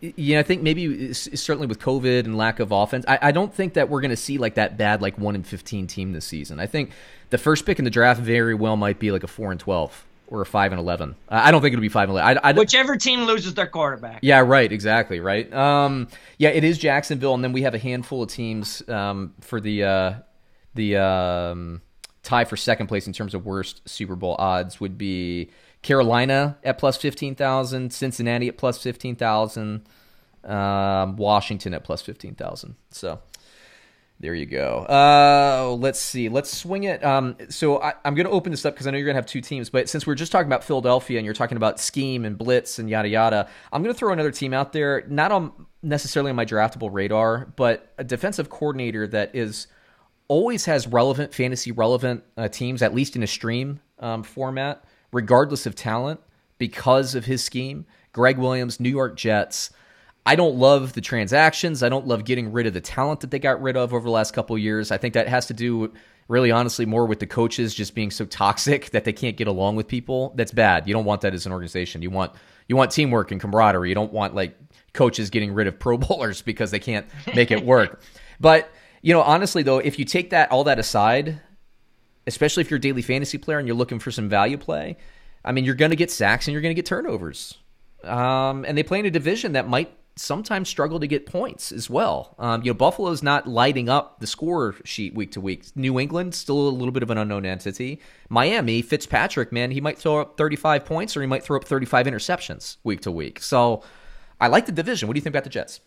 Yeah, 0.02 0.40
I 0.40 0.44
think 0.44 0.62
maybe 0.62 1.14
certainly 1.14 1.68
with 1.68 1.80
COVID 1.80 2.24
and 2.24 2.38
lack 2.38 2.62
of 2.62 2.72
offense, 2.72 3.04
I, 3.08 3.20
I 3.22 3.32
don't 3.32 3.54
think 3.54 3.74
that 3.74 3.90
we're 3.90 4.00
going 4.00 4.12
to 4.12 4.16
see 4.16 4.38
like 4.38 4.54
that 4.54 4.78
bad 4.78 5.02
like 5.02 5.18
one 5.18 5.36
in 5.36 5.44
fifteen 5.44 5.88
team 5.88 6.14
this 6.14 6.26
season. 6.26 6.60
I 6.60 6.68
think 6.68 6.92
the 7.32 7.38
first 7.38 7.66
pick 7.66 7.80
in 7.80 7.86
the 7.86 7.92
draft 7.92 8.22
very 8.22 8.56
well 8.56 8.78
might 8.78 9.00
be 9.00 9.12
like 9.12 9.24
a 9.24 9.28
four 9.28 9.52
and 9.52 9.60
twelve 9.60 10.06
or 10.30 10.42
a 10.42 10.46
five 10.46 10.72
and 10.72 10.80
eleven. 10.80 11.16
I 11.28 11.52
don't 11.52 11.62
think 11.62 11.74
it'll 11.74 11.82
be 11.82 11.90
five 11.90 12.10
and 12.10 12.18
eleven. 12.18 12.40
I, 12.44 12.50
I, 12.50 12.54
Whichever 12.54 12.96
team 12.96 13.22
loses 13.24 13.56
their 13.56 13.68
quarterback. 13.68 14.20
Yeah, 14.22 14.40
right. 14.40 14.72
Exactly. 14.72 15.20
Right. 15.20 15.52
Um, 15.54 16.08
yeah, 16.38 16.50
it 16.50 16.64
is 16.64 16.78
Jacksonville, 16.78 17.34
and 17.34 17.44
then 17.44 17.52
we 17.52 17.64
have 17.64 17.74
a 17.74 17.80
handful 17.80 18.24
of 18.24 18.30
teams 18.30 18.88
um, 18.88 19.34
for 19.42 19.60
the 19.60 19.84
uh, 19.84 20.14
the 20.76 20.98
um, 20.98 21.82
tie 22.24 22.46
for 22.46 22.56
second 22.56 22.88
place 22.88 23.08
in 23.08 23.14
terms 23.14 23.34
of 23.34 23.46
worst 23.46 23.82
Super 23.90 24.16
Bowl 24.16 24.36
odds 24.38 24.80
would 24.80 24.98
be 24.98 25.50
Carolina 25.82 26.58
at 26.64 26.78
plus 26.78 26.98
15,000, 26.98 27.92
Cincinnati 27.92 28.50
at 28.50 28.58
plus 28.58 28.82
15,000, 28.82 29.88
um, 30.44 31.16
Washington 31.16 31.74
at 31.74 31.84
plus 31.84 32.02
15,000. 32.02 32.76
So 32.92 33.20
there 34.22 34.34
you 34.34 34.46
go. 34.46 34.86
Uh, 34.90 35.76
let's 35.80 36.00
see. 36.00 36.28
Let's 36.28 36.56
swing 36.56 36.84
it. 36.84 37.04
Um, 37.06 37.38
so 37.50 37.82
I, 37.82 37.94
am 38.04 38.16
going 38.16 38.26
to 38.26 38.32
open 38.32 38.52
this 38.52 38.66
up 38.66 38.74
because 38.74 38.86
I 38.86 38.92
know 38.92 38.98
you're 38.98 39.06
going 39.06 39.16
to 39.16 39.22
have 39.22 39.26
two 39.26 39.40
teams. 39.40 39.70
But 39.70 39.88
since 39.88 40.06
we're 40.06 40.16
just 40.16 40.32
talking 40.32 40.48
about 40.48 40.66
Philadelphia 40.66 41.18
and 41.20 41.26
you're 41.26 41.34
talking 41.34 41.56
about 41.56 41.80
scheme 41.80 42.26
and 42.26 42.38
blitz 42.38 42.80
and 42.80 42.90
yada 42.90 43.08
yada, 43.08 43.48
I'm 43.72 43.82
going 43.82 43.94
to 43.94 43.98
throw 43.98 44.12
another 44.12 44.32
team 44.32 44.54
out 44.54 44.74
there. 44.74 45.06
Not 45.08 45.32
on 45.32 45.54
necessarily 45.82 46.32
on 46.32 46.36
my 46.36 46.46
draftable 46.46 46.90
radar, 46.92 47.46
but 47.56 47.94
a 47.98 48.04
defensive 48.04 48.50
coordinator 48.50 49.08
that 49.08 49.34
is 49.34 49.68
always 50.28 50.66
has 50.66 50.86
relevant 50.86 51.34
fantasy 51.34 51.72
relevant 51.72 52.24
uh, 52.36 52.50
teams, 52.50 52.82
at 52.82 52.94
least 52.94 53.16
in 53.16 53.24
a 53.24 53.28
stream 53.28 53.80
um, 54.00 54.24
format, 54.24 54.84
regardless 55.14 55.66
of 55.66 55.76
talent, 55.76 56.20
because 56.58 57.16
of 57.16 57.24
his 57.24 57.42
scheme. 57.42 57.86
Gregg 58.12 58.38
Williams, 58.38 58.82
New 58.82 58.90
York 58.90 59.16
Jets. 59.16 59.72
I 60.26 60.36
don't 60.36 60.58
love 60.58 60.94
the 60.94 61.02
transactions. 61.02 61.82
I 61.82 61.90
don't 61.90 62.06
love 62.06 62.26
getting 62.26 62.52
rid 62.52 62.68
of 62.68 62.74
the 62.74 62.82
talent 62.82 63.22
that 63.22 63.32
they 63.32 63.40
got 63.40 63.62
rid 63.62 63.78
of 63.78 63.94
over 63.94 64.04
the 64.04 64.12
last 64.12 64.34
couple 64.34 64.58
years. 64.58 64.92
I 64.92 64.98
think 64.98 65.14
that 65.14 65.28
has 65.28 65.48
to 65.48 65.54
do, 65.54 65.92
really 66.28 66.52
honestly, 66.52 66.86
more 66.86 67.06
with 67.06 67.20
the 67.20 67.28
coaches 67.28 67.74
just 67.74 67.96
being 67.96 68.12
so 68.12 68.26
toxic 68.28 68.92
that 68.92 69.06
they 69.06 69.14
can't 69.14 69.38
get 69.38 69.48
along 69.48 69.76
with 69.76 69.88
people. 69.88 70.34
That's 70.36 70.52
bad. 70.52 70.88
You 70.88 70.94
don't 70.94 71.06
want 71.06 71.22
that 71.22 71.34
as 71.34 71.46
an 71.46 71.52
organization. 71.52 72.02
You 72.02 72.10
want 72.10 72.34
you 72.68 72.76
want 72.76 72.92
teamwork 72.92 73.32
and 73.32 73.42
camaraderie. 73.42 73.90
You 73.90 73.96
don't 73.96 74.14
want 74.14 74.36
like 74.36 74.56
coaches 74.94 75.30
getting 75.30 75.54
rid 75.54 75.68
of 75.68 75.80
Pro 75.80 75.98
Bowlers 76.00 76.42
because 76.42 76.72
they 76.72 76.80
can't 76.80 77.08
make 77.36 77.52
it 77.52 77.66
work. 77.66 78.02
but 78.40 78.70
you 79.02 79.14
know, 79.14 79.22
honestly 79.22 79.64
though, 79.64 79.80
if 79.80 79.98
you 79.98 80.06
take 80.06 80.32
that 80.32 80.52
all 80.52 80.66
that 80.66 80.78
aside, 80.78 81.42
especially 82.28 82.62
if 82.62 82.70
you're 82.70 82.78
a 82.78 82.82
daily 82.82 83.02
fantasy 83.02 83.38
player 83.38 83.58
and 83.58 83.68
you're 83.68 83.78
looking 83.78 84.00
for 84.00 84.12
some 84.12 84.30
value 84.30 84.58
play, 84.58 84.98
I 85.44 85.52
mean, 85.52 85.66
you're 85.66 85.76
going 85.76 85.92
to 85.92 85.98
get 85.98 86.12
sacks 86.12 86.48
and 86.48 86.54
you're 86.54 86.62
going 86.62 86.72
to 86.72 86.76
get 86.76 86.86
turnovers. 86.86 87.58
Um, 88.04 88.66
and 88.66 88.78
they 88.78 88.84
play 88.84 89.00
in 89.00 89.06
a 89.06 89.12
division 89.12 89.54
that 89.54 89.68
might 89.68 89.92
sometimes 90.20 90.70
struggle 90.70 91.00
to 91.00 91.08
get 91.08 91.26
points 91.26 91.72
as 91.72 91.90
well. 91.90 92.36
Um, 92.38 92.62
you 92.64 92.72
know, 92.72 92.76
Buffalo's 92.76 93.24
not 93.24 93.48
lighting 93.48 93.90
up 93.90 94.20
the 94.20 94.28
score 94.28 94.76
sheet 94.84 95.14
week 95.14 95.32
to 95.32 95.42
week. 95.42 95.66
New 95.76 96.00
England 96.00 96.36
still 96.36 96.68
a 96.68 96.70
little 96.70 96.92
bit 96.92 97.04
of 97.04 97.10
an 97.10 97.18
unknown 97.18 97.46
entity. 97.46 98.00
Miami, 98.28 98.82
Fitzpatrick, 98.82 99.52
man, 99.52 99.72
he 99.72 99.82
might 99.82 99.98
throw 99.98 100.22
up 100.22 100.38
35 100.38 100.86
points 100.86 101.16
or 101.16 101.22
he 101.22 101.28
might 101.28 101.44
throw 101.44 101.58
up 101.58 101.66
35 101.66 102.06
interceptions 102.06 102.78
week 102.84 103.02
to 103.02 103.12
week. 103.12 103.42
So 103.42 103.84
I 104.40 104.48
like 104.48 104.66
the 104.66 104.72
division. 104.72 105.08
What 105.08 105.14
do 105.14 105.18
you 105.18 105.24
think 105.24 105.34
about 105.34 105.46
the 105.46 105.50
Jets? 105.50 105.80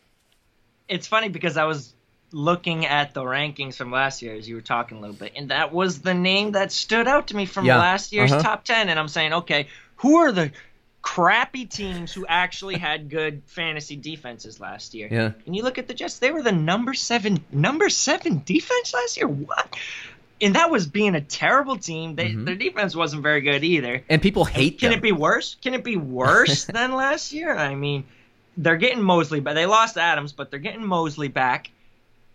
It's 0.89 1.07
funny 1.07 1.29
because 1.29 1.57
I 1.57 1.65
was 1.65 1.95
looking 2.33 2.87
at 2.87 3.15
the 3.15 3.23
rankings 3.23 3.75
from 3.75 3.91
last 3.91 4.23
year 4.23 4.35
as 4.35 4.49
you 4.49 4.55
were 4.55 4.63
talking 4.63 4.99
a 4.99 5.01
little 5.01 5.17
bit, 5.17 5.33
and 5.37 5.51
that 5.51 5.73
was 5.73 6.01
the 6.01 6.15
name 6.15 6.53
that 6.53 6.73
stood 6.73 7.07
out 7.07 7.29
to 7.29 7.37
me 7.37 7.47
from 7.47 7.67
yeah. 7.67 7.79
last 7.79 8.13
year's 8.13 8.33
uh-huh. 8.33 8.43
top 8.43 8.65
10. 8.65 8.89
And 8.89 8.99
I'm 8.99 9.09
saying, 9.09 9.33
okay, 9.33 9.69
who 9.97 10.17
are 10.17 10.33
the 10.33 10.51
crappy 11.03 11.67
teams 11.67 12.13
who 12.13 12.25
actually 12.27 12.77
had 12.77 13.11
good 13.11 13.43
fantasy 13.47 13.97
defenses 13.97 14.61
last 14.61 14.95
year. 14.95 15.09
Yeah. 15.11 15.33
And 15.45 15.55
you 15.55 15.65
look 15.65 15.79
at 15.79 15.89
the 15.89 15.95
Jets, 15.95 16.21
they 16.21 16.31
were 16.31 16.43
the 16.43 16.53
number 16.53 16.95
seven 16.95 17.45
number 17.51 17.91
seven 17.91 18.43
defense 18.47 18.95
last 18.95 19.17
year. 19.17 19.27
What? 19.27 19.77
And 20.41 20.55
that 20.55 20.71
was 20.71 20.87
being 20.87 21.15
a 21.15 21.21
terrible 21.21 21.77
team. 21.77 22.17
They, 22.17 22.31
mm-hmm. 22.31 22.45
Their 22.45 22.55
defense 22.55 22.97
wasn't 22.97 23.23
very 23.23 23.43
good 23.43 23.63
either. 23.63 24.03
And 24.09 24.23
people 24.23 24.45
hate. 24.45 24.79
Can 24.79 24.91
them. 24.91 24.99
it 24.99 25.03
be 25.03 25.13
worse? 25.13 25.57
Can 25.63 25.75
it 25.75 25.85
be 25.85 25.97
worse 25.97 26.65
than 26.73 26.95
last 26.95 27.33
year? 27.33 27.55
I 27.55 27.75
mean, 27.75 28.05
they're 28.57 28.77
getting 28.77 29.03
Mosley, 29.03 29.41
but 29.41 29.55
they 29.55 29.67
lost 29.67 29.97
Adams, 29.97 30.33
but 30.33 30.51
they're 30.51 30.61
getting 30.61 30.85
Mosley 30.85 31.29
back. 31.29 31.71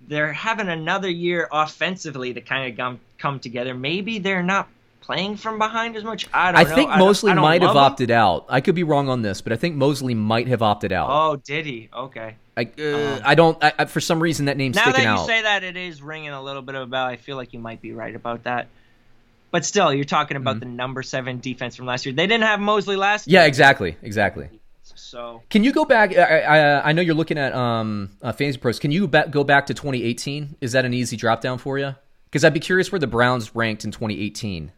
They're 0.08 0.32
having 0.32 0.70
another 0.70 1.10
year 1.10 1.48
offensively 1.52 2.34
to 2.34 2.42
kind 2.42 2.72
of 2.72 2.78
come 2.78 3.00
come 3.18 3.40
together. 3.40 3.74
Maybe 3.74 4.20
they're 4.20 4.44
not 4.44 4.70
playing 5.08 5.38
from 5.38 5.58
behind 5.58 5.96
as 5.96 6.04
much. 6.04 6.28
I 6.34 6.52
don't 6.52 6.54
know. 6.54 6.60
I 6.60 6.70
know. 6.70 6.76
think 6.76 6.90
Mosley 6.92 7.34
might 7.34 7.62
have 7.62 7.72
him. 7.72 7.78
opted 7.78 8.12
out. 8.12 8.46
I 8.50 8.62
could 8.62 8.76
be 8.76 8.84
wrong 8.84 9.10
on 9.10 9.24
this, 9.24 9.42
but 9.42 9.54
I 9.54 9.56
think 9.56 9.76
Mosley 9.76 10.14
might 10.14 10.48
have 10.48 10.62
opted 10.62 10.92
out. 10.92 11.08
Oh, 11.10 11.38
did 11.38 11.66
he? 11.66 11.90
Okay. 11.92 12.36
I, 12.56 12.70
uh, 12.78 13.16
um, 13.16 13.22
I 13.24 13.36
don't. 13.36 13.58
I, 13.64 13.86
for 13.86 14.02
some 14.02 14.20
reason, 14.20 14.46
that 14.46 14.58
name's 14.58 14.76
now 14.76 14.84
sticking 14.84 15.06
that 15.06 15.14
you 15.14 15.20
out. 15.22 15.26
say 15.26 15.42
that, 15.42 15.64
it 15.64 15.78
is 15.78 16.02
ringing 16.02 16.30
a 16.30 16.42
little 16.42 16.62
bit 16.62 16.76
of 16.76 16.84
a 16.84 16.86
bell. 16.86 17.06
I 17.06 17.16
feel 17.16 17.38
like 17.38 17.54
you 17.54 17.60
might 17.60 17.82
be 17.82 17.94
right 17.94 18.16
about 18.16 18.44
that. 18.44 18.68
But 19.50 19.64
still, 19.64 19.94
you're 19.94 20.06
talking 20.06 20.36
about 20.38 20.58
mm-hmm. 20.58 20.72
the 20.72 20.76
number 20.76 21.02
seven 21.04 21.40
defense 21.40 21.76
from 21.78 21.86
last 21.86 22.06
year. 22.06 22.14
They 22.14 22.28
didn't 22.28 22.44
have 22.44 22.60
Mosley 22.60 22.98
last 22.98 23.28
year. 23.28 23.42
Yeah, 23.42 23.48
exactly, 23.48 23.96
exactly. 24.02 24.50
So 24.84 25.42
can 25.50 25.64
you 25.64 25.72
go 25.72 25.86
back? 25.86 26.18
I, 26.18 26.42
I, 26.42 26.90
I 26.90 26.92
know 26.92 27.02
you're 27.02 27.16
looking 27.16 27.38
at 27.38 27.54
um, 27.54 28.10
uh, 28.22 28.34
Fantasy 28.34 28.58
Pros. 28.58 28.80
Can 28.80 28.92
you 28.92 29.08
ba- 29.08 29.28
go 29.30 29.44
back 29.44 29.68
to 29.68 29.74
2018? 29.74 30.58
Is 30.60 30.74
that 30.74 30.84
an 30.84 30.94
easy 30.94 31.16
drop 31.16 31.40
down 31.40 31.60
for 31.60 31.80
you? 31.80 31.96
Because 32.26 32.44
I'd 32.44 32.54
be 32.54 32.60
curious 32.60 32.92
where 32.92 33.00
the 33.00 33.08
Browns 33.08 33.56
ranked 33.56 33.86
in 33.86 33.92
2018. 33.92 34.72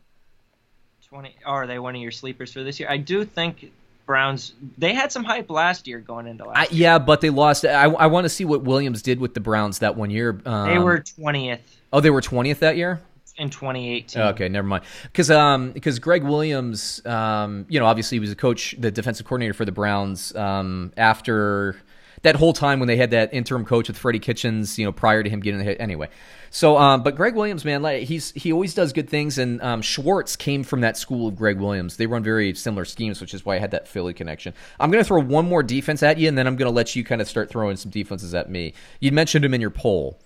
20 1.09 1.35
are 1.43 1.65
they 1.65 1.79
one 1.79 1.95
of 1.95 2.01
your 2.01 2.11
sleepers 2.11 2.53
for 2.53 2.63
this 2.63 2.79
year? 2.79 2.87
I 2.87 2.97
do 2.97 3.25
think 3.25 3.71
Browns 4.05 4.53
they 4.77 4.93
had 4.93 5.11
some 5.11 5.23
hype 5.23 5.49
last 5.49 5.87
year 5.87 5.99
going 5.99 6.27
into 6.27 6.45
last. 6.45 6.71
I, 6.71 6.73
yeah, 6.73 6.99
but 6.99 7.21
they 7.21 7.31
lost. 7.31 7.65
I, 7.65 7.85
I 7.85 8.05
want 8.05 8.25
to 8.25 8.29
see 8.29 8.45
what 8.45 8.61
Williams 8.61 9.01
did 9.01 9.19
with 9.19 9.33
the 9.33 9.39
Browns 9.39 9.79
that 9.79 9.95
one 9.95 10.11
year. 10.11 10.39
Um, 10.45 10.69
they 10.69 10.77
were 10.77 10.99
twentieth. 10.99 11.61
Oh, 11.91 11.99
they 11.99 12.11
were 12.11 12.21
twentieth 12.21 12.59
that 12.59 12.77
year 12.77 13.01
in 13.37 13.49
2018. 13.49 14.21
Okay, 14.21 14.49
never 14.49 14.67
mind. 14.67 14.83
Because 15.03 15.31
um 15.31 15.71
because 15.71 15.97
Gregg 15.97 16.23
Williams 16.23 17.03
um 17.07 17.65
you 17.69 17.79
know 17.79 17.87
obviously 17.87 18.17
he 18.17 18.19
was 18.19 18.31
a 18.31 18.35
coach 18.35 18.75
the 18.77 18.91
defensive 18.91 19.25
coordinator 19.25 19.53
for 19.53 19.65
the 19.65 19.71
Browns 19.71 20.35
um 20.35 20.91
after 20.95 21.77
that 22.21 22.35
whole 22.35 22.53
time 22.53 22.79
when 22.79 22.87
they 22.87 22.97
had 22.97 23.11
that 23.11 23.33
interim 23.33 23.65
coach 23.65 23.87
with 23.87 23.97
Freddie 23.97 24.19
Kitchens 24.19 24.77
you 24.77 24.85
know 24.85 24.91
prior 24.91 25.23
to 25.23 25.29
him 25.29 25.39
getting 25.39 25.57
the 25.57 25.63
hit 25.63 25.79
anyway. 25.79 26.09
So, 26.51 26.77
um, 26.77 27.03
but 27.03 27.15
Gregg 27.15 27.35
Williams, 27.35 27.63
man, 27.63 27.81
like 27.81 28.03
he's 28.03 28.31
he 28.31 28.51
always 28.51 28.73
does 28.73 28.91
good 28.93 29.09
things, 29.09 29.37
and 29.37 29.61
um, 29.61 29.81
Schwartz 29.81 30.35
came 30.35 30.63
from 30.63 30.81
that 30.81 30.97
school 30.97 31.27
of 31.27 31.35
Gregg 31.35 31.59
Williams. 31.59 31.97
They 31.97 32.07
run 32.07 32.23
very 32.23 32.53
similar 32.55 32.85
schemes, 32.85 33.21
which 33.21 33.33
is 33.33 33.45
why 33.45 33.55
I 33.55 33.59
had 33.59 33.71
that 33.71 33.87
Philly 33.87 34.13
connection. 34.13 34.53
I'm 34.79 34.89
going 34.89 35.03
to 35.03 35.07
throw 35.07 35.21
one 35.21 35.47
more 35.47 35.61
defense 35.61 36.01
at 36.01 36.17
you, 36.17 36.27
and 36.27 36.37
then 36.37 36.47
I'm 36.47 36.55
going 36.55 36.69
to 36.69 36.75
let 36.75 36.95
you 36.95 37.03
kind 37.03 37.21
of 37.21 37.27
start 37.27 37.49
throwing 37.49 37.77
some 37.77 37.91
defenses 37.91 38.33
at 38.33 38.49
me. 38.49 38.73
You 38.99 39.11
mentioned 39.11 39.43
them 39.43 39.53
in 39.53 39.61
your 39.61 39.69
poll. 39.69 40.19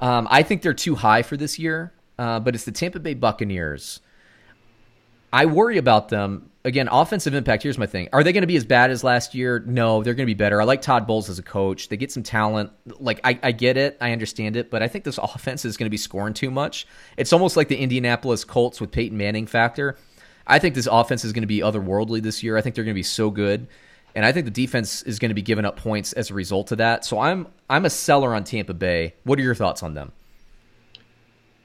Um, 0.00 0.26
I 0.30 0.42
think 0.42 0.62
they're 0.62 0.74
too 0.74 0.96
high 0.96 1.22
for 1.22 1.36
this 1.36 1.58
year, 1.58 1.92
uh, 2.18 2.40
but 2.40 2.54
it's 2.54 2.64
the 2.64 2.72
Tampa 2.72 2.98
Bay 2.98 3.14
Buccaneers. 3.14 4.00
I 5.32 5.46
worry 5.46 5.78
about 5.78 6.08
them 6.08 6.50
again, 6.64 6.88
offensive 6.90 7.34
impact. 7.34 7.62
Here's 7.62 7.78
my 7.78 7.86
thing: 7.86 8.08
Are 8.12 8.22
they 8.22 8.32
going 8.32 8.42
to 8.42 8.46
be 8.46 8.56
as 8.56 8.64
bad 8.64 8.90
as 8.90 9.04
last 9.04 9.34
year? 9.34 9.60
No, 9.66 10.02
they're 10.02 10.14
going 10.14 10.26
to 10.26 10.30
be 10.30 10.34
better. 10.34 10.60
I 10.60 10.64
like 10.64 10.82
Todd 10.82 11.06
Bowles 11.06 11.30
as 11.30 11.38
a 11.38 11.42
coach. 11.42 11.88
They 11.88 11.96
get 11.96 12.12
some 12.12 12.22
talent. 12.22 12.70
Like 12.86 13.20
I, 13.24 13.38
I 13.42 13.52
get 13.52 13.76
it, 13.76 13.96
I 14.00 14.12
understand 14.12 14.56
it, 14.56 14.70
but 14.70 14.82
I 14.82 14.88
think 14.88 15.04
this 15.04 15.18
offense 15.22 15.64
is 15.64 15.76
going 15.76 15.86
to 15.86 15.90
be 15.90 15.96
scoring 15.96 16.34
too 16.34 16.50
much. 16.50 16.86
It's 17.16 17.32
almost 17.32 17.56
like 17.56 17.68
the 17.68 17.76
Indianapolis 17.76 18.44
Colts 18.44 18.80
with 18.80 18.90
Peyton 18.90 19.16
Manning 19.16 19.46
factor. 19.46 19.96
I 20.46 20.58
think 20.58 20.74
this 20.74 20.88
offense 20.90 21.24
is 21.24 21.32
going 21.32 21.42
to 21.42 21.46
be 21.46 21.60
otherworldly 21.60 22.22
this 22.22 22.42
year. 22.42 22.56
I 22.56 22.60
think 22.60 22.74
they're 22.74 22.84
going 22.84 22.94
to 22.94 22.98
be 22.98 23.02
so 23.04 23.30
good, 23.30 23.68
and 24.14 24.24
I 24.24 24.32
think 24.32 24.46
the 24.46 24.50
defense 24.50 25.02
is 25.02 25.18
going 25.18 25.28
to 25.28 25.34
be 25.34 25.42
giving 25.42 25.64
up 25.64 25.76
points 25.76 26.12
as 26.14 26.30
a 26.30 26.34
result 26.34 26.72
of 26.72 26.78
that. 26.78 27.04
So 27.04 27.20
I'm 27.20 27.46
I'm 27.68 27.84
a 27.84 27.90
seller 27.90 28.34
on 28.34 28.44
Tampa 28.44 28.74
Bay. 28.74 29.14
What 29.24 29.38
are 29.38 29.42
your 29.42 29.54
thoughts 29.54 29.82
on 29.82 29.94
them? 29.94 30.12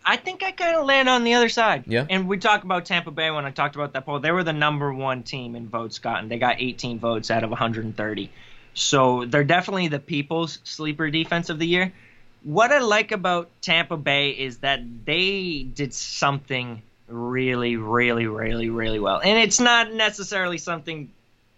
I 0.05 0.17
think 0.17 0.43
I 0.43 0.51
kind 0.51 0.75
of 0.75 0.85
land 0.85 1.09
on 1.09 1.23
the 1.23 1.33
other 1.33 1.49
side. 1.49 1.85
Yeah. 1.87 2.05
And 2.07 2.27
we 2.27 2.37
talk 2.37 2.63
about 2.63 2.85
Tampa 2.85 3.09
Bay 3.09 3.31
when 3.31 3.45
I 3.45 3.51
talked 3.51 3.75
about 3.75 3.93
that 3.93 4.05
poll. 4.05 4.19
They 4.19 4.31
were 4.31 4.43
the 4.43 4.53
number 4.53 4.93
one 4.93 5.23
team 5.23 5.55
in 5.55 5.67
votes 5.67 5.97
gotten. 5.97 6.29
They 6.29 6.37
got 6.37 6.57
18 6.59 6.99
votes 6.99 7.31
out 7.31 7.43
of 7.43 7.49
130. 7.49 8.29
So 8.75 9.25
they're 9.25 9.43
definitely 9.43 9.87
the 9.87 9.99
people's 9.99 10.59
sleeper 10.63 11.09
defense 11.09 11.49
of 11.49 11.57
the 11.57 11.65
year. 11.65 11.91
What 12.43 12.71
I 12.71 12.79
like 12.79 13.11
about 13.11 13.49
Tampa 13.61 13.97
Bay 13.97 14.29
is 14.29 14.59
that 14.59 14.81
they 15.05 15.63
did 15.63 15.91
something 15.93 16.83
really, 17.07 17.75
really, 17.75 18.27
really, 18.27 18.69
really 18.69 18.99
well. 18.99 19.19
And 19.23 19.39
it's 19.39 19.59
not 19.59 19.91
necessarily 19.91 20.59
something 20.59 21.09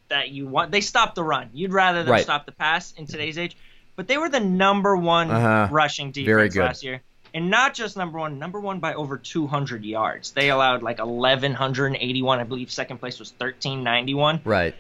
that 0.07 0.29
you 0.29 0.47
want. 0.47 0.71
They 0.71 0.79
stopped 0.79 1.15
the 1.15 1.23
run. 1.23 1.49
You'd 1.53 1.73
rather 1.73 2.03
them 2.03 2.13
right. 2.13 2.23
stop 2.23 2.45
the 2.45 2.53
pass 2.53 2.93
in 2.93 3.07
today's 3.07 3.37
age. 3.37 3.57
But 3.97 4.07
they 4.07 4.17
were 4.17 4.29
the 4.29 4.39
number 4.39 4.95
one 4.95 5.29
uh-huh. 5.29 5.67
rushing 5.69 6.11
defense 6.11 6.55
last 6.55 6.83
year 6.83 7.01
and 7.37 7.51
not 7.51 7.75
just 7.75 7.95
number 7.95 8.17
one, 8.17 8.39
number 8.39 8.59
one 8.59 8.79
by 8.79 8.95
over 8.95 9.15
200 9.15 9.85
yards. 9.85 10.31
They 10.31 10.49
allowed 10.49 10.81
like 10.81 10.97
1181. 10.97 12.39
I 12.39 12.43
believe 12.43 12.71
second 12.71 12.97
place 12.97 13.19
was 13.19 13.29
1391. 13.29 14.41
Right. 14.43 14.73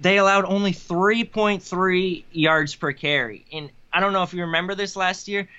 They 0.00 0.16
allowed 0.16 0.46
only 0.46 0.72
3.3 0.72 2.24
yards 2.32 2.74
per 2.74 2.92
carry. 2.92 3.44
And 3.52 3.68
I 3.92 4.00
don't 4.00 4.14
know 4.14 4.22
if 4.22 4.32
you 4.32 4.40
remember 4.40 4.74
this 4.74 4.96
last 4.96 5.28
year. 5.28 5.50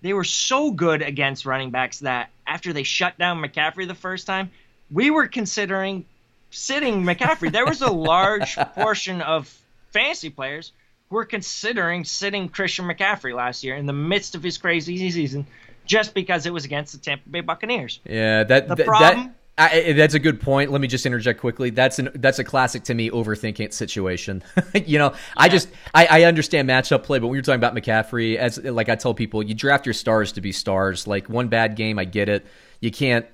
They 0.00 0.12
were 0.12 0.22
so 0.22 0.70
good 0.70 1.02
against 1.02 1.44
running 1.44 1.72
backs 1.72 1.98
that 1.98 2.30
after 2.46 2.72
they 2.72 2.84
shut 2.84 3.18
down 3.18 3.42
McCaffrey 3.42 3.88
the 3.88 3.96
first 3.96 4.24
time, 4.24 4.52
we 4.92 5.10
were 5.10 5.26
considering 5.26 6.04
sitting 6.50 7.02
McCaffrey. 7.02 7.50
There 7.50 7.66
was 7.66 7.82
a 7.82 7.90
large 7.90 8.54
portion 8.76 9.20
of 9.20 9.52
fantasy 9.90 10.30
players 10.30 10.70
who 11.10 11.16
were 11.16 11.24
considering 11.24 12.04
sitting 12.04 12.50
Christian 12.50 12.84
McCaffrey 12.84 13.34
last 13.34 13.64
year 13.64 13.74
in 13.74 13.86
the 13.86 13.92
midst 13.92 14.36
of 14.36 14.44
his 14.44 14.58
crazy 14.58 15.10
season 15.10 15.48
just 15.88 16.14
because 16.14 16.46
it 16.46 16.52
was 16.52 16.64
against 16.64 16.92
the 16.92 16.98
Tampa 16.98 17.28
Bay 17.28 17.40
Buccaneers. 17.40 17.98
Yeah, 18.04 18.44
that 18.44 18.68
the 18.68 18.76
th- 18.76 18.86
problem. 18.86 19.26
That, 19.26 19.34
I, 19.60 19.92
that's 19.92 20.14
a 20.14 20.20
good 20.20 20.40
point. 20.40 20.70
Let 20.70 20.80
me 20.80 20.86
just 20.86 21.04
interject 21.04 21.40
quickly. 21.40 21.70
That's 21.70 21.98
an 21.98 22.10
that's 22.14 22.38
a 22.38 22.44
classic 22.44 22.84
to 22.84 22.94
me 22.94 23.10
overthinking 23.10 23.72
situation. 23.72 24.44
you 24.86 24.98
know, 24.98 25.10
yeah. 25.10 25.18
I 25.36 25.48
just 25.48 25.68
I, 25.92 26.06
I 26.06 26.22
understand 26.24 26.68
matchup 26.68 27.02
play, 27.02 27.18
but 27.18 27.26
when 27.26 27.34
you're 27.34 27.42
talking 27.42 27.58
about 27.58 27.74
McCaffrey, 27.74 28.36
as 28.36 28.58
like 28.58 28.88
I 28.88 28.94
tell 28.94 29.14
people, 29.14 29.42
you 29.42 29.54
draft 29.54 29.84
your 29.84 29.94
stars 29.94 30.32
to 30.32 30.40
be 30.40 30.52
stars. 30.52 31.08
Like 31.08 31.28
one 31.28 31.48
bad 31.48 31.74
game, 31.74 31.98
I 31.98 32.04
get 32.04 32.28
it. 32.28 32.46
You 32.80 32.92
can't 32.92 33.26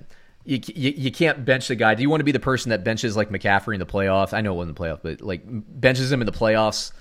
you, 0.45 0.61
you, 0.75 0.91
you 0.97 1.11
can't 1.11 1.45
bench 1.45 1.69
the 1.69 1.75
guy. 1.75 1.95
Do 1.95 2.03
you 2.03 2.09
want 2.09 2.21
to 2.21 2.25
be 2.25 2.33
the 2.33 2.41
person 2.41 2.71
that 2.71 2.85
benches 2.85 3.17
like 3.17 3.29
McCaffrey 3.29 3.75
in 3.75 3.81
the 3.81 3.87
playoffs? 3.87 4.33
I 4.33 4.41
know 4.41 4.55
it 4.55 4.57
wasn't 4.57 4.77
the 4.77 4.83
playoff, 4.83 5.01
but 5.03 5.21
like 5.21 5.43
benches 5.45 6.11
him 6.11 6.23
in 6.23 6.27
the 6.27 6.33
playoffs 6.33 6.93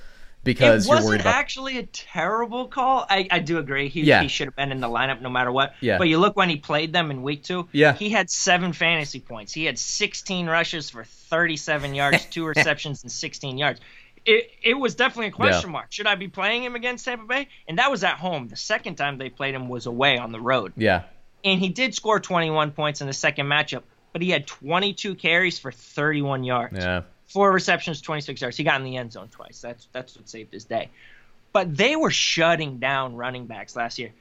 because 0.44 0.86
it 0.86 0.88
you're 0.89 0.96
wasn't 0.98 1.10
worried 1.10 1.22
about. 1.22 1.36
actually 1.36 1.78
a 1.78 1.84
terrible 1.84 2.68
call. 2.68 3.06
I, 3.10 3.28
I 3.32 3.39
do 3.39 3.58
agree. 3.58 3.89
He, 3.89 4.02
Yeah. 4.02 4.22
he 4.22 4.28
should 4.28 4.48
have 4.48 4.56
been 4.56 4.72
in 4.72 4.82
the 4.82 4.88
lineup 4.89 5.22
no 5.22 5.30
matter 5.30 5.52
what. 5.52 5.74
Yeah. 5.82 5.98
But 5.98 6.08
you 6.10 6.18
look 6.20 6.36
when 6.36 6.50
he 6.50 6.58
played 6.58 6.91
them 6.94 7.12
in 7.12 7.24
week 7.24 7.44
two. 7.44 7.68
Yeah. 7.72 7.94
He 7.94 8.10
had 8.10 8.30
seven 8.30 8.74
fantasy 8.74 9.20
points. 9.20 9.54
He 9.54 9.66
had 9.66 9.80
16 9.80 10.48
rushes 10.48 10.89
for 10.89 11.04
37 11.04 11.96
yards, 11.96 12.26
two 12.30 12.46
receptions, 12.46 13.04
and 13.04 13.12
16 13.12 13.58
yards. 13.58 13.80
It, 14.26 14.52
it 14.64 14.74
was 14.76 14.96
definitely 14.96 15.28
a 15.28 15.32
question 15.32 15.70
mark. 15.72 15.91
Should 15.91 16.08
I 16.08 16.16
be 16.16 16.30
playing 16.30 16.64
him 16.64 16.76
against 16.76 17.04
Tampa 17.06 17.26
Bay? 17.26 17.50
And 17.68 17.78
that 17.80 17.91
was 17.91 18.04
at 18.04 18.16
home. 18.16 18.48
The 18.48 18.56
second 18.56 18.96
time 18.96 19.18
they 19.18 19.30
played 19.30 19.54
him 19.54 19.68
was 19.68 19.86
away 19.86 20.18
on 20.18 20.32
the 20.32 20.39
road. 20.39 20.72
yeah, 20.78 21.04
And 21.44 21.60
he 21.60 21.68
did 21.70 21.94
score 21.94 22.22
21 22.22 22.72
points 22.72 23.02
in 23.02 23.08
the 23.08 23.14
second 23.14 23.48
matchup, 23.48 23.84
but 24.14 24.22
he 24.22 24.30
had 24.30 24.48
22 24.48 25.16
carries 25.16 25.60
for 25.60 25.74
31 25.74 26.46
yards 26.46 26.78
yeah, 26.78 27.02
four 27.28 27.51
receptions, 27.51 28.01
26 28.01 28.41
yards. 28.41 28.57
He 28.57 28.63
got 28.63 28.80
in 28.80 28.86
the 28.86 28.97
end 28.97 29.11
zone 29.11 29.28
twice. 29.30 29.61
That's 29.61 29.88
that's 29.91 30.15
what 30.15 30.30
saved 30.30 30.53
his 30.53 30.65
day. 30.65 30.89
But 31.51 31.76
they 31.76 31.95
were 31.95 32.11
shutting 32.11 32.80
down 32.80 33.15
running 33.15 33.45
backs 33.45 33.76
last 33.76 33.99
year. 33.99 34.11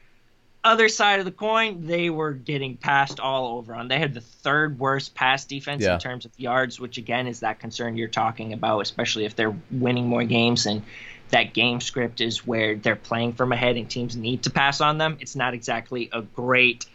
Other 0.64 0.88
side 0.88 1.18
of 1.18 1.24
the 1.24 1.32
coin, 1.32 1.86
they 1.88 2.08
were 2.08 2.32
getting 2.32 2.76
passed 2.76 3.18
all 3.18 3.58
over 3.58 3.74
on. 3.74 3.88
They 3.88 3.98
had 3.98 4.14
the 4.14 4.20
third 4.20 4.78
worst 4.78 5.12
pass 5.14 5.44
defense 5.44 5.82
Yeah. 5.82 5.94
in 5.94 5.98
terms 6.00 6.24
of 6.24 6.30
yards, 6.36 6.78
which 6.78 6.98
again 6.98 7.26
is 7.26 7.40
that 7.40 7.58
concern 7.58 7.96
you're 7.96 8.06
talking 8.06 8.52
about, 8.52 8.78
especially 8.80 9.24
if 9.24 9.34
they're 9.34 9.56
winning 9.72 10.06
more 10.08 10.22
games 10.24 10.66
and 10.66 10.82
that 11.30 11.52
game 11.54 11.80
script 11.80 12.20
is 12.20 12.46
where 12.46 12.76
they're 12.76 12.94
playing 12.94 13.32
from 13.32 13.50
ahead 13.52 13.76
and 13.76 13.90
teams 13.90 14.14
need 14.14 14.42
to 14.44 14.50
pass 14.50 14.80
on 14.80 14.98
them. 14.98 15.16
It's 15.18 15.34
not 15.34 15.52
exactly 15.54 16.10
a 16.12 16.22
great 16.22 16.86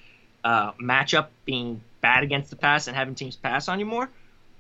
uh, 0.46 0.72
matchup 0.74 1.28
being 1.44 1.82
bad 2.00 2.24
against 2.24 2.52
the 2.52 2.56
pass 2.56 2.88
and 2.88 2.96
having 2.96 3.16
teams 3.16 3.36
pass 3.36 3.68
on 3.68 3.80
you 3.80 3.86
more 3.86 4.10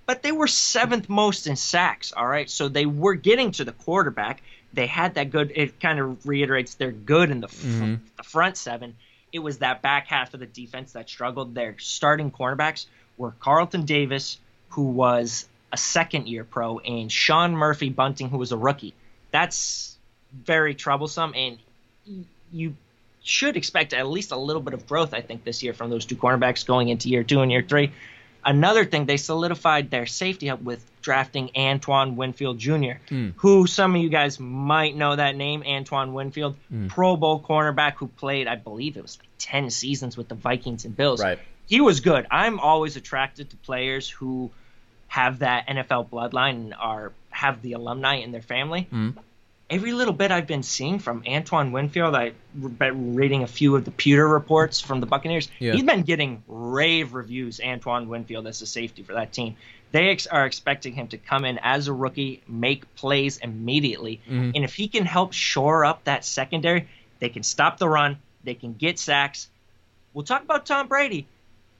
but 0.07 0.23
they 0.23 0.31
were 0.31 0.47
seventh 0.47 1.09
most 1.09 1.45
in 1.45 1.55
sacks. 1.55 2.11
All 2.13 2.25
right, 2.25 2.49
so 2.49 2.69
they 2.69 2.87
were 2.87 3.13
getting 3.13 3.51
to 3.51 3.65
the 3.65 3.73
quarterback. 3.73 4.41
They 4.73 4.87
had 4.87 5.15
that 5.15 5.29
good. 5.29 5.51
It 5.53 5.79
kind 5.79 5.99
of 5.99 6.25
reiterates 6.25 6.73
they're 6.75 6.91
good 6.91 7.29
in 7.29 7.41
the, 7.41 7.47
f- 7.47 7.53
mm-hmm. 7.55 7.95
the 8.15 8.23
front 8.23 8.57
seven. 8.57 8.95
It 9.31 9.39
was 9.39 9.59
that 9.59 9.81
back 9.81 10.07
half 10.07 10.33
of 10.33 10.39
the 10.39 10.45
defense 10.45 10.93
that 10.93 11.09
struggled. 11.09 11.53
Their 11.53 11.77
starting 11.77 12.31
cornerbacks 12.31 12.87
were 13.17 13.31
Carlton 13.39 13.85
Davis, 13.85 14.39
who 14.69 14.83
was 14.83 15.45
a 15.71 15.77
second 15.77 16.27
year 16.27 16.45
pro, 16.45 16.79
and 16.79 17.11
Sean 17.11 17.53
Murphy 17.55 17.89
Bunting, 17.89 18.29
who 18.29 18.37
was 18.37 18.53
a 18.53 18.57
rookie. 18.57 18.93
That's 19.31 19.97
very 20.33 20.73
troublesome, 20.73 21.33
and 21.35 21.57
you 22.51 22.75
should 23.23 23.57
expect 23.57 23.93
at 23.93 24.07
least 24.07 24.31
a 24.31 24.37
little 24.37 24.61
bit 24.61 24.73
of 24.73 24.87
growth, 24.87 25.13
I 25.13 25.19
think, 25.19 25.43
this 25.43 25.61
year 25.61 25.73
from 25.73 25.89
those 25.89 26.05
two 26.05 26.15
cornerbacks 26.15 26.65
going 26.65 26.87
into 26.87 27.09
year 27.09 27.23
two 27.23 27.41
and 27.41 27.51
year 27.51 27.61
three. 27.61 27.91
Another 28.43 28.85
thing, 28.85 29.05
they 29.05 29.17
solidified 29.17 29.89
their 29.89 30.05
safety 30.05 30.49
up 30.49 30.61
with 30.61 30.83
drafting 31.01 31.51
Antoine 31.55 32.15
Winfield 32.15 32.59
Jr., 32.59 32.99
hmm. 33.09 33.29
who 33.37 33.67
some 33.67 33.95
of 33.95 34.01
you 34.01 34.09
guys 34.09 34.39
might 34.39 34.95
know 34.95 35.15
that 35.15 35.35
name, 35.35 35.63
Antoine 35.65 36.13
Winfield, 36.13 36.55
hmm. 36.69 36.87
Pro 36.87 37.15
Bowl 37.15 37.41
cornerback 37.41 37.93
who 37.95 38.07
played, 38.07 38.47
I 38.47 38.55
believe 38.55 38.97
it 38.97 39.01
was 39.01 39.17
like 39.19 39.29
10 39.39 39.69
seasons 39.69 40.17
with 40.17 40.27
the 40.27 40.35
Vikings 40.35 40.85
and 40.85 40.95
Bills. 40.95 41.21
Right. 41.21 41.39
He 41.67 41.81
was 41.81 41.99
good. 41.99 42.27
I'm 42.31 42.59
always 42.59 42.95
attracted 42.95 43.49
to 43.49 43.57
players 43.57 44.09
who 44.09 44.51
have 45.07 45.39
that 45.39 45.67
NFL 45.67 46.09
bloodline 46.09 46.51
and 46.51 46.73
are 46.73 47.13
have 47.29 47.61
the 47.61 47.73
alumni 47.73 48.15
in 48.15 48.31
their 48.31 48.41
family 48.41 48.83
hmm. 48.83 49.11
Every 49.69 49.93
little 49.93 50.13
bit 50.13 50.31
I've 50.31 50.47
been 50.47 50.63
seeing 50.63 50.99
from 50.99 51.23
Antoine 51.27 51.71
Winfield, 51.71 52.15
I've 52.15 52.35
been 52.53 53.15
reading 53.15 53.43
a 53.43 53.47
few 53.47 53.75
of 53.75 53.85
the 53.85 53.91
Pewter 53.91 54.27
reports 54.27 54.79
from 54.79 54.99
the 54.99 55.05
Buccaneers. 55.05 55.49
Yeah. 55.59 55.73
He's 55.73 55.83
been 55.83 56.03
getting 56.03 56.43
rave 56.47 57.13
reviews, 57.13 57.59
Antoine 57.59 58.07
Winfield, 58.07 58.47
as 58.47 58.61
a 58.61 58.65
safety 58.65 59.03
for 59.03 59.13
that 59.13 59.33
team. 59.33 59.55
They 59.91 60.09
ex- 60.09 60.27
are 60.27 60.45
expecting 60.45 60.93
him 60.93 61.07
to 61.09 61.17
come 61.17 61.45
in 61.45 61.59
as 61.61 61.87
a 61.87 61.93
rookie, 61.93 62.41
make 62.47 62.93
plays 62.95 63.37
immediately. 63.37 64.21
Mm-hmm. 64.25 64.51
And 64.55 64.63
if 64.63 64.73
he 64.73 64.87
can 64.87 65.05
help 65.05 65.33
shore 65.33 65.85
up 65.85 66.03
that 66.05 66.25
secondary, 66.25 66.87
they 67.19 67.29
can 67.29 67.43
stop 67.43 67.77
the 67.77 67.89
run, 67.89 68.17
they 68.43 68.53
can 68.53 68.73
get 68.73 68.99
sacks. 68.99 69.49
We'll 70.13 70.25
talk 70.25 70.43
about 70.43 70.65
Tom 70.65 70.87
Brady. 70.87 71.27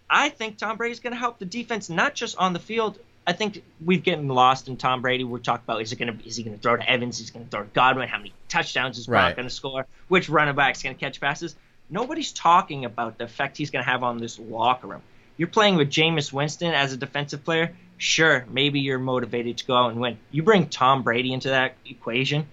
I 0.09 0.29
think 0.29 0.57
Tom 0.57 0.77
Brady's 0.77 0.99
going 1.01 1.13
to 1.13 1.19
help 1.19 1.37
the 1.39 1.45
defense 1.45 1.89
not 1.89 2.15
just 2.15 2.37
on 2.37 2.53
the 2.53 2.59
field. 2.59 2.97
I 3.27 3.33
think 3.33 3.61
we've 3.83 4.01
getting 4.01 4.29
lost 4.29 4.69
in 4.69 4.77
Tom 4.77 5.01
Brady. 5.01 5.25
We're 5.25 5.39
talking 5.39 5.65
about 5.67 5.81
is 5.81 5.91
it 5.91 5.97
to 5.97 6.17
is 6.25 6.37
he 6.37 6.43
going 6.43 6.55
to 6.55 6.61
throw 6.61 6.77
to 6.77 6.89
Evans? 6.89 7.19
Is 7.19 7.27
he 7.27 7.33
going 7.33 7.45
to 7.45 7.51
throw 7.51 7.63
to 7.63 7.69
Godwin? 7.73 8.07
How 8.07 8.19
many 8.19 8.33
touchdowns 8.47 8.97
is 8.97 9.07
Gronk 9.07 9.11
Right. 9.11 9.35
going 9.35 9.47
to 9.47 9.53
score? 9.53 9.85
Which 10.07 10.29
running 10.29 10.55
back's 10.55 10.81
going 10.81 10.95
to 10.95 10.99
catch 10.99 11.19
passes? 11.19 11.53
Nobody's 11.89 12.31
talking 12.31 12.85
about 12.85 13.17
the 13.17 13.25
effect 13.25 13.57
he's 13.57 13.69
going 13.69 13.83
to 13.83 13.89
have 13.89 14.01
on 14.01 14.17
this 14.17 14.39
locker 14.39 14.87
room. 14.87 15.01
You're 15.35 15.49
playing 15.49 15.75
with 15.75 15.89
Jameis 15.89 16.31
Winston 16.31 16.73
as 16.73 16.93
a 16.93 16.97
defensive 16.97 17.43
player. 17.43 17.75
Sure, 17.97 18.45
maybe 18.49 18.79
you're 18.79 18.97
motivated 18.97 19.57
to 19.57 19.65
go 19.65 19.75
out 19.75 19.91
and 19.91 19.99
win. 19.99 20.17
You 20.31 20.43
bring 20.43 20.69
Tom 20.69 21.03
Brady 21.03 21.33
into 21.33 21.49
that 21.49 21.75
equation, 21.85 22.47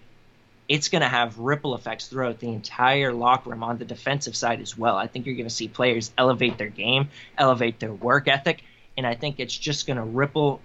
it's 0.69 0.89
going 0.89 1.03
to 1.03 1.09
have 1.09 1.39
ripple 1.39 1.75
effects 1.75 2.09
throughout 2.09 2.41
the 2.41 2.49
entire 2.49 3.13
locker 3.13 3.51
room 3.51 3.63
on 3.63 3.79
the 3.79 3.85
defensive 3.85 4.35
side 4.35 4.61
as 4.61 4.77
well. 4.77 4.97
I 4.97 5.07
think 5.07 5.27
you're 5.27 5.35
going 5.37 5.49
to 5.49 5.55
see 5.55 5.69
players 5.69 6.11
elevate 6.19 6.59
their 6.59 6.69
game, 6.69 7.11
elevate 7.39 7.79
their 7.79 7.93
work 7.93 8.29
ethic, 8.29 8.63
and 8.97 9.07
I 9.07 9.15
think 9.15 9.41
it's 9.41 9.57
just 9.57 9.87
going 9.87 9.97
to 9.97 10.03
ripple 10.05 10.61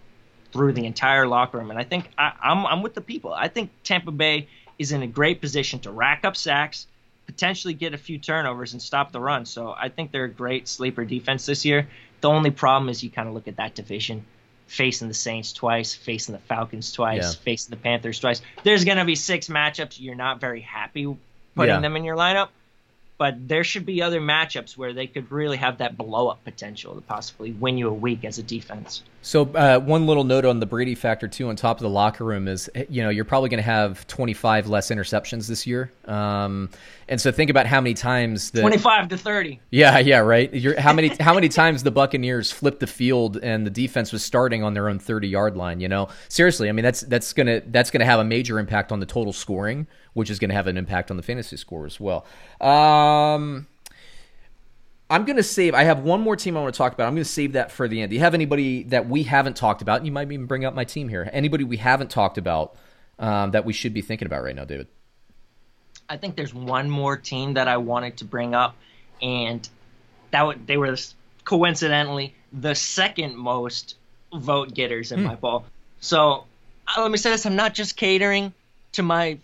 through 0.52 0.74
the 0.74 0.86
entire 0.86 1.28
locker 1.28 1.58
room. 1.58 1.70
And 1.70 1.80
I 1.80 1.84
think 1.84 2.10
I, 2.18 2.32
I'm, 2.42 2.66
I'm 2.66 2.82
with 2.82 2.94
the 2.96 3.02
people. 3.02 3.34
I 3.34 3.48
think 3.48 3.70
Tampa 3.84 4.12
Bay 4.12 4.48
is 4.78 4.92
in 4.92 5.02
a 5.04 5.08
great 5.08 5.42
position 5.42 5.80
to 5.82 5.92
rack 5.92 6.26
up 6.26 6.36
sacks, 6.36 6.88
potentially 7.26 7.74
get 7.74 7.94
a 7.94 7.98
few 7.98 8.18
turnovers, 8.18 8.74
and 8.74 8.82
stop 8.82 9.12
the 9.12 9.20
run. 9.20 9.46
So 9.46 9.76
I 9.78 9.90
think 9.90 10.12
they're 10.12 10.24
a 10.26 10.30
great 10.30 10.68
sleeper 10.68 11.06
defense 11.06 11.46
this 11.46 11.66
year. 11.66 11.88
The 12.22 12.30
only 12.30 12.52
problem 12.52 12.90
is 12.90 13.04
you 13.04 13.10
kind 13.10 13.28
of 13.28 13.34
look 13.34 13.48
at 13.48 13.58
that 13.58 13.76
division 13.76 14.26
facing 14.68 15.08
the 15.08 15.14
Saints 15.14 15.52
twice, 15.54 15.96
facing 15.96 16.34
the 16.34 16.40
Falcons 16.42 16.92
twice, 16.92 17.36
Yeah. 17.36 17.42
facing 17.44 17.72
the 17.72 17.78
Panthers 17.78 18.20
twice. 18.20 18.42
There's 18.64 18.86
going 18.86 18.98
to 19.00 19.06
be 19.06 19.16
six 19.16 19.48
matchups 19.48 20.00
you're 20.00 20.16
not 20.16 20.40
very 20.40 20.62
happy 20.62 21.06
putting 21.56 21.74
Yeah. 21.76 21.80
them 21.82 21.96
in 21.96 22.04
your 22.04 22.16
lineup, 22.16 22.50
but 23.20 23.48
there 23.48 23.66
should 23.66 23.86
be 23.86 24.02
other 24.02 24.22
matchups 24.22 24.78
where 24.78 24.94
they 24.94 25.06
could 25.06 25.30
really 25.32 25.58
have 25.58 25.78
that 25.80 25.98
blow 25.98 26.30
up 26.30 26.44
potential 26.46 26.96
to 26.96 27.02
possibly 27.02 27.52
win 27.52 27.78
you 27.78 27.90
a 27.90 27.94
week 27.94 28.24
as 28.26 28.40
a 28.40 28.44
defense. 28.44 29.04
So 29.22 29.44
uh, 29.54 29.80
one 29.80 30.08
little 30.08 30.24
note 30.24 30.46
on 30.46 30.60
the 30.60 30.66
Brady 30.66 30.96
factor 30.96 31.28
too, 31.28 31.50
on 31.50 31.56
top 31.56 31.78
of 31.78 31.84
the 31.84 31.90
locker 31.90 32.24
room 32.24 32.48
is, 32.48 32.70
you 32.90 33.04
know, 33.04 33.10
you're 33.10 33.26
probably 33.26 33.50
going 33.50 33.60
to 33.60 33.64
have 33.64 34.08
25 34.08 34.68
less 34.68 34.90
interceptions 34.90 35.48
this 35.48 35.68
year, 35.68 35.92
um, 36.06 36.70
and 37.10 37.20
so 37.20 37.32
think 37.32 37.50
about 37.50 37.66
how 37.66 37.82
many 37.82 37.94
times 37.94 38.52
the 38.52 38.62
25 38.62 39.10
to 39.10 39.18
30. 39.18 39.60
yeah 39.72 39.98
yeah 40.00 40.20
right. 40.20 40.54
You're, 40.54 40.80
how 40.80 40.94
many 40.94 41.10
how 41.20 41.34
many 41.34 41.50
times 41.50 41.84
the 41.84 41.92
Buccaneers 41.92 42.52
flipped 42.52 42.80
the 42.80 42.88
field 42.88 43.38
and 43.38 43.66
the 43.66 43.72
defense 43.72 44.14
was 44.14 44.24
starting 44.24 44.64
on 44.64 44.74
their 44.74 44.88
own 44.88 45.00
30 45.00 45.28
yard 45.28 45.58
line. 45.58 45.80
You 45.80 45.90
know, 45.90 46.08
seriously, 46.30 46.70
I 46.70 46.72
mean 46.72 46.84
that's 46.84 47.02
that's 47.02 47.34
gonna 47.34 47.62
that's 47.68 47.92
gonna 47.92 48.06
have 48.06 48.20
a 48.20 48.26
major 48.26 48.58
impact 48.58 48.92
on 48.92 49.00
the 49.00 49.06
total 49.06 49.34
scoring, 49.34 49.88
which 50.14 50.30
is 50.30 50.40
going 50.40 50.50
to 50.50 50.56
have 50.56 50.68
an 50.68 50.78
impact 50.78 51.12
on 51.12 51.18
the 51.18 51.24
fantasy 51.24 51.58
score 51.58 51.86
as 51.86 52.00
well. 52.00 52.26
Um, 52.62 53.68
I'm 55.10 55.26
going 55.26 55.38
to 55.38 55.44
save. 55.44 55.74
I 55.74 55.84
have 55.84 56.02
one 56.02 56.22
more 56.22 56.36
team 56.36 56.56
I 56.56 56.62
want 56.62 56.74
to 56.74 56.78
talk 56.78 56.94
about. 56.94 57.08
I'm 57.08 57.16
going 57.16 57.24
to 57.24 57.30
save 57.30 57.54
that 57.54 57.72
for 57.72 57.88
the 57.88 58.02
end. 58.02 58.12
Do 58.12 58.16
you 58.16 58.22
have 58.22 58.36
anybody 58.36 58.84
that 58.84 59.10
we 59.10 59.24
haven't 59.24 59.56
talked 59.56 59.82
about? 59.82 60.06
You 60.06 60.12
might 60.12 60.32
even 60.32 60.46
bring 60.46 60.66
up 60.66 60.76
my 60.76 60.84
team 60.84 61.10
here. 61.10 61.28
Anybody 61.34 61.64
we 61.64 61.78
haven't 61.78 62.12
talked 62.12 62.38
about 62.38 62.76
um, 63.18 63.52
that 63.52 63.66
we 63.66 63.74
should 63.74 63.94
be 63.94 64.02
thinking 64.02 64.28
about 64.28 64.44
right 64.44 64.56
now, 64.56 64.66
David? 64.66 64.88
I 66.08 66.18
think 66.18 66.36
there's 66.36 66.54
one 66.54 66.90
more 66.90 67.18
team 67.18 67.56
that 67.56 67.68
I 67.68 67.78
wanted 67.78 68.18
to 68.18 68.26
bring 68.26 68.54
up, 68.54 68.76
and 69.22 69.68
that 70.32 70.46
would, 70.46 70.68
they 70.68 70.78
were 70.78 70.96
coincidentally 71.44 72.36
the 72.54 72.76
second 72.76 73.36
most 73.36 73.96
vote 74.34 74.74
getters 74.74 75.12
in 75.12 75.24
my 75.24 75.36
poll. 75.36 75.66
So 76.02 76.46
uh, 76.88 77.02
let 77.02 77.12
me 77.12 77.18
say 77.18 77.32
this: 77.32 77.46
I'm 77.46 77.56
not 77.56 77.74
just 77.74 77.96
catering 77.96 78.54
to 78.94 79.04
my 79.04 79.40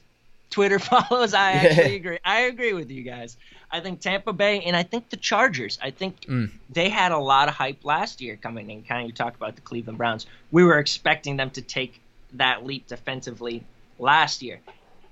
Twitter 0.50 0.80
follows. 0.80 1.34
I 1.34 1.52
actually 1.54 1.96
agree. 1.96 2.20
I 2.24 2.42
agree 2.42 2.74
with 2.74 2.92
you 2.92 3.04
guys. 3.04 3.38
I 3.76 3.82
think 3.82 4.00
Tampa 4.00 4.32
Bay 4.32 4.62
and 4.62 4.74
I 4.74 4.84
think 4.84 5.10
the 5.10 5.18
Chargers. 5.18 5.78
I 5.82 5.92
think 5.92 6.26
they 6.70 6.88
had 6.88 7.12
a 7.12 7.18
lot 7.18 7.50
of 7.50 7.56
hype 7.56 7.84
last 7.84 8.22
year 8.22 8.38
coming 8.38 8.70
in. 8.70 8.84
Kind 8.84 9.02
of 9.02 9.08
you 9.08 9.14
talk 9.14 9.36
about 9.36 9.56
the 9.56 9.62
Cleveland 9.62 9.98
Browns. 9.98 10.26
We 10.50 10.64
were 10.64 10.80
expecting 10.80 11.36
them 11.36 11.50
to 11.52 11.62
take 11.62 12.00
that 12.34 12.66
leap 12.66 12.88
defensively 12.88 13.66
last 14.00 14.42
year. 14.42 14.62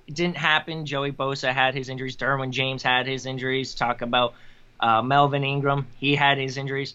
It 0.07 0.15
didn't 0.15 0.37
happen. 0.37 0.85
Joey 0.85 1.11
Bosa 1.11 1.51
had 1.51 1.75
his 1.75 1.89
injuries. 1.89 2.15
Derwin 2.15 2.51
James 2.51 2.81
had 2.83 3.05
his 3.05 3.25
injuries. 3.25 3.75
Talk 3.75 4.01
about 4.01 4.33
uh, 4.79 5.01
Melvin 5.01 5.43
Ingram. 5.43 5.87
He 5.99 6.15
had 6.15 6.37
his 6.37 6.55
injuries. 6.55 6.93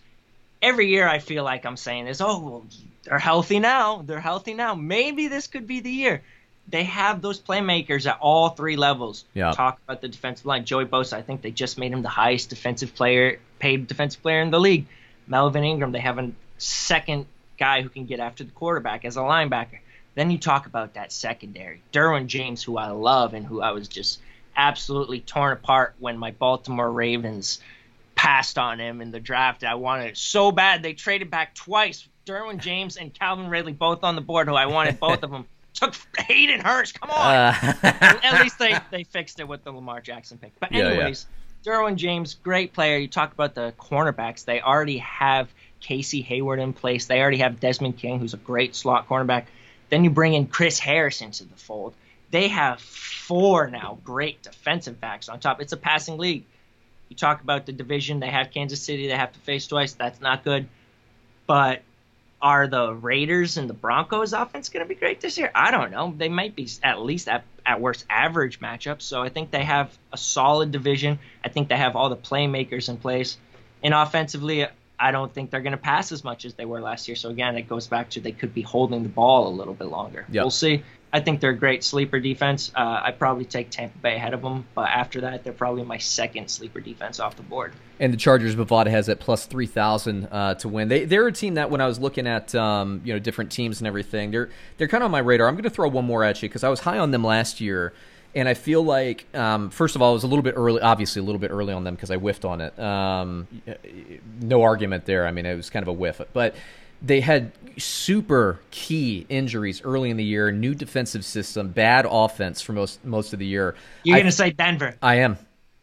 Every 0.62 0.88
year 0.88 1.06
I 1.06 1.18
feel 1.18 1.44
like 1.44 1.66
I'm 1.66 1.76
saying 1.76 2.06
this. 2.06 2.22
Oh, 2.22 2.38
well, 2.40 2.64
they're 3.04 3.18
healthy 3.18 3.58
now. 3.58 4.02
They're 4.06 4.20
healthy 4.20 4.54
now. 4.54 4.74
Maybe 4.74 5.28
this 5.28 5.46
could 5.46 5.66
be 5.66 5.80
the 5.80 5.90
year. 5.90 6.22
They 6.70 6.84
have 6.84 7.22
those 7.22 7.40
playmakers 7.40 8.06
at 8.06 8.18
all 8.20 8.50
three 8.50 8.76
levels. 8.76 9.24
Yeah. 9.34 9.52
Talk 9.52 9.80
about 9.84 10.00
the 10.02 10.08
defensive 10.08 10.44
line. 10.46 10.64
Joey 10.64 10.84
Bosa. 10.84 11.14
I 11.14 11.22
think 11.22 11.40
they 11.40 11.50
just 11.50 11.78
made 11.78 11.92
him 11.92 12.02
the 12.02 12.08
highest 12.08 12.50
defensive 12.50 12.94
player, 12.94 13.40
paid 13.58 13.86
defensive 13.86 14.20
player 14.22 14.40
in 14.40 14.50
the 14.50 14.60
league. 14.60 14.86
Melvin 15.26 15.64
Ingram. 15.64 15.92
They 15.92 16.00
have 16.00 16.18
a 16.18 16.30
second 16.58 17.26
guy 17.58 17.82
who 17.82 17.88
can 17.88 18.04
get 18.06 18.20
after 18.20 18.44
the 18.44 18.50
quarterback 18.52 19.04
as 19.04 19.16
a 19.16 19.20
linebacker. 19.20 19.78
Then 20.14 20.30
you 20.30 20.38
talk 20.38 20.66
about 20.66 20.94
that 20.94 21.12
secondary. 21.12 21.80
Derwin 21.92 22.26
James, 22.26 22.62
who 22.62 22.76
I 22.76 22.88
love 22.88 23.34
and 23.34 23.46
who 23.46 23.62
I 23.62 23.70
was 23.70 23.88
just 23.88 24.20
absolutely 24.56 25.20
torn 25.20 25.52
apart 25.52 25.94
when 26.00 26.18
my 26.18 26.32
Baltimore 26.32 26.90
Ravens 26.90 27.60
passed 28.14 28.58
on 28.58 28.80
him 28.80 29.00
in 29.00 29.12
the 29.12 29.20
draft. 29.20 29.62
I 29.62 29.76
wanted 29.76 30.06
it 30.08 30.16
so 30.16 30.50
bad 30.50 30.82
they 30.82 30.92
traded 30.92 31.30
back 31.30 31.54
twice. 31.54 32.06
Derwin 32.26 32.58
James 32.58 32.96
and 32.96 33.14
Calvin 33.14 33.48
Ridley 33.48 33.72
both 33.72 34.02
on 34.02 34.16
the 34.16 34.20
board, 34.20 34.48
who 34.48 34.54
I 34.54 34.66
wanted 34.66 34.98
both 34.98 35.22
of 35.22 35.30
them. 35.30 35.46
Took 35.78 35.94
Hayden 36.18 36.60
Hurst. 36.60 37.00
Come 37.00 37.10
on. 37.10 37.34
Uh. 37.34 37.54
At 37.82 38.42
least 38.42 38.58
they, 38.58 38.76
they 38.90 39.04
fixed 39.04 39.38
it 39.38 39.46
with 39.46 39.62
the 39.62 39.70
Lamar 39.70 40.00
Jackson 40.00 40.38
pick. 40.38 40.52
But 40.58 40.72
anyways, 40.72 41.26
yeah, 41.64 41.72
yeah. 41.72 41.78
Derwin 41.78 41.96
James, 41.96 42.34
great 42.34 42.72
player. 42.72 42.98
You 42.98 43.06
talk 43.06 43.32
about 43.32 43.54
the 43.54 43.72
cornerbacks. 43.78 44.44
They 44.44 44.60
already 44.60 44.98
have 44.98 45.48
Casey 45.80 46.20
Hayward 46.22 46.58
in 46.58 46.72
place. 46.72 47.06
They 47.06 47.20
already 47.20 47.38
have 47.38 47.60
Desmond 47.60 47.96
King, 47.96 48.18
who's 48.18 48.34
a 48.34 48.38
great 48.38 48.74
slot 48.74 49.08
cornerback. 49.08 49.44
Then 49.88 50.02
you 50.02 50.10
bring 50.10 50.34
in 50.34 50.46
Chris 50.46 50.78
Harris 50.78 51.20
into 51.20 51.44
the 51.44 51.56
fold. 51.56 51.94
They 52.30 52.48
have 52.48 52.80
four 52.80 53.70
now 53.70 53.98
great 54.04 54.42
defensive 54.42 55.00
backs 55.00 55.28
on 55.28 55.40
top. 55.40 55.60
It's 55.60 55.72
a 55.72 55.76
passing 55.76 56.18
league. 56.18 56.44
You 57.08 57.16
talk 57.16 57.40
about 57.40 57.66
the 57.66 57.72
division. 57.72 58.20
They 58.20 58.30
have 58.30 58.50
Kansas 58.50 58.82
City. 58.82 59.06
They 59.06 59.16
have 59.16 59.32
to 59.32 59.38
face 59.40 59.66
twice. 59.66 59.94
That's 59.94 60.20
not 60.20 60.44
good. 60.44 60.68
But 61.46 61.82
are 62.40 62.66
the 62.66 62.94
Raiders 62.94 63.56
and 63.56 63.68
the 63.68 63.74
Broncos 63.74 64.32
offense 64.32 64.68
going 64.68 64.84
to 64.84 64.88
be 64.88 64.94
great 64.94 65.20
this 65.20 65.38
year? 65.38 65.50
I 65.54 65.70
don't 65.70 65.90
know. 65.90 66.14
They 66.16 66.28
might 66.28 66.54
be 66.54 66.68
at 66.82 67.00
least 67.00 67.28
at, 67.28 67.44
at 67.66 67.80
worst 67.80 68.04
average 68.08 68.60
matchups. 68.60 69.02
So 69.02 69.22
I 69.22 69.28
think 69.28 69.50
they 69.50 69.64
have 69.64 69.96
a 70.12 70.16
solid 70.16 70.70
division. 70.70 71.18
I 71.44 71.48
think 71.48 71.68
they 71.68 71.76
have 71.76 71.96
all 71.96 72.08
the 72.08 72.16
playmakers 72.16 72.88
in 72.88 72.96
place. 72.96 73.36
And 73.82 73.92
offensively, 73.92 74.66
I 74.98 75.10
don't 75.10 75.32
think 75.32 75.50
they're 75.50 75.60
going 75.60 75.72
to 75.72 75.76
pass 75.76 76.12
as 76.12 76.24
much 76.24 76.44
as 76.44 76.54
they 76.54 76.64
were 76.64 76.80
last 76.80 77.08
year. 77.08 77.16
So 77.16 77.30
again, 77.30 77.56
it 77.56 77.68
goes 77.68 77.86
back 77.86 78.10
to 78.10 78.20
they 78.20 78.32
could 78.32 78.54
be 78.54 78.62
holding 78.62 79.02
the 79.02 79.08
ball 79.08 79.48
a 79.48 79.54
little 79.54 79.74
bit 79.74 79.88
longer. 79.88 80.24
Yep. 80.28 80.42
We'll 80.42 80.50
see. 80.50 80.82
I 81.12 81.20
think 81.20 81.40
they're 81.40 81.50
a 81.50 81.56
great 81.56 81.82
sleeper 81.82 82.20
defense. 82.20 82.70
Uh, 82.74 83.00
I 83.02 83.12
probably 83.12 83.46
take 83.46 83.70
Tampa 83.70 83.96
Bay 83.98 84.16
ahead 84.16 84.34
of 84.34 84.42
them, 84.42 84.66
but 84.74 84.90
after 84.90 85.22
that, 85.22 85.42
they're 85.42 85.54
probably 85.54 85.84
my 85.84 85.98
second 85.98 86.50
sleeper 86.50 86.80
defense 86.80 87.18
off 87.18 87.36
the 87.36 87.42
board. 87.42 87.72
And 87.98 88.12
the 88.12 88.18
Chargers, 88.18 88.54
Bovada 88.54 88.88
has 88.88 89.08
at 89.08 89.18
plus 89.18 89.46
three 89.46 89.66
thousand 89.66 90.28
uh, 90.30 90.54
to 90.56 90.68
win. 90.68 90.88
They 90.88 91.04
they're 91.04 91.26
a 91.26 91.32
team 91.32 91.54
that 91.54 91.70
when 91.70 91.80
I 91.80 91.86
was 91.86 91.98
looking 91.98 92.26
at 92.26 92.54
um, 92.54 93.00
you 93.04 93.12
know 93.12 93.18
different 93.18 93.50
teams 93.50 93.80
and 93.80 93.86
everything, 93.86 94.30
they're 94.30 94.50
they're 94.76 94.88
kind 94.88 95.02
of 95.02 95.06
on 95.06 95.10
my 95.10 95.18
radar. 95.18 95.48
I'm 95.48 95.54
going 95.54 95.64
to 95.64 95.70
throw 95.70 95.88
one 95.88 96.04
more 96.04 96.22
at 96.24 96.42
you 96.42 96.48
because 96.48 96.62
I 96.62 96.68
was 96.68 96.80
high 96.80 96.98
on 96.98 97.10
them 97.10 97.24
last 97.24 97.60
year. 97.60 97.94
And 98.34 98.46
I 98.46 98.52
feel 98.52 98.82
like, 98.82 99.24
um, 99.34 99.70
first 99.70 99.96
of 99.96 100.02
all, 100.02 100.10
it 100.10 100.14
was 100.14 100.22
a 100.22 100.26
little 100.26 100.42
bit 100.42 100.52
early, 100.54 100.82
obviously 100.82 101.20
a 101.20 101.24
little 101.24 101.40
bit 101.40 101.50
early 101.50 101.72
on 101.72 101.82
them 101.82 101.94
because 101.94 102.10
I 102.10 102.16
whiffed 102.16 102.44
on 102.44 102.60
it. 102.60 102.78
Um, 102.78 103.48
no 104.40 104.62
argument 104.62 105.06
there. 105.06 105.26
I 105.26 105.32
mean, 105.32 105.46
it 105.46 105.56
was 105.56 105.70
kind 105.70 105.82
of 105.82 105.88
a 105.88 105.94
whiff. 105.94 106.20
But 106.34 106.54
they 107.02 107.20
had 107.20 107.52
super 107.78 108.60
key 108.70 109.26
injuries 109.28 109.82
early 109.82 110.10
in 110.10 110.16
the 110.16 110.24
year, 110.24 110.50
new 110.50 110.74
defensive 110.74 111.24
system, 111.24 111.68
bad 111.68 112.06
offense 112.08 112.60
for 112.60 112.72
most 112.72 113.04
most 113.04 113.32
of 113.32 113.38
the 113.38 113.46
year. 113.46 113.74
You're 114.04 114.16
I, 114.16 114.20
gonna 114.20 114.32
say 114.32 114.50
Denver. 114.50 114.96
I 115.02 115.16
am. 115.16 115.38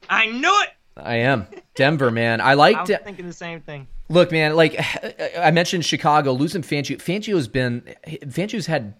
I 0.09 0.27
knew 0.27 0.61
it. 0.63 0.69
I 0.97 1.15
am 1.17 1.47
Denver, 1.75 2.11
man. 2.11 2.41
I 2.41 2.53
like. 2.53 2.75
I 2.75 2.81
was 2.81 2.89
De- 2.89 2.97
thinking 2.97 3.27
the 3.27 3.33
same 3.33 3.61
thing. 3.61 3.87
Look, 4.09 4.31
man. 4.31 4.55
Like 4.55 4.79
I 5.37 5.51
mentioned, 5.51 5.85
Chicago 5.85 6.33
losing 6.33 6.61
Fangio. 6.61 6.97
Fangio's 6.97 7.47
been 7.47 7.81
Fangio's 8.05 8.65
had 8.65 8.93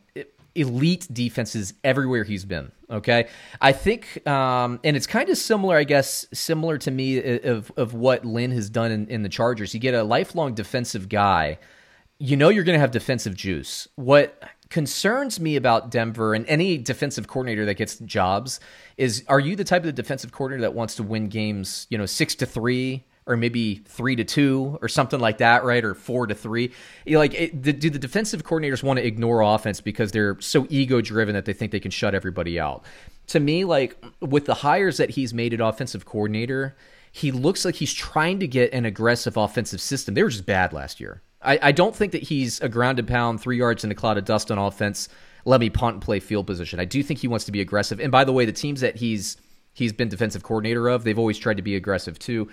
elite 0.55 1.05
defenses 1.11 1.74
everywhere 1.84 2.24
he's 2.24 2.45
been. 2.45 2.72
Okay, 2.89 3.28
I 3.61 3.72
think, 3.72 4.26
um, 4.28 4.80
and 4.84 4.95
it's 4.95 5.07
kind 5.07 5.30
of 5.30 5.38
similar, 5.38 5.76
I 5.76 5.84
guess, 5.84 6.26
similar 6.34 6.78
to 6.80 6.91
me 6.91 7.39
of 7.39 7.72
of 7.78 7.93
what 7.93 8.26
Lynn 8.26 8.51
has 8.51 8.70
done 8.70 8.91
in, 8.91 9.07
in 9.07 9.24
the 9.24 9.30
Chargers. 9.30 9.74
You 9.74 9.80
get 9.80 9.93
a 9.93 10.03
lifelong 10.03 10.53
defensive 10.53 11.09
guy 11.09 11.59
you 12.18 12.38
know 12.38 12.49
you're 12.49 12.63
going 12.63 12.76
to 12.76 12.80
have 12.80 12.91
defensive 12.91 13.36
juice. 13.36 13.88
What 13.95 14.41
concerns 14.70 15.39
me 15.39 15.55
about 15.55 15.91
Denver 15.91 16.34
and 16.34 16.45
any 16.47 16.78
defensive 16.78 17.28
coordinator 17.28 17.66
that 17.66 17.76
gets 17.76 17.97
jobs 17.99 18.59
is 18.97 19.24
are 19.28 19.39
you 19.39 19.55
the 19.55 19.63
type 19.63 19.82
of 19.82 19.86
the 19.86 19.93
defensive 19.93 20.32
coordinator 20.32 20.61
that 20.61 20.74
wants 20.74 20.95
to 20.95 21.03
win 21.03 21.28
games, 21.28 21.88
you 21.89 21.97
know, 21.97 22.05
6 22.05 22.36
to 22.36 22.45
3 22.45 23.03
or 23.28 23.36
maybe 23.36 23.76
3 23.86 24.16
to 24.18 24.24
2 24.24 24.80
or 24.82 24.88
something 24.88 25.20
like 25.20 25.39
that, 25.39 25.63
right? 25.63 25.84
Or 25.84 25.93
4 25.93 26.28
to 26.28 26.36
3. 26.36 26.72
You 27.05 27.18
like 27.18 27.34
it, 27.34 27.61
do 27.61 27.89
the 27.89 27.99
defensive 27.99 28.43
coordinators 28.43 28.84
want 28.84 28.97
to 28.97 29.05
ignore 29.05 29.41
offense 29.41 29.82
because 29.82 30.11
they're 30.11 30.39
so 30.39 30.68
ego 30.70 31.01
driven 31.01 31.36
that 31.36 31.45
they 31.45 31.53
think 31.53 31.72
they 31.72 31.80
can 31.80 31.91
shut 31.91 32.16
everybody 32.16 32.59
out? 32.59 32.86
To 33.28 33.39
me, 33.39 33.66
like 33.66 34.03
with 34.22 34.45
the 34.45 34.53
hires 34.53 34.97
that 34.97 35.11
he's 35.11 35.34
made 35.34 35.53
at 35.53 35.59
offensive 35.59 36.05
coordinator, 36.05 36.76
he 37.11 37.32
looks 37.32 37.66
like 37.66 37.76
he's 37.76 37.93
trying 37.93 38.39
to 38.39 38.47
get 38.47 38.74
an 38.74 38.86
aggressive 38.86 39.38
offensive 39.38 39.82
system. 39.82 40.13
They 40.13 40.24
were 40.24 40.30
just 40.30 40.45
bad 40.45 40.74
last 40.74 40.99
year. 40.99 41.22
I, 41.46 41.60
I 41.62 41.72
don't 41.72 41.96
think 41.96 42.12
that 42.14 42.24
he's 42.24 42.60
a 42.62 42.70
grounded 42.70 43.08
pound, 43.08 43.41
three 43.41 43.58
yards 43.58 43.84
in 43.84 43.91
a 43.91 43.96
cloud 43.96 44.18
of 44.18 44.26
dust 44.26 44.52
on 44.52 44.58
offense. 44.58 45.10
Let 45.46 45.60
me 45.60 45.70
punt 45.70 45.96
and 45.96 46.02
play 46.02 46.20
field 46.20 46.48
position. 46.48 46.80
I 46.80 46.86
do 46.86 47.04
think 47.04 47.20
he 47.20 47.28
wants 47.28 47.46
to 47.46 47.52
be 47.52 47.62
aggressive. 47.62 48.00
And 48.00 48.12
by 48.12 48.24
the 48.24 48.34
way, 48.34 48.46
the 48.46 48.52
teams 48.52 48.82
that 48.82 48.96
he's 48.96 49.38
he's 49.74 49.93
been 49.93 50.10
defensive 50.10 50.41
coordinator 50.41 50.88
of, 50.88 51.04
they've 51.04 51.20
always 51.20 51.38
tried 51.38 51.58
to 51.58 51.64
be 51.64 51.76
aggressive 51.76 52.18
too. 52.18 52.50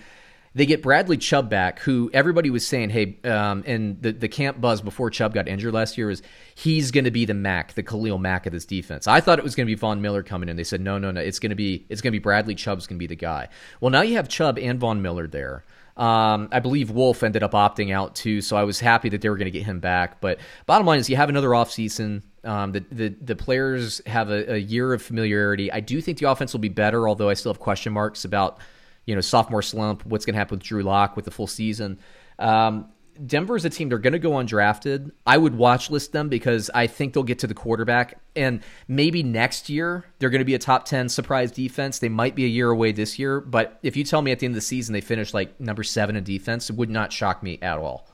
They 0.54 0.66
get 0.66 0.82
Bradley 0.82 1.16
Chubb 1.16 1.48
back, 1.48 1.78
who 1.78 2.10
everybody 2.12 2.50
was 2.50 2.66
saying, 2.66 2.90
hey, 2.90 3.16
um, 3.24 3.64
and 3.66 4.02
the, 4.02 4.12
the 4.12 4.28
camp 4.28 4.60
buzz 4.60 4.82
before 4.82 5.08
Chubb 5.08 5.32
got 5.32 5.48
injured 5.48 5.72
last 5.72 5.96
year 5.96 6.08
was 6.08 6.22
he's 6.54 6.90
going 6.90 7.04
to 7.04 7.10
be 7.10 7.24
the 7.24 7.32
Mack, 7.32 7.72
the 7.72 7.82
Khalil 7.82 8.18
Mack 8.18 8.44
of 8.44 8.52
this 8.52 8.66
defense. 8.66 9.06
I 9.06 9.20
thought 9.22 9.38
it 9.38 9.44
was 9.44 9.54
going 9.54 9.66
to 9.66 9.70
be 9.70 9.78
Von 9.78 10.02
Miller 10.02 10.22
coming 10.22 10.50
in. 10.50 10.56
They 10.56 10.64
said, 10.64 10.82
no, 10.82 10.98
no, 10.98 11.10
no, 11.10 11.22
it's 11.22 11.38
going 11.38 11.50
to 11.50 11.56
be 11.56 11.86
it's 11.88 12.02
going 12.02 12.12
to 12.12 12.18
be 12.18 12.22
Bradley 12.22 12.54
Chubb's 12.54 12.86
going 12.86 12.98
to 12.98 13.02
be 13.02 13.06
the 13.06 13.16
guy. 13.16 13.48
Well, 13.80 13.90
now 13.90 14.02
you 14.02 14.16
have 14.16 14.28
Chubb 14.28 14.58
and 14.58 14.78
Von 14.78 15.00
Miller 15.00 15.26
there. 15.26 15.64
Um, 15.96 16.48
I 16.50 16.60
believe 16.60 16.90
Wolfe 16.90 17.22
ended 17.22 17.42
up 17.42 17.52
opting 17.52 17.92
out 17.92 18.14
too, 18.14 18.40
so 18.40 18.56
I 18.56 18.64
was 18.64 18.80
happy 18.80 19.08
that 19.10 19.20
they 19.20 19.28
were 19.28 19.36
going 19.36 19.46
to 19.46 19.50
get 19.50 19.64
him 19.64 19.78
back. 19.78 20.20
But 20.20 20.38
bottom 20.64 20.86
line 20.86 20.98
is, 20.98 21.10
you 21.10 21.16
have 21.16 21.28
another 21.28 21.50
offseason. 21.50 22.22
Um, 22.44 22.72
the, 22.72 22.84
the 22.90 23.08
the 23.20 23.36
players 23.36 24.00
have 24.06 24.30
a, 24.30 24.54
a, 24.54 24.56
year 24.56 24.92
of 24.92 25.02
familiarity. 25.02 25.70
I 25.70 25.80
do 25.80 26.00
think 26.00 26.18
the 26.18 26.28
offense 26.30 26.52
will 26.52 26.60
be 26.60 26.68
better, 26.68 27.08
although 27.08 27.28
I 27.28 27.34
still 27.34 27.52
have 27.52 27.60
question 27.60 27.92
marks 27.92 28.24
about 28.24 28.58
you 29.04 29.14
know 29.14 29.20
sophomore 29.20 29.62
slump. 29.62 30.04
What's 30.06 30.24
going 30.24 30.34
to 30.34 30.38
happen 30.38 30.58
with 30.58 30.66
Drew 30.66 30.82
Lock 30.82 31.14
with 31.14 31.24
the 31.24 31.30
full 31.30 31.46
season? 31.46 31.98
Um, 32.38 32.88
Denver 33.26 33.56
is 33.56 33.64
a 33.64 33.70
team 33.70 33.88
they're 33.88 33.98
going 33.98 34.14
to 34.14 34.18
go 34.18 34.30
undrafted. 34.32 35.12
I 35.26 35.36
would 35.36 35.54
watch 35.54 35.90
list 35.90 36.12
them 36.12 36.28
because 36.28 36.70
I 36.74 36.86
think 36.86 37.12
they'll 37.12 37.22
get 37.22 37.38
to 37.40 37.46
the 37.46 37.54
quarterback, 37.54 38.18
and 38.34 38.60
maybe 38.88 39.22
next 39.22 39.68
year 39.68 40.04
they're 40.18 40.30
going 40.30 40.40
to 40.40 40.46
be 40.46 40.54
a 40.54 40.58
top 40.58 40.84
ten 40.84 41.08
surprise 41.08 41.50
defense. 41.50 41.98
They 41.98 42.08
might 42.08 42.34
be 42.34 42.44
a 42.44 42.48
year 42.48 42.70
away 42.70 42.92
this 42.92 43.18
year, 43.18 43.40
but 43.40 43.78
if 43.82 43.96
you 43.96 44.04
tell 44.04 44.22
me 44.22 44.32
at 44.32 44.38
the 44.38 44.46
end 44.46 44.52
of 44.52 44.56
the 44.56 44.60
season 44.62 44.92
they 44.92 45.00
finish 45.00 45.34
like 45.34 45.58
number 45.60 45.82
seven 45.82 46.16
in 46.16 46.24
defense, 46.24 46.70
it 46.70 46.76
would 46.76 46.90
not 46.90 47.12
shock 47.12 47.42
me 47.42 47.58
at 47.60 47.78
all. 47.78 48.08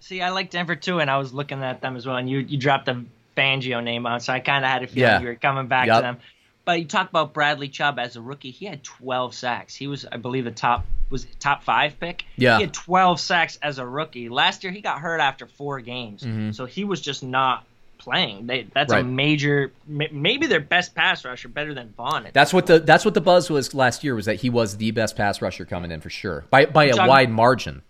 See, 0.00 0.22
I 0.22 0.30
like 0.30 0.50
Denver 0.50 0.76
too, 0.76 0.98
and 1.00 1.10
I 1.10 1.18
was 1.18 1.32
looking 1.34 1.62
at 1.62 1.82
them 1.82 1.96
as 1.96 2.06
well. 2.06 2.16
And 2.16 2.28
you 2.28 2.38
you 2.38 2.58
dropped 2.58 2.86
the 2.86 3.04
Fangio 3.36 3.82
name 3.82 4.06
on, 4.06 4.20
so 4.20 4.32
I 4.32 4.40
kind 4.40 4.64
of 4.64 4.70
had 4.70 4.82
a 4.82 4.86
feeling 4.86 5.02
yeah. 5.02 5.20
you 5.20 5.26
were 5.26 5.34
coming 5.34 5.66
back 5.66 5.86
yep. 5.86 5.96
to 5.96 6.02
them. 6.02 6.18
But 6.70 6.78
you 6.78 6.84
talk 6.84 7.08
about 7.08 7.34
Bradley 7.34 7.66
Chubb 7.66 7.98
as 7.98 8.14
a 8.14 8.20
rookie. 8.20 8.52
He 8.52 8.64
had 8.64 8.84
12 8.84 9.34
sacks. 9.34 9.74
He 9.74 9.88
was, 9.88 10.06
I 10.06 10.18
believe, 10.18 10.44
the 10.44 10.52
top 10.52 10.86
was 11.10 11.26
top 11.40 11.64
five 11.64 11.98
pick. 11.98 12.22
Yeah. 12.36 12.58
He 12.58 12.62
had 12.62 12.72
12 12.72 13.18
sacks 13.18 13.58
as 13.60 13.80
a 13.80 13.84
rookie. 13.84 14.28
Last 14.28 14.62
year 14.62 14.72
he 14.72 14.80
got 14.80 15.00
hurt 15.00 15.18
after 15.18 15.48
four 15.48 15.80
games, 15.80 16.22
mm-hmm. 16.22 16.52
so 16.52 16.66
he 16.66 16.84
was 16.84 17.00
just 17.00 17.24
not 17.24 17.64
playing. 17.98 18.46
They, 18.46 18.68
that's 18.72 18.92
right. 18.92 19.00
a 19.00 19.04
major, 19.04 19.72
maybe 19.84 20.46
their 20.46 20.60
best 20.60 20.94
pass 20.94 21.24
rusher, 21.24 21.48
better 21.48 21.74
than 21.74 21.92
Von. 21.96 22.28
That's 22.32 22.52
what 22.52 22.68
the 22.68 22.78
that's 22.78 23.04
what 23.04 23.14
the 23.14 23.20
buzz 23.20 23.50
was 23.50 23.74
last 23.74 24.04
year 24.04 24.14
was 24.14 24.26
that 24.26 24.36
he 24.36 24.48
was 24.48 24.76
the 24.76 24.92
best 24.92 25.16
pass 25.16 25.42
rusher 25.42 25.64
coming 25.64 25.90
in 25.90 26.00
for 26.00 26.08
sure 26.08 26.44
by 26.50 26.66
by 26.66 26.84
a 26.84 27.04
wide 27.04 27.30
margin. 27.30 27.82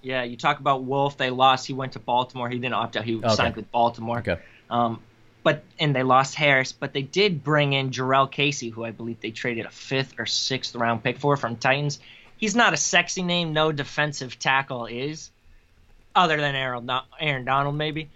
Yeah, 0.00 0.22
you 0.22 0.38
talk 0.38 0.58
about 0.58 0.84
Wolfe. 0.84 1.18
They 1.18 1.28
lost. 1.28 1.66
He 1.66 1.74
went 1.74 1.92
to 1.92 1.98
Baltimore. 1.98 2.48
He 2.48 2.58
didn't 2.58 2.72
opt 2.72 2.96
out. 2.96 3.04
He 3.04 3.16
okay. 3.16 3.28
signed 3.34 3.56
with 3.56 3.70
Baltimore. 3.70 4.20
Okay. 4.20 4.38
Um, 4.70 5.02
but 5.42 5.64
and 5.78 5.94
they 5.94 6.02
lost 6.02 6.34
Harris, 6.34 6.72
but 6.72 6.92
they 6.92 7.02
did 7.02 7.42
bring 7.42 7.72
in 7.72 7.90
Jurrell 7.90 8.30
Casey, 8.30 8.68
who 8.68 8.84
I 8.84 8.90
believe 8.90 9.20
they 9.20 9.30
traded 9.30 9.66
a 9.66 9.70
fifth 9.70 10.14
or 10.18 10.26
sixth 10.26 10.74
round 10.74 11.02
pick 11.02 11.18
for 11.18 11.36
from 11.36 11.56
Titans. 11.56 11.98
He's 12.36 12.54
not 12.54 12.72
a 12.72 12.76
sexy 12.76 13.22
name. 13.22 13.52
No 13.52 13.72
defensive 13.72 14.38
tackle 14.38 14.86
is, 14.86 15.30
other 16.14 16.40
than 16.40 16.54
Aaron, 16.54 16.90
Aaron 17.20 17.44
Donald 17.44 17.76
maybe. 17.76 18.08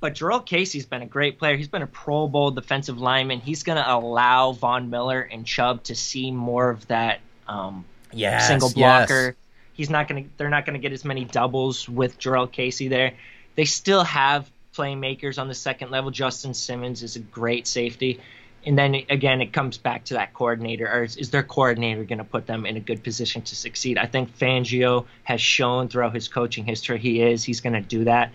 But 0.00 0.14
Jurrell 0.14 0.44
Casey's 0.44 0.84
been 0.84 1.02
a 1.02 1.06
great 1.06 1.38
player. 1.38 1.56
He's 1.56 1.68
been 1.68 1.82
a 1.82 1.86
Pro 1.86 2.28
Bowl 2.28 2.50
defensive 2.50 3.00
lineman. 3.00 3.40
He's 3.40 3.62
going 3.62 3.82
to 3.82 3.90
allow 3.90 4.52
Von 4.52 4.90
Miller 4.90 5.22
and 5.22 5.46
Chubb 5.46 5.82
to 5.84 5.94
see 5.94 6.30
more 6.30 6.68
of 6.68 6.86
that 6.88 7.20
um, 7.48 7.84
yes, 8.12 8.48
single 8.48 8.70
blocker. 8.70 9.26
Yes. 9.26 9.34
He's 9.72 9.90
not 9.90 10.08
going 10.08 10.24
to. 10.24 10.30
They're 10.36 10.50
not 10.50 10.66
going 10.66 10.74
to 10.74 10.80
get 10.80 10.92
as 10.92 11.04
many 11.04 11.24
doubles 11.24 11.88
with 11.88 12.18
Jurrell 12.18 12.50
Casey 12.50 12.88
there. 12.88 13.14
They 13.54 13.64
still 13.64 14.04
have 14.04 14.50
playmakers 14.76 15.38
on 15.38 15.48
the 15.48 15.54
second 15.54 15.90
level. 15.90 16.10
Justin 16.10 16.54
Simmons 16.54 17.02
is 17.02 17.16
a 17.16 17.20
great 17.20 17.66
safety. 17.66 18.20
And 18.66 18.78
then 18.78 18.94
again, 19.10 19.42
it 19.42 19.52
comes 19.52 19.76
back 19.76 20.04
to 20.06 20.14
that 20.14 20.32
coordinator. 20.32 20.90
Or 20.90 21.04
is, 21.04 21.16
is 21.16 21.30
their 21.30 21.42
coordinator 21.42 22.04
going 22.04 22.18
to 22.18 22.24
put 22.24 22.46
them 22.46 22.64
in 22.64 22.76
a 22.76 22.80
good 22.80 23.02
position 23.02 23.42
to 23.42 23.56
succeed? 23.56 23.98
I 23.98 24.06
think 24.06 24.36
Fangio 24.38 25.06
has 25.24 25.40
shown 25.40 25.88
throughout 25.88 26.14
his 26.14 26.28
coaching 26.28 26.64
history 26.64 26.98
he 26.98 27.20
is. 27.20 27.44
He's 27.44 27.60
going 27.60 27.74
to 27.74 27.80
do 27.80 28.04
that. 28.04 28.32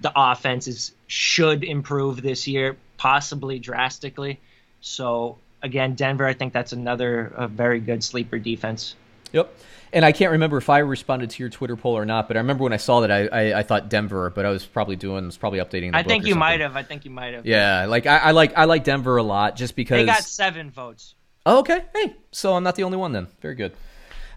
The 0.00 0.12
offenses 0.14 0.92
should 1.06 1.64
improve 1.64 2.22
this 2.22 2.46
year, 2.46 2.76
possibly 2.96 3.58
drastically. 3.58 4.40
So 4.80 5.38
again, 5.62 5.94
Denver, 5.94 6.26
I 6.26 6.34
think 6.34 6.52
that's 6.52 6.72
another 6.72 7.48
very 7.52 7.80
good 7.80 8.02
sleeper 8.04 8.38
defense. 8.38 8.94
Yep. 9.32 9.54
And 9.92 10.04
I 10.04 10.12
can't 10.12 10.32
remember 10.32 10.58
if 10.58 10.68
I 10.68 10.78
responded 10.78 11.30
to 11.30 11.42
your 11.42 11.48
Twitter 11.48 11.76
poll 11.76 11.96
or 11.96 12.04
not, 12.04 12.28
but 12.28 12.36
I 12.36 12.40
remember 12.40 12.64
when 12.64 12.74
I 12.74 12.76
saw 12.76 13.00
that 13.00 13.10
I, 13.10 13.26
I, 13.26 13.58
I 13.60 13.62
thought 13.62 13.88
Denver, 13.88 14.30
but 14.30 14.44
I 14.44 14.50
was 14.50 14.66
probably 14.66 14.96
doing 14.96 15.24
was 15.24 15.38
probably 15.38 15.60
updating. 15.60 15.94
I 15.94 16.02
think 16.02 16.26
you 16.26 16.34
might 16.34 16.60
have. 16.60 16.76
I 16.76 16.82
think 16.82 17.04
you 17.04 17.10
might 17.10 17.32
have. 17.32 17.46
Yeah, 17.46 17.86
like 17.86 18.06
I, 18.06 18.18
I, 18.18 18.30
like 18.32 18.56
I 18.56 18.64
like 18.64 18.84
Denver 18.84 19.16
a 19.16 19.22
lot 19.22 19.56
just 19.56 19.74
because 19.74 19.98
they 19.98 20.04
got 20.04 20.22
seven 20.22 20.70
votes. 20.70 21.14
Oh, 21.46 21.60
okay. 21.60 21.84
Hey, 21.94 22.14
so 22.30 22.54
I'm 22.54 22.62
not 22.62 22.76
the 22.76 22.82
only 22.82 22.98
one 22.98 23.12
then. 23.12 23.28
Very 23.40 23.54
good. 23.54 23.72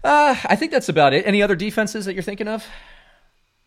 Uh, 0.02 0.34
I 0.44 0.56
think 0.56 0.72
that's 0.72 0.88
about 0.88 1.12
it. 1.12 1.26
Any 1.26 1.42
other 1.42 1.54
defenses 1.54 2.06
that 2.06 2.14
you're 2.14 2.22
thinking 2.22 2.48
of? 2.48 2.66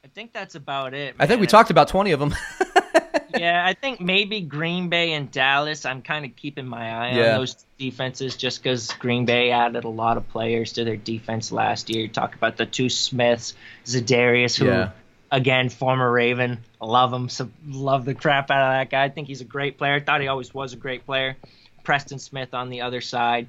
I 0.03 0.07
think 0.07 0.33
that's 0.33 0.55
about 0.55 0.93
it. 0.93 1.15
I 1.19 1.27
think 1.27 1.37
man. 1.37 1.41
we 1.41 1.47
talked 1.47 1.69
about 1.69 1.87
20 1.87 2.11
of 2.11 2.19
them. 2.19 2.35
yeah, 3.37 3.63
I 3.65 3.73
think 3.73 3.99
maybe 4.01 4.41
Green 4.41 4.89
Bay 4.89 5.13
and 5.13 5.31
Dallas. 5.31 5.85
I'm 5.85 6.01
kind 6.01 6.25
of 6.25 6.35
keeping 6.35 6.65
my 6.65 6.89
eye 6.91 7.15
Yeah. 7.17 7.31
on 7.33 7.39
those 7.39 7.55
defenses 7.77 8.35
just 8.35 8.61
because 8.61 8.91
Green 8.93 9.25
Bay 9.25 9.51
added 9.51 9.83
a 9.83 9.89
lot 9.89 10.17
of 10.17 10.27
players 10.29 10.73
to 10.73 10.83
their 10.83 10.95
defense 10.97 11.51
last 11.51 11.89
year. 11.89 12.07
Talk 12.07 12.35
about 12.35 12.57
the 12.57 12.65
two 12.65 12.89
Smiths, 12.89 13.53
Zadarius, 13.85 14.57
who 14.57 14.65
Yeah. 14.67 14.89
again 15.31 15.69
former 15.69 16.09
Raven. 16.11 16.59
Love 16.81 17.11
him, 17.13 17.29
so 17.29 17.49
love 17.67 18.05
the 18.05 18.13
crap 18.13 18.51
out 18.51 18.61
of 18.61 18.73
that 18.73 18.89
guy. 18.89 19.03
I 19.05 19.09
think 19.09 19.27
he's 19.27 19.41
a 19.41 19.45
great 19.45 19.77
player. 19.77 19.99
Thought 19.99 20.21
he 20.21 20.27
always 20.27 20.53
was 20.53 20.73
a 20.73 20.77
great 20.77 21.05
player. 21.05 21.35
Preston 21.83 22.19
Smith 22.19 22.53
on 22.53 22.69
the 22.69 22.81
other 22.81 23.01
side. 23.01 23.47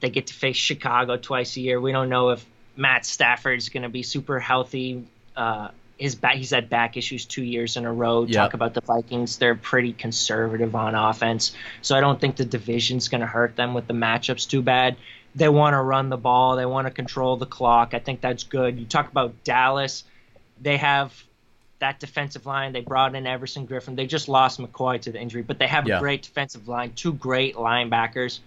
They 0.00 0.10
get 0.10 0.26
to 0.28 0.34
face 0.34 0.56
Chicago 0.56 1.16
twice 1.16 1.56
a 1.56 1.60
year. 1.60 1.80
We 1.80 1.92
don't 1.92 2.08
know 2.08 2.30
if 2.30 2.44
Matt 2.76 3.04
Stafford's 3.06 3.68
going 3.68 3.84
to 3.84 3.88
be 3.88 4.02
super 4.02 4.40
healthy. 4.40 5.04
Uh, 5.36 5.68
his 6.02 6.16
back, 6.16 6.34
he's 6.34 6.50
had 6.50 6.68
back 6.68 6.96
issues 6.96 7.24
two 7.24 7.44
years 7.44 7.76
in 7.76 7.84
a 7.84 7.92
row. 7.92 8.24
Yep. 8.24 8.34
Talk 8.34 8.54
about 8.54 8.74
the 8.74 8.80
Vikings; 8.80 9.38
they're 9.38 9.54
pretty 9.54 9.92
conservative 9.92 10.74
on 10.74 10.94
offense, 10.96 11.54
so 11.80 11.96
I 11.96 12.00
don't 12.00 12.20
think 12.20 12.36
the 12.36 12.44
division's 12.44 13.08
going 13.08 13.20
to 13.20 13.26
hurt 13.26 13.54
them 13.54 13.72
with 13.72 13.86
the 13.86 13.94
matchups 13.94 14.48
too 14.48 14.62
bad. 14.62 14.96
They 15.34 15.48
want 15.48 15.74
to 15.74 15.80
run 15.80 16.08
the 16.08 16.16
ball. 16.16 16.56
They 16.56 16.66
want 16.66 16.88
to 16.88 16.92
control 16.92 17.36
the 17.36 17.46
clock. 17.46 17.94
I 17.94 18.00
think 18.00 18.20
that's 18.20 18.42
good. 18.42 18.78
You 18.78 18.84
talk 18.84 19.10
about 19.10 19.44
Dallas; 19.44 20.02
they 20.60 20.76
have 20.76 21.14
that 21.78 22.00
defensive 22.00 22.46
line. 22.46 22.72
They 22.72 22.80
brought 22.80 23.14
in 23.14 23.26
Everson 23.26 23.66
Griffen. 23.66 23.94
They 23.96 24.06
just 24.06 24.28
lost 24.28 24.60
McCoy 24.60 25.00
to 25.02 25.12
the 25.12 25.20
injury, 25.20 25.42
but 25.42 25.58
they 25.58 25.68
have 25.68 25.86
Yeah. 25.86 25.98
a 25.98 26.00
great 26.00 26.22
defensive 26.22 26.66
line, 26.68 26.92
two 26.94 27.12
great 27.12 27.54
linebackers. 27.54 28.40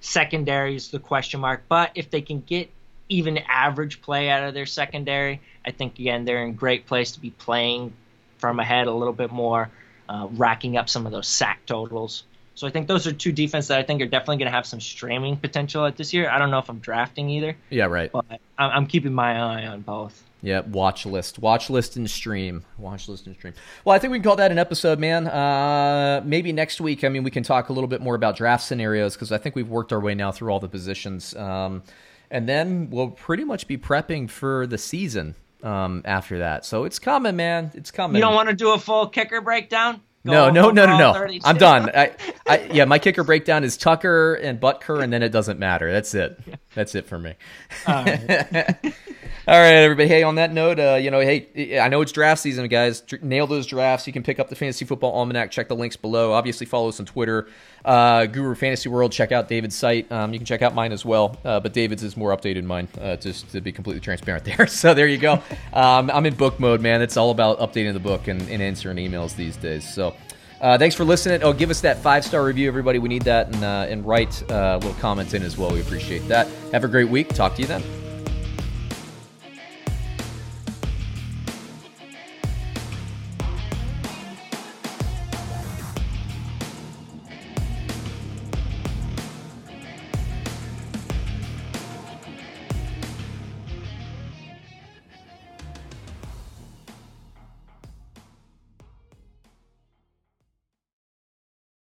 Secondary 0.00 0.76
is 0.76 0.90
the 0.90 0.98
question 0.98 1.40
mark, 1.40 1.62
but 1.68 1.90
if 1.94 2.10
they 2.10 2.22
can 2.22 2.40
get 2.40 2.70
even 3.08 3.38
average 3.48 4.00
play 4.00 4.30
out 4.30 4.44
of 4.44 4.54
their 4.54 4.66
secondary, 4.66 5.40
I 5.64 5.70
think 5.70 5.98
again 5.98 6.24
they're 6.24 6.44
in 6.44 6.54
great 6.54 6.86
place 6.86 7.12
to 7.12 7.20
be 7.20 7.30
playing 7.30 7.92
from 8.38 8.58
ahead 8.58 8.86
a 8.86 8.92
little 8.92 9.12
bit 9.12 9.30
more, 9.30 9.70
uh, 10.08 10.26
racking 10.32 10.76
up 10.76 10.88
some 10.88 11.06
of 11.06 11.12
those 11.12 11.28
sack 11.28 11.60
totals. 11.66 12.24
So 12.54 12.66
I 12.66 12.70
think 12.70 12.88
those 12.88 13.06
are 13.06 13.12
two 13.12 13.32
defenses 13.32 13.68
that 13.68 13.78
I 13.78 13.82
think 13.82 14.02
are 14.02 14.06
definitely 14.06 14.38
going 14.38 14.50
to 14.50 14.54
have 14.54 14.66
some 14.66 14.80
streaming 14.80 15.36
potential 15.36 15.86
at 15.86 15.96
this 15.96 16.12
year. 16.12 16.28
I 16.28 16.38
don't 16.38 16.50
know 16.50 16.58
if 16.58 16.68
I'm 16.68 16.78
drafting 16.78 17.30
either, 17.30 17.56
yeah, 17.70 17.86
right. 17.86 18.10
but 18.12 18.24
I'm 18.58 18.70
I'm 18.70 18.86
keeping 18.86 19.14
my 19.14 19.38
eye 19.38 19.66
on 19.66 19.80
both. 19.82 20.22
Yeah, 20.42 20.60
watch 20.60 21.04
list, 21.04 21.38
watch 21.38 21.68
list 21.68 21.96
and 21.96 22.08
stream, 22.10 22.64
watch 22.78 23.08
list 23.08 23.26
and 23.26 23.36
stream. 23.36 23.52
Well, 23.84 23.94
I 23.94 23.98
think 23.98 24.10
we 24.10 24.18
can 24.18 24.24
call 24.24 24.36
that 24.36 24.50
an 24.50 24.58
episode, 24.58 24.98
man. 24.98 25.26
Uh, 25.26 26.22
maybe 26.24 26.52
next 26.52 26.80
week. 26.80 27.04
I 27.04 27.08
mean, 27.08 27.24
we 27.24 27.30
can 27.30 27.42
talk 27.42 27.68
a 27.68 27.72
little 27.72 27.88
bit 27.88 28.00
more 28.00 28.14
about 28.14 28.36
draft 28.36 28.64
scenarios 28.64 29.14
because 29.14 29.32
I 29.32 29.38
think 29.38 29.54
we've 29.54 29.68
worked 29.68 29.92
our 29.92 30.00
way 30.00 30.14
now 30.14 30.32
through 30.32 30.50
all 30.50 30.60
the 30.60 30.68
positions, 30.68 31.34
um, 31.36 31.82
and 32.30 32.48
then 32.48 32.88
we'll 32.90 33.10
pretty 33.10 33.44
much 33.44 33.68
be 33.68 33.76
prepping 33.76 34.30
for 34.30 34.66
the 34.66 34.78
season 34.78 35.34
um, 35.62 36.02
after 36.04 36.38
that. 36.38 36.64
So 36.64 36.84
it's 36.84 36.98
coming, 36.98 37.36
man. 37.36 37.70
It's 37.74 37.90
coming. 37.90 38.16
You 38.16 38.22
don't 38.22 38.34
want 38.34 38.48
to 38.48 38.54
do 38.54 38.72
a 38.72 38.78
full 38.78 39.08
kicker 39.08 39.40
breakdown? 39.40 40.00
Go 40.26 40.32
No, 40.32 40.50
no, 40.50 40.70
no, 40.70 40.84
no, 40.84 40.98
no. 40.98 41.38
I'm 41.44 41.56
done. 41.56 41.90
I, 41.94 42.12
I, 42.46 42.60
yeah, 42.72 42.84
my 42.84 42.98
kicker 42.98 43.24
breakdown 43.24 43.64
is 43.64 43.78
Tucker 43.78 44.34
and 44.34 44.60
Butker, 44.60 45.02
and 45.02 45.10
then 45.10 45.22
it 45.22 45.30
doesn't 45.30 45.58
matter. 45.58 45.90
That's 45.90 46.14
it. 46.14 46.38
That's 46.74 46.94
it 46.94 47.06
for 47.06 47.18
me. 47.18 47.34
All 47.86 48.04
right. 48.04 48.76
All 49.50 49.58
right, 49.58 49.82
everybody. 49.82 50.08
Hey, 50.08 50.22
on 50.22 50.36
that 50.36 50.52
note, 50.52 50.78
uh, 50.78 50.94
you 50.94 51.10
know, 51.10 51.18
hey, 51.18 51.80
I 51.80 51.88
know 51.88 52.02
it's 52.02 52.12
draft 52.12 52.40
season, 52.40 52.68
guys. 52.68 53.02
Nail 53.20 53.48
those 53.48 53.66
drafts. 53.66 54.06
You 54.06 54.12
can 54.12 54.22
pick 54.22 54.38
up 54.38 54.48
the 54.48 54.54
Fantasy 54.54 54.84
Football 54.84 55.10
Almanac. 55.10 55.50
Check 55.50 55.66
the 55.66 55.74
links 55.74 55.96
below. 55.96 56.32
Obviously, 56.32 56.66
follow 56.66 56.88
us 56.88 57.00
on 57.00 57.06
Twitter, 57.06 57.48
uh, 57.84 58.26
Guru 58.26 58.54
Fantasy 58.54 58.88
World. 58.88 59.10
Check 59.10 59.32
out 59.32 59.48
David's 59.48 59.74
site. 59.74 60.12
Um, 60.12 60.32
you 60.32 60.38
can 60.38 60.46
check 60.46 60.62
out 60.62 60.72
mine 60.72 60.92
as 60.92 61.04
well, 61.04 61.36
uh, 61.44 61.58
but 61.58 61.72
David's 61.72 62.04
is 62.04 62.16
more 62.16 62.30
updated 62.30 62.54
than 62.58 62.68
mine, 62.68 62.86
uh, 63.00 63.16
just 63.16 63.50
to 63.50 63.60
be 63.60 63.72
completely 63.72 63.98
transparent 64.00 64.44
there. 64.56 64.68
So 64.68 64.94
there 64.94 65.08
you 65.08 65.18
go. 65.18 65.42
Um, 65.72 66.12
I'm 66.12 66.26
in 66.26 66.36
book 66.36 66.60
mode, 66.60 66.80
man. 66.80 67.02
It's 67.02 67.16
all 67.16 67.32
about 67.32 67.58
updating 67.58 67.94
the 67.94 67.98
book 67.98 68.28
and, 68.28 68.40
and 68.42 68.62
answering 68.62 68.98
emails 68.98 69.34
these 69.34 69.56
days. 69.56 69.82
So. 69.92 70.14
Uh, 70.60 70.76
thanks 70.76 70.94
for 70.94 71.04
listening. 71.04 71.42
Oh, 71.42 71.54
give 71.54 71.70
us 71.70 71.80
that 71.80 71.96
five 71.98 72.22
star 72.22 72.44
review, 72.44 72.68
everybody. 72.68 73.00
We 73.00 73.08
need 73.08 73.22
that, 73.22 73.46
and 73.46 73.64
uh, 73.64 73.86
and 73.88 74.06
write 74.06 74.42
uh, 74.48 74.76
little 74.76 74.92
comments 75.00 75.34
in 75.34 75.42
as 75.42 75.56
well. 75.56 75.72
We 75.72 75.80
appreciate 75.80 76.28
that. 76.28 76.46
Have 76.70 76.84
a 76.84 76.88
great 76.88 77.08
week. 77.08 77.30
Talk 77.30 77.54
to 77.54 77.62
you 77.62 77.66
then. 77.66 78.09